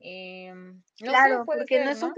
[0.04, 2.14] Em, no Claro, porque no es un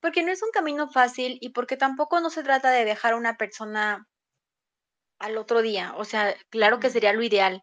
[0.00, 3.16] porque no es un camino fácil y porque tampoco no se trata de dejar a
[3.16, 4.08] una persona
[5.18, 5.94] al otro día.
[5.96, 6.94] O sea, claro que Ujú.
[6.94, 7.62] sería lo ideal,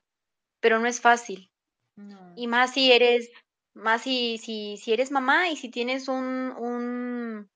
[0.60, 1.52] pero no es fácil.
[1.96, 2.34] No.
[2.36, 3.32] Y más si eres,
[3.74, 7.50] más si, si, si eres mamá y si tienes un, un,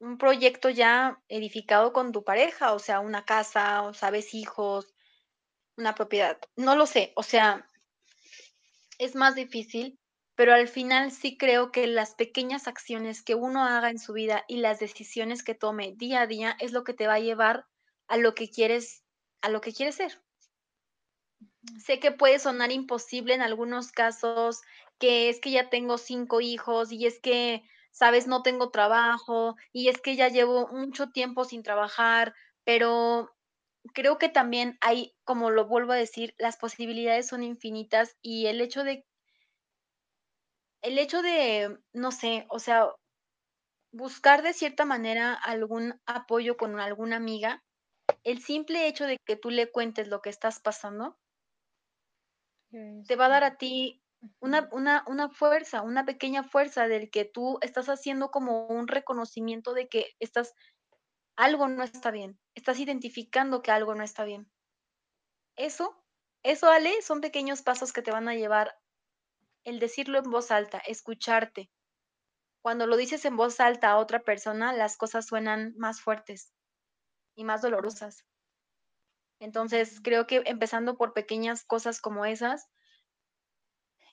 [0.00, 4.94] un proyecto ya edificado con tu pareja, o sea, una casa, o sabes, hijos,
[5.76, 6.38] una propiedad.
[6.56, 7.66] No lo sé, o sea,
[8.98, 9.98] es más difícil,
[10.36, 14.44] pero al final sí creo que las pequeñas acciones que uno haga en su vida
[14.48, 17.66] y las decisiones que tome día a día es lo que te va a llevar
[18.08, 19.04] a lo que quieres,
[19.42, 20.22] a lo que quieres ser.
[21.78, 24.60] Sé que puede sonar imposible en algunos casos,
[24.98, 27.62] que es que ya tengo 5 hijos y es que,
[27.92, 28.26] ¿sabes?
[28.26, 32.34] No tengo trabajo y es que ya llevo mucho tiempo sin trabajar,
[32.64, 33.30] pero
[33.94, 38.60] creo que también hay, como lo vuelvo a decir, las posibilidades son infinitas y el
[38.60, 39.06] hecho de
[40.84, 42.94] el hecho de, no sé, o sea,
[43.90, 47.62] buscar de cierta manera algún apoyo con alguna amiga,
[48.22, 51.16] el simple hecho de que tú le cuentes lo que estás pasando
[53.06, 54.02] te va a dar a ti
[54.40, 59.74] una una una fuerza, una pequeña fuerza del que tú estás haciendo como un reconocimiento
[59.74, 60.54] de que estás
[61.36, 64.50] algo no está bien, estás identificando que algo no está bien.
[65.56, 66.04] Eso
[66.42, 68.76] eso, Ale, son pequeños pasos que te van a llevar
[69.64, 71.70] el decirlo en voz alta, escucharte.
[72.62, 76.52] Cuando lo dices en voz alta a otra persona, las cosas suenan más fuertes
[77.36, 78.26] y más dolorosas.
[79.38, 82.68] Entonces, creo que empezando por pequeñas cosas como esas,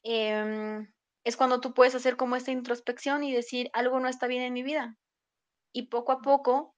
[0.03, 4.43] em, es cuando tú puedes hacer como esta introspección y decir: "Algo no está bien
[4.43, 4.97] en mi vida".
[5.73, 6.75] Y poco a poco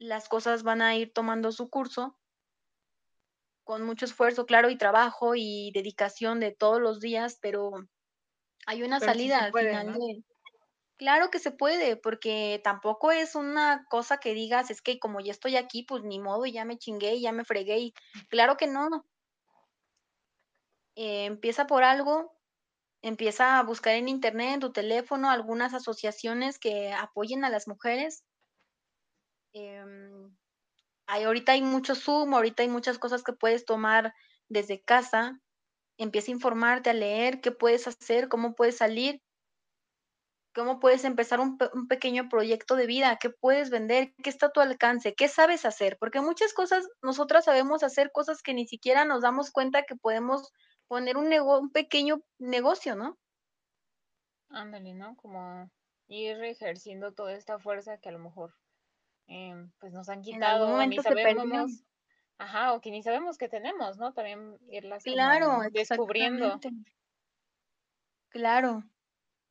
[0.00, 2.18] las cosas van a ir tomando su curso
[3.70, 7.70] con mucho esfuerzo, claro, y trabajo y dedicación de todos los días, pero
[8.66, 9.92] hay una Pero sí se salida al puede, final ¿no?
[9.92, 10.22] de
[10.98, 15.32] claro que se puede, porque tampoco es una cosa que digas: "Es que como ya
[15.32, 17.94] estoy aquí, pues ni modo, ya me chingué, ya me fregué", y
[18.30, 18.88] claro que no.
[20.94, 22.38] Eh, empieza por algo,
[23.02, 28.24] empieza a buscar en Internet, en tu teléfono, algunas asociaciones que apoyen a las mujeres.
[29.54, 30.36] Em,
[31.10, 34.14] ahorita hay mucho Zoom, ahorita hay muchas cosas que puedes tomar
[34.48, 35.40] desde casa.
[35.98, 39.22] Empieza a informarte, a leer qué puedes hacer, cómo puedes salir,
[40.54, 44.46] cómo puedes empezar un, pe- un pequeño proyecto de vida, qué puedes vender, qué está
[44.46, 48.66] a tu alcance, qué sabes hacer, porque muchas cosas nosotras sabemos hacer cosas que ni
[48.66, 50.52] siquiera nos damos cuenta que podemos
[50.88, 53.18] poner un, un pequeño negocio, ¿no?
[54.50, 55.16] Ándale, ¿no?
[55.16, 55.70] Como
[56.06, 58.54] ir ejerciendo toda esta fuerza que a lo mejor
[59.30, 61.84] em, pues nos han En algún quitado o ni se sabemos,
[62.38, 64.12] ajá, o que ni sabemos que tenemos, ¿no?
[64.14, 66.60] También irlas Claro, descubriendo.
[68.28, 68.82] claro.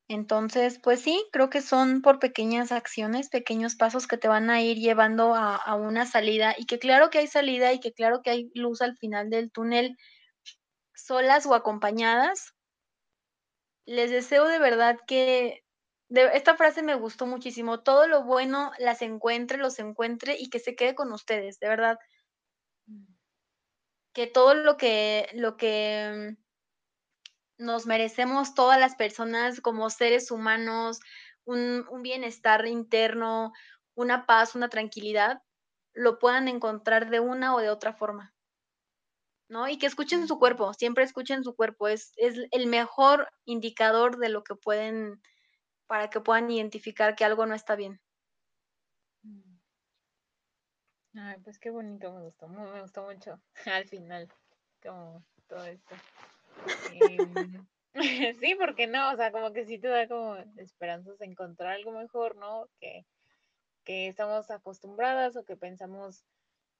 [0.09, 4.61] Entonces, pues sí, creo que son por pequeñas acciones, pequeños pasos que te van a
[4.61, 8.21] ir llevando a, a una salida y que claro que hay salida y que claro
[8.23, 9.97] que hay luz al final del túnel,
[10.93, 12.53] solas o acompañadas.
[13.85, 15.65] Les deseo de verdad que
[16.09, 20.59] de, esta frase me gustó muchísimo, todo lo bueno las encuentre, los encuentre y que
[20.59, 21.99] se quede con ustedes, de verdad,
[24.13, 26.35] que todo lo que lo que
[27.57, 30.99] nos merecemos todas las personas como seres humanos,
[31.45, 33.53] un un bienestar interno,
[33.95, 35.43] una paz, una tranquilidad,
[35.93, 38.33] lo puedan encontrar de una o de otra forma,
[39.49, 39.67] ¿no?
[39.67, 44.29] Y que escuchen su cuerpo, siempre escuchen su cuerpo, es es el mejor indicador de
[44.29, 45.21] lo que pueden
[45.89, 48.01] para que puedan identificar que algo no está bien.
[49.23, 49.59] ujú.
[51.15, 54.27] Ay, pues qué bonito, me gustó, me gustó mucho al final,
[54.81, 55.95] como todo esto.
[56.85, 57.67] Em,
[58.39, 61.91] sí, porque no, o sea, como que sí te da como esperanzas de encontrar algo
[61.91, 62.67] mejor, ¿no?
[62.79, 63.05] Que,
[63.85, 66.25] que estamos acostumbradas o que pensamos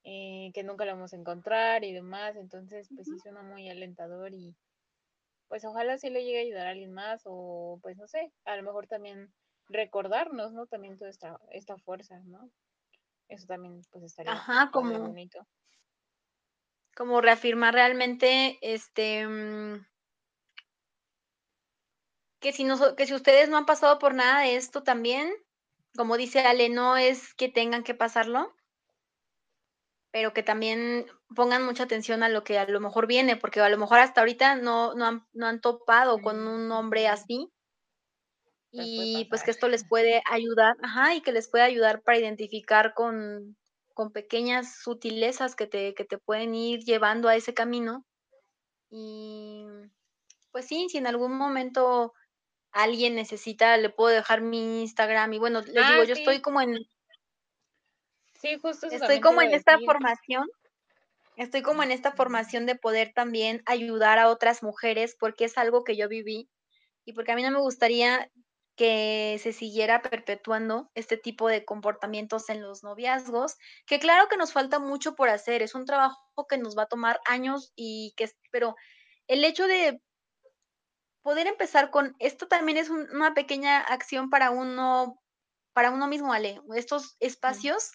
[0.03, 3.10] eh, que nunca lo vamos a encontrar y demás, entonces pues Ujú.
[3.10, 4.56] sí suena muy alentador y
[5.49, 8.55] pues ojalá sí le llegue a ayudar a alguien más o pues no sé, a
[8.55, 9.34] lo mejor también
[9.67, 10.67] recordarnos, ¿no?
[10.67, 12.49] También toda esta, esta fuerza, ¿no?
[13.27, 15.45] Eso también pues estaría Ajá, como bonito.
[16.95, 19.85] como reafirmar realmente, este, mm,
[22.41, 25.34] que si noso que si ustedes no han pasado por nada de esto también,
[25.95, 28.53] como dice Ale, no es que tengan que pasarlo,
[30.14, 31.06] Pero que también
[31.36, 34.22] pongan mucha atención a lo que a lo mejor viene, porque a lo mejor hasta
[34.22, 37.52] ahorita no no han no han topado con un hombre así,
[38.72, 42.94] y pues que esto les puede ayudar ajá, y que les puede ayudar para identificar
[42.94, 43.57] con
[43.94, 48.06] con pequeñas sutilezas que te que te pueden ir llevando a ese camino.
[48.91, 49.65] Y,
[50.52, 52.14] pues sí, si en algún momento
[52.73, 55.34] alguien necesita, le puedo dejar mi Instagram.
[55.34, 56.77] Y bueno, les digo, Ah, yo estoy como en
[58.39, 60.45] sí, justo estoy como en esta formación
[61.39, 65.85] Estoy como en esta formación de poder también ayudar a otras mujeres, porque es algo
[65.85, 66.49] que yo viví
[67.05, 68.29] y porque a mí no me gustaría
[68.75, 73.55] que se siguiera perpetuando este tipo de comportamientos en los noviazgos,
[73.85, 76.87] que claro que nos falta mucho por hacer, es un trabajo que nos va a
[76.87, 78.75] tomar años y que pero
[79.27, 80.01] el hecho de
[81.21, 85.21] poder empezar con esto también es un una pequeña acción para uno
[85.71, 87.91] para uno mismo, Ale, estos espacios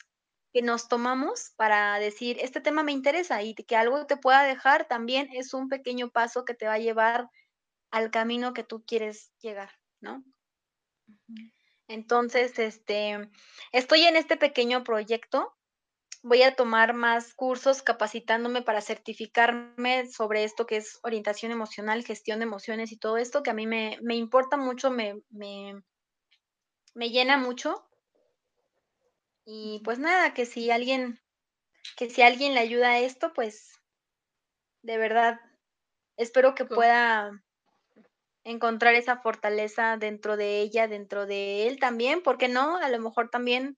[0.55, 4.87] que nos tomamos para decir, este tema me interesa y que algo te pueda dejar,
[4.87, 7.29] también es un pequeño paso que te va a llevar
[7.91, 10.23] al camino que tú quieres llegar, ¿no?
[11.89, 13.19] Entonces, este,
[13.73, 15.53] estoy en este pequeño proyecto.
[16.23, 22.39] Voy a tomar más cursos capacitándome para certificarme sobre esto que es orientación emocional, gestión
[22.39, 25.83] de emociones y todo esto que a mí me, me importa mucho, me, me,
[26.95, 27.85] me llena mucho.
[29.47, 31.21] Y pues nada, que si alguien,
[31.97, 33.73] que si alguien le ayuda a esto, pues
[34.83, 35.41] de verdad
[36.17, 37.43] espero que pueda
[38.45, 42.77] encontrar esa fortaleza dentro de ella, dentro de él también, ¿por qué no?
[42.77, 43.77] A lo mejor también,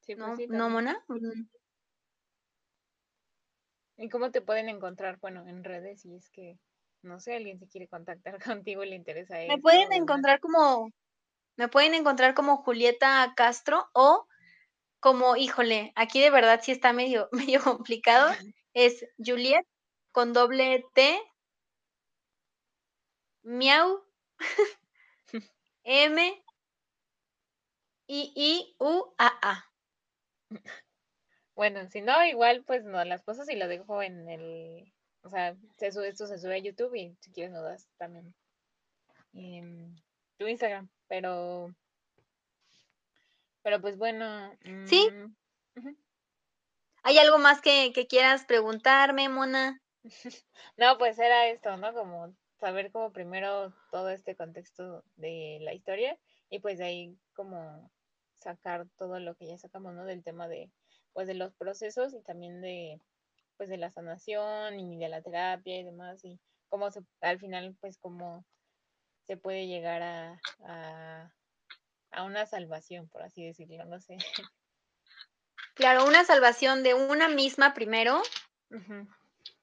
[0.00, 0.36] Sí, pues ¿no?
[0.36, 0.68] sí, ¿No.
[0.70, 1.04] Mona?
[3.96, 5.18] ¿Y cómo te pueden encontrar?
[5.20, 6.58] Bueno, en redes, si es que,
[7.02, 10.90] no sé, alguien se quiere contactar contigo y le interesa Me esto pueden encontrar como,
[11.56, 14.26] me pueden encontrar como Julieta Castro o
[15.00, 18.32] como, híjole, aquí de verdad sí está medio, medio complicado,
[18.72, 19.66] es Juliet
[20.12, 21.20] con doble T,
[23.42, 24.02] miau,
[25.84, 26.44] M,
[28.06, 29.70] I, I, U, A, A.
[31.54, 35.56] Bueno, si no, igual pues no las cosas y lo dejo en el, o sea,
[35.76, 38.34] se sube, esto se sube a YouTube y si quieres nos das también.
[39.34, 39.94] Em,
[40.36, 41.72] tu Instagram, pero,
[43.62, 44.52] pero pues bueno,
[44.84, 45.08] Sí.
[45.76, 45.94] mm.
[47.04, 49.80] ¿Hay algo más que, que quieras preguntarme, Mona?
[50.76, 51.94] No, pues era esto, ¿no?
[51.94, 56.18] Como saber como primero todo este contexto de la historia
[56.50, 57.92] y pues de ahí como
[58.40, 60.04] sacar todo lo que ya sacamos, ¿no?
[60.04, 60.68] Del tema de,
[61.12, 63.00] pues de los procesos y también de,
[63.56, 67.76] pues de la sanación y de la terapia y demás y cómo se, al final,
[67.80, 68.44] pues cómo
[69.26, 71.32] se puede llegar a, a,
[72.10, 74.16] a una salvación, por así decirlo, no sé.
[75.74, 78.22] Claro, una salvación de una misma primero.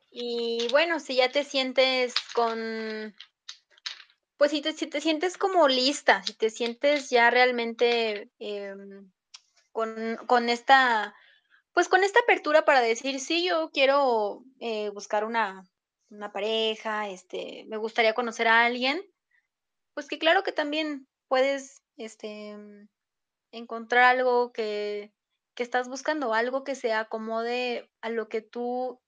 [0.10, 3.16] Y bueno, si ya te sientes con,
[4.38, 9.12] pues si te, si te sientes como lista, si te sientes ya realmente em,
[9.72, 11.16] con, con esta,
[11.74, 15.64] pues con esta apertura para decir, sí, yo quiero eh, buscar una,
[16.10, 19.02] una pareja, este, me gustaría conocer a alguien,
[20.02, 22.58] pues que claro que también puedes, este,
[23.52, 25.14] encontrar algo que,
[25.56, 29.00] que estás buscando, algo que se acomode a lo que tú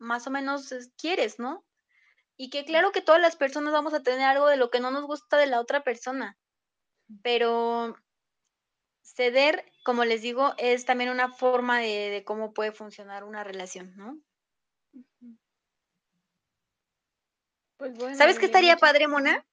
[0.00, 1.64] más o menos es- quieres, ¿no?
[2.36, 4.90] Y que claro que todas las personas vamos a tener algo de lo que no
[4.90, 6.36] nos gusta de la otra persona,
[7.22, 7.94] pero
[9.04, 13.94] ceder, como les digo, es también una forma de, de cómo puede funcionar una relación,
[13.96, 14.18] ¿no?
[17.76, 19.46] Pues bueno, ¿Sabes qué estaría padre, Mona?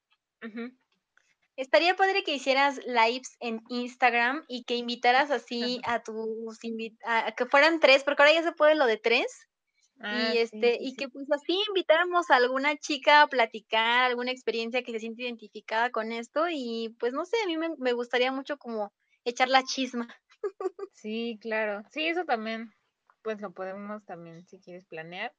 [1.60, 6.58] Estaría padre que hicieras lives en Instagram y que invitaras así a tus
[7.04, 9.26] a, que fueran tres, porque ahora ya se puede lo de tres.
[10.00, 14.30] Ah, Y este, sí, y que pues así invitáramos a alguna chica a platicar, alguna
[14.30, 17.92] experiencia que se siente identificada con esto, y pues no sé, a mí me, me
[17.92, 18.92] gustaría mucho como
[19.24, 20.08] echar la chisma.
[20.92, 21.82] Sí, claro.
[21.90, 22.72] Sí, eso también,
[23.22, 25.32] pues lo podemos también, si quieres, planear.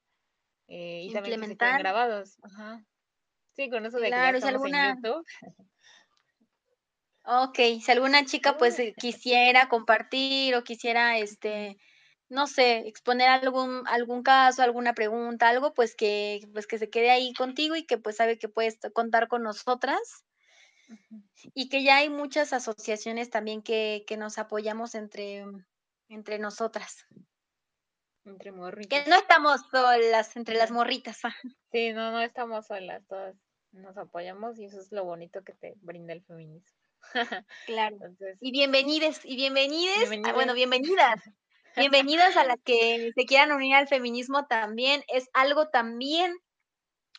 [0.68, 1.80] eh, y también que se Implementar.
[1.80, 2.38] grabados.
[2.44, 2.86] Ajá.
[3.56, 5.26] Sí, con eso de que ya Claro, estamos en alguna, YouTube.
[7.26, 11.78] ok, si alguna chica pues eh, quisiera compartir o quisiera este,
[12.30, 17.12] no sé, exponer algún, algún caso, alguna pregunta, algo, pues que, pues que se quede
[17.12, 20.26] ahí contigo y que pues sabe que puedes contar con nosotras.
[21.54, 25.46] Y que ya hay muchas asociaciones también que, que nos apoyamos entre,
[26.10, 27.06] entre nosotras.
[28.26, 29.08] Entre Que morritas.
[29.08, 31.20] no estamos solas entre las morritas.
[31.72, 33.36] Sí, no, no estamos solas, todas
[33.72, 36.81] nos apoyamos y eso es lo bonito que te brinda el feminismo.
[37.66, 37.98] Claro.
[38.00, 41.22] Entonces, Y bienvenides, y bienvenides, ah, bueno, bienvenidas.
[41.76, 42.38] bienvenidas.
[42.38, 45.04] A las que se quieran unir al feminismo también.
[45.08, 46.38] Es algo también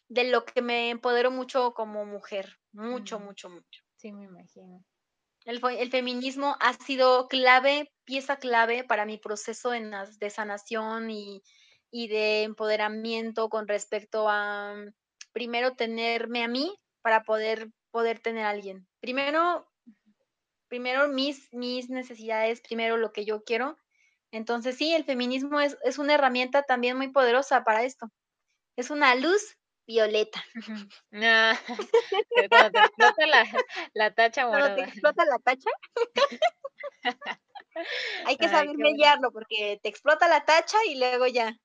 [0.08, 2.58] de lo que me empodero mucho como mujer.
[2.86, 3.82] Mucho, Mm, mucho, mucho.
[3.96, 4.84] Sí, me imagino.
[5.44, 11.10] El, el feminismo ha sido clave, pieza clave para mi proceso en las- de sanación
[11.10, 11.42] y,
[11.90, 14.74] y de empoderamiento con respecto a,
[15.32, 18.88] primero, tenerme a mí para poder, poder tener a alguien.
[19.00, 19.71] Primero,
[20.72, 23.76] primero mis, mis necesidades, primero lo que yo quiero.
[24.30, 28.08] Entonces, sí, el feminismo es, es una herramienta también muy poderosa para esto.
[28.76, 30.42] Es una luz violeta.
[30.56, 30.88] Ujú.
[31.12, 31.54] Ah,
[32.50, 33.44] Cuando te explota la,
[33.94, 34.86] la tacha Cuando te morada.
[34.86, 35.70] explota la tacha,
[38.24, 41.56] hay que saber mediarlo porque te explota la tacha y luego ya.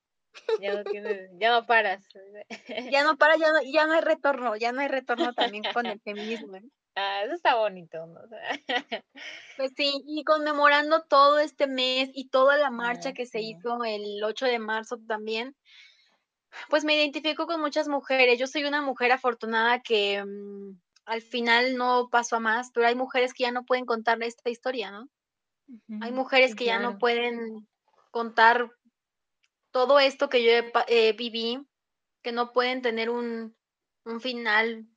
[0.58, 2.04] Ya no tienes, ya no paras.
[2.90, 5.88] Ya no para, ya no, ya no hay retorno, ya no hay retorno también con
[5.88, 6.56] el feminismo.
[6.56, 6.62] ¿eh?
[7.00, 8.20] Ah, eso está bonito, ¿no?
[9.56, 13.84] Pues sí, y conmemorando todo este mes y toda la marcha Ah, que se hizo
[13.84, 15.54] el 8 de marzo también,
[16.68, 18.36] pues me identifico con muchas mujeres.
[18.40, 22.96] Yo soy una mujer afortunada que mm, al final no pasó a más, pero hay
[22.96, 25.08] mujeres que ya no pueden contar esta historia, ¿no?
[26.00, 27.68] Hay mujeres que ya no pueden
[28.10, 28.72] contar
[29.70, 30.50] todo esto que yo
[30.88, 31.60] eh, viví,
[32.22, 33.54] que no pueden tener un,
[34.04, 34.88] un final,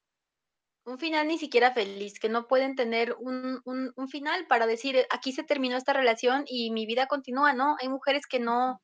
[0.85, 4.95] un final ni siquiera feliz, que no pueden tener un, un, un final para decir,
[4.95, 7.75] "Eh, aquí se terminó esta relación y mi vida continúa, ¿no?
[7.81, 8.81] Hay mujeres que no,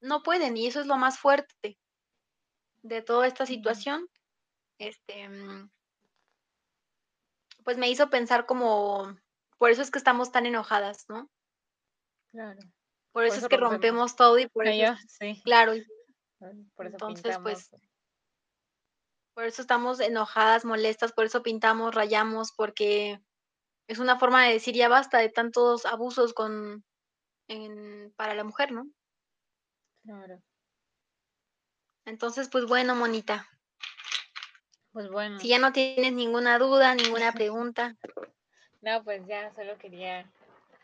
[0.00, 1.78] no pueden y eso es lo más fuerte
[2.82, 4.08] de toda esta situación.
[4.78, 5.70] Este, mm,
[7.64, 9.16] pues me hizo pensar como,
[9.58, 11.28] por eso es que estamos tan enojadas, ¿no?
[12.30, 12.60] Claro.
[13.12, 13.72] Por Por eso es que rompemos.
[13.72, 15.42] rompemos todo y por eso, yo, sí.
[15.44, 15.72] claro,
[16.74, 17.68] Por eso entonces pintamos.
[17.70, 17.82] pues
[19.34, 23.20] por eso estamos enojadas, molestas, por eso pintamos, rayamos, porque
[23.88, 26.84] es una forma de decir ya basta de tantos abusos con
[27.48, 28.86] en, para la mujer, ¿no?
[30.04, 30.40] Claro.
[32.04, 33.46] Entonces, pues bueno, Monita,
[34.92, 35.38] Pues bueno.
[35.38, 37.96] si ya no tienes ninguna duda, ninguna pregunta,
[38.82, 40.28] No, pues ya, solo quería.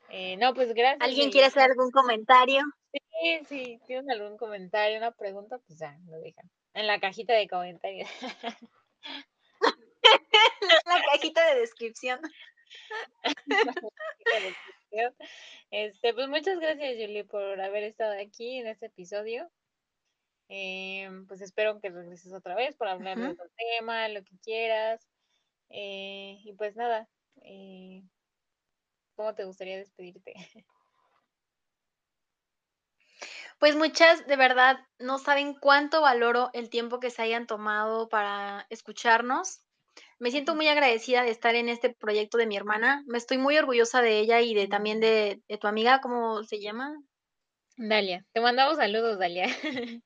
[0.09, 1.01] eh, no, pues gracias.
[1.03, 2.63] ¿alguien quiere hacer algún comentario?
[2.93, 6.49] Sí, sí, tienen algún comentario, una pregunta, pues ya, lo dejan.
[6.79, 8.09] En la cajita de comentarios.
[10.87, 12.21] la cajita de descripción.
[15.73, 19.51] Este, pues muchas gracias, Julie, por haber estado aquí en este episodio.
[20.49, 25.05] Eh, pues espero que regreses otra vez para hablar de otro tema, lo que quieras.
[25.71, 27.09] Eh, y pues nada,
[27.43, 28.05] eh,
[29.17, 30.33] ¿cómo te gustaría despedirte?
[33.59, 38.67] Pues muchas, de verdad, no saben cuánto valoro el tiempo que se hayan tomado para
[38.71, 39.63] escucharnos.
[40.21, 43.03] Me siento muy agradecida de estar en este proyecto de mi hermana.
[43.07, 46.61] Me estoy muy orgullosa de ella y de también de, de tu amiga, ¿cómo se
[46.61, 46.97] llama?
[47.77, 49.47] Dalia, te mandamos saludos, Dalia.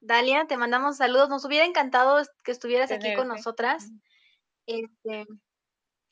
[0.00, 1.28] Dalia, te mandamos saludos.
[1.28, 3.90] Nos hubiera encantado que estuvieras aquí con nosotras.
[4.66, 5.26] Este,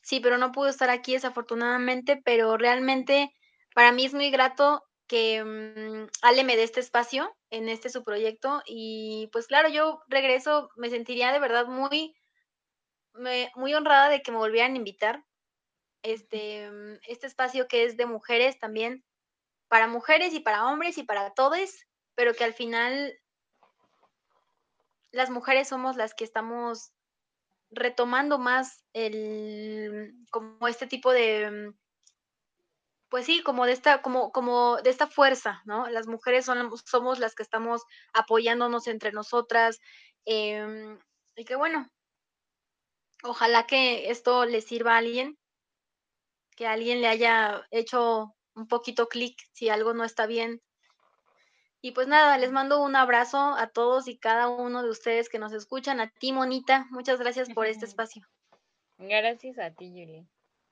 [0.01, 3.31] sí, pero no pudo estar aquí desafortunadamente, pero realmente
[3.73, 8.05] para mí es muy grato que mm, Ale me dé este espacio en este su
[8.05, 12.15] proyecto y pues claro, yo regreso, me sentiría de verdad muy,
[13.13, 15.25] me- muy honrada de que me volvieran a invitar.
[16.03, 19.05] Este, mm, este espacio que es de mujeres también,
[19.69, 23.13] para mujeres y para hombres y para todos, pero que al final
[25.11, 26.91] las mujeres somos las que estamos
[27.71, 31.79] retomando más el como este tipo de mm,
[33.09, 35.89] pues sí, como de esta como como de esta fuerza, ¿no?
[35.89, 37.83] Las mujeres son somos las que estamos
[38.13, 39.79] apoyándonos entre nosotras,
[40.25, 40.99] em,
[41.35, 41.87] y que bueno,
[43.23, 45.37] ojalá que esto le sirva a alguien,
[46.55, 50.61] que alguien le haya hecho un poquito clic si algo no está bien.
[51.81, 55.39] Y pues nada, les mando un abrazo a todos y cada uno de ustedes que
[55.39, 56.01] nos escuchan.
[56.01, 58.27] A ti, Monita, muchas gracias por este espacio.
[58.97, 60.27] Gracias a ti, Yuli.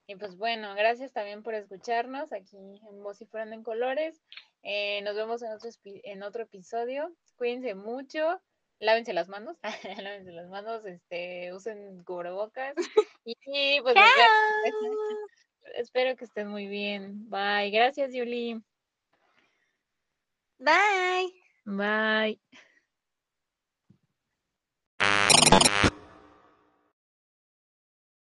[0.07, 4.21] Y pues bueno, gracias también por escucharnos aquí en Voz y Fueron en Colores.
[4.63, 7.13] Eh, nos vemos en otro, en otro episodio.
[7.35, 8.41] Cuídense mucho.
[8.79, 9.57] Lávense las manos.
[10.01, 10.85] Lávense las manos.
[10.85, 12.75] Este, usen cubrebocas.
[13.29, 13.93] Y, y, pues
[15.75, 17.29] espero que estén muy bien.
[17.29, 17.71] Bye.
[17.71, 18.63] Gracias, Yuli.
[20.59, 21.33] Bye.
[21.65, 22.39] Bye.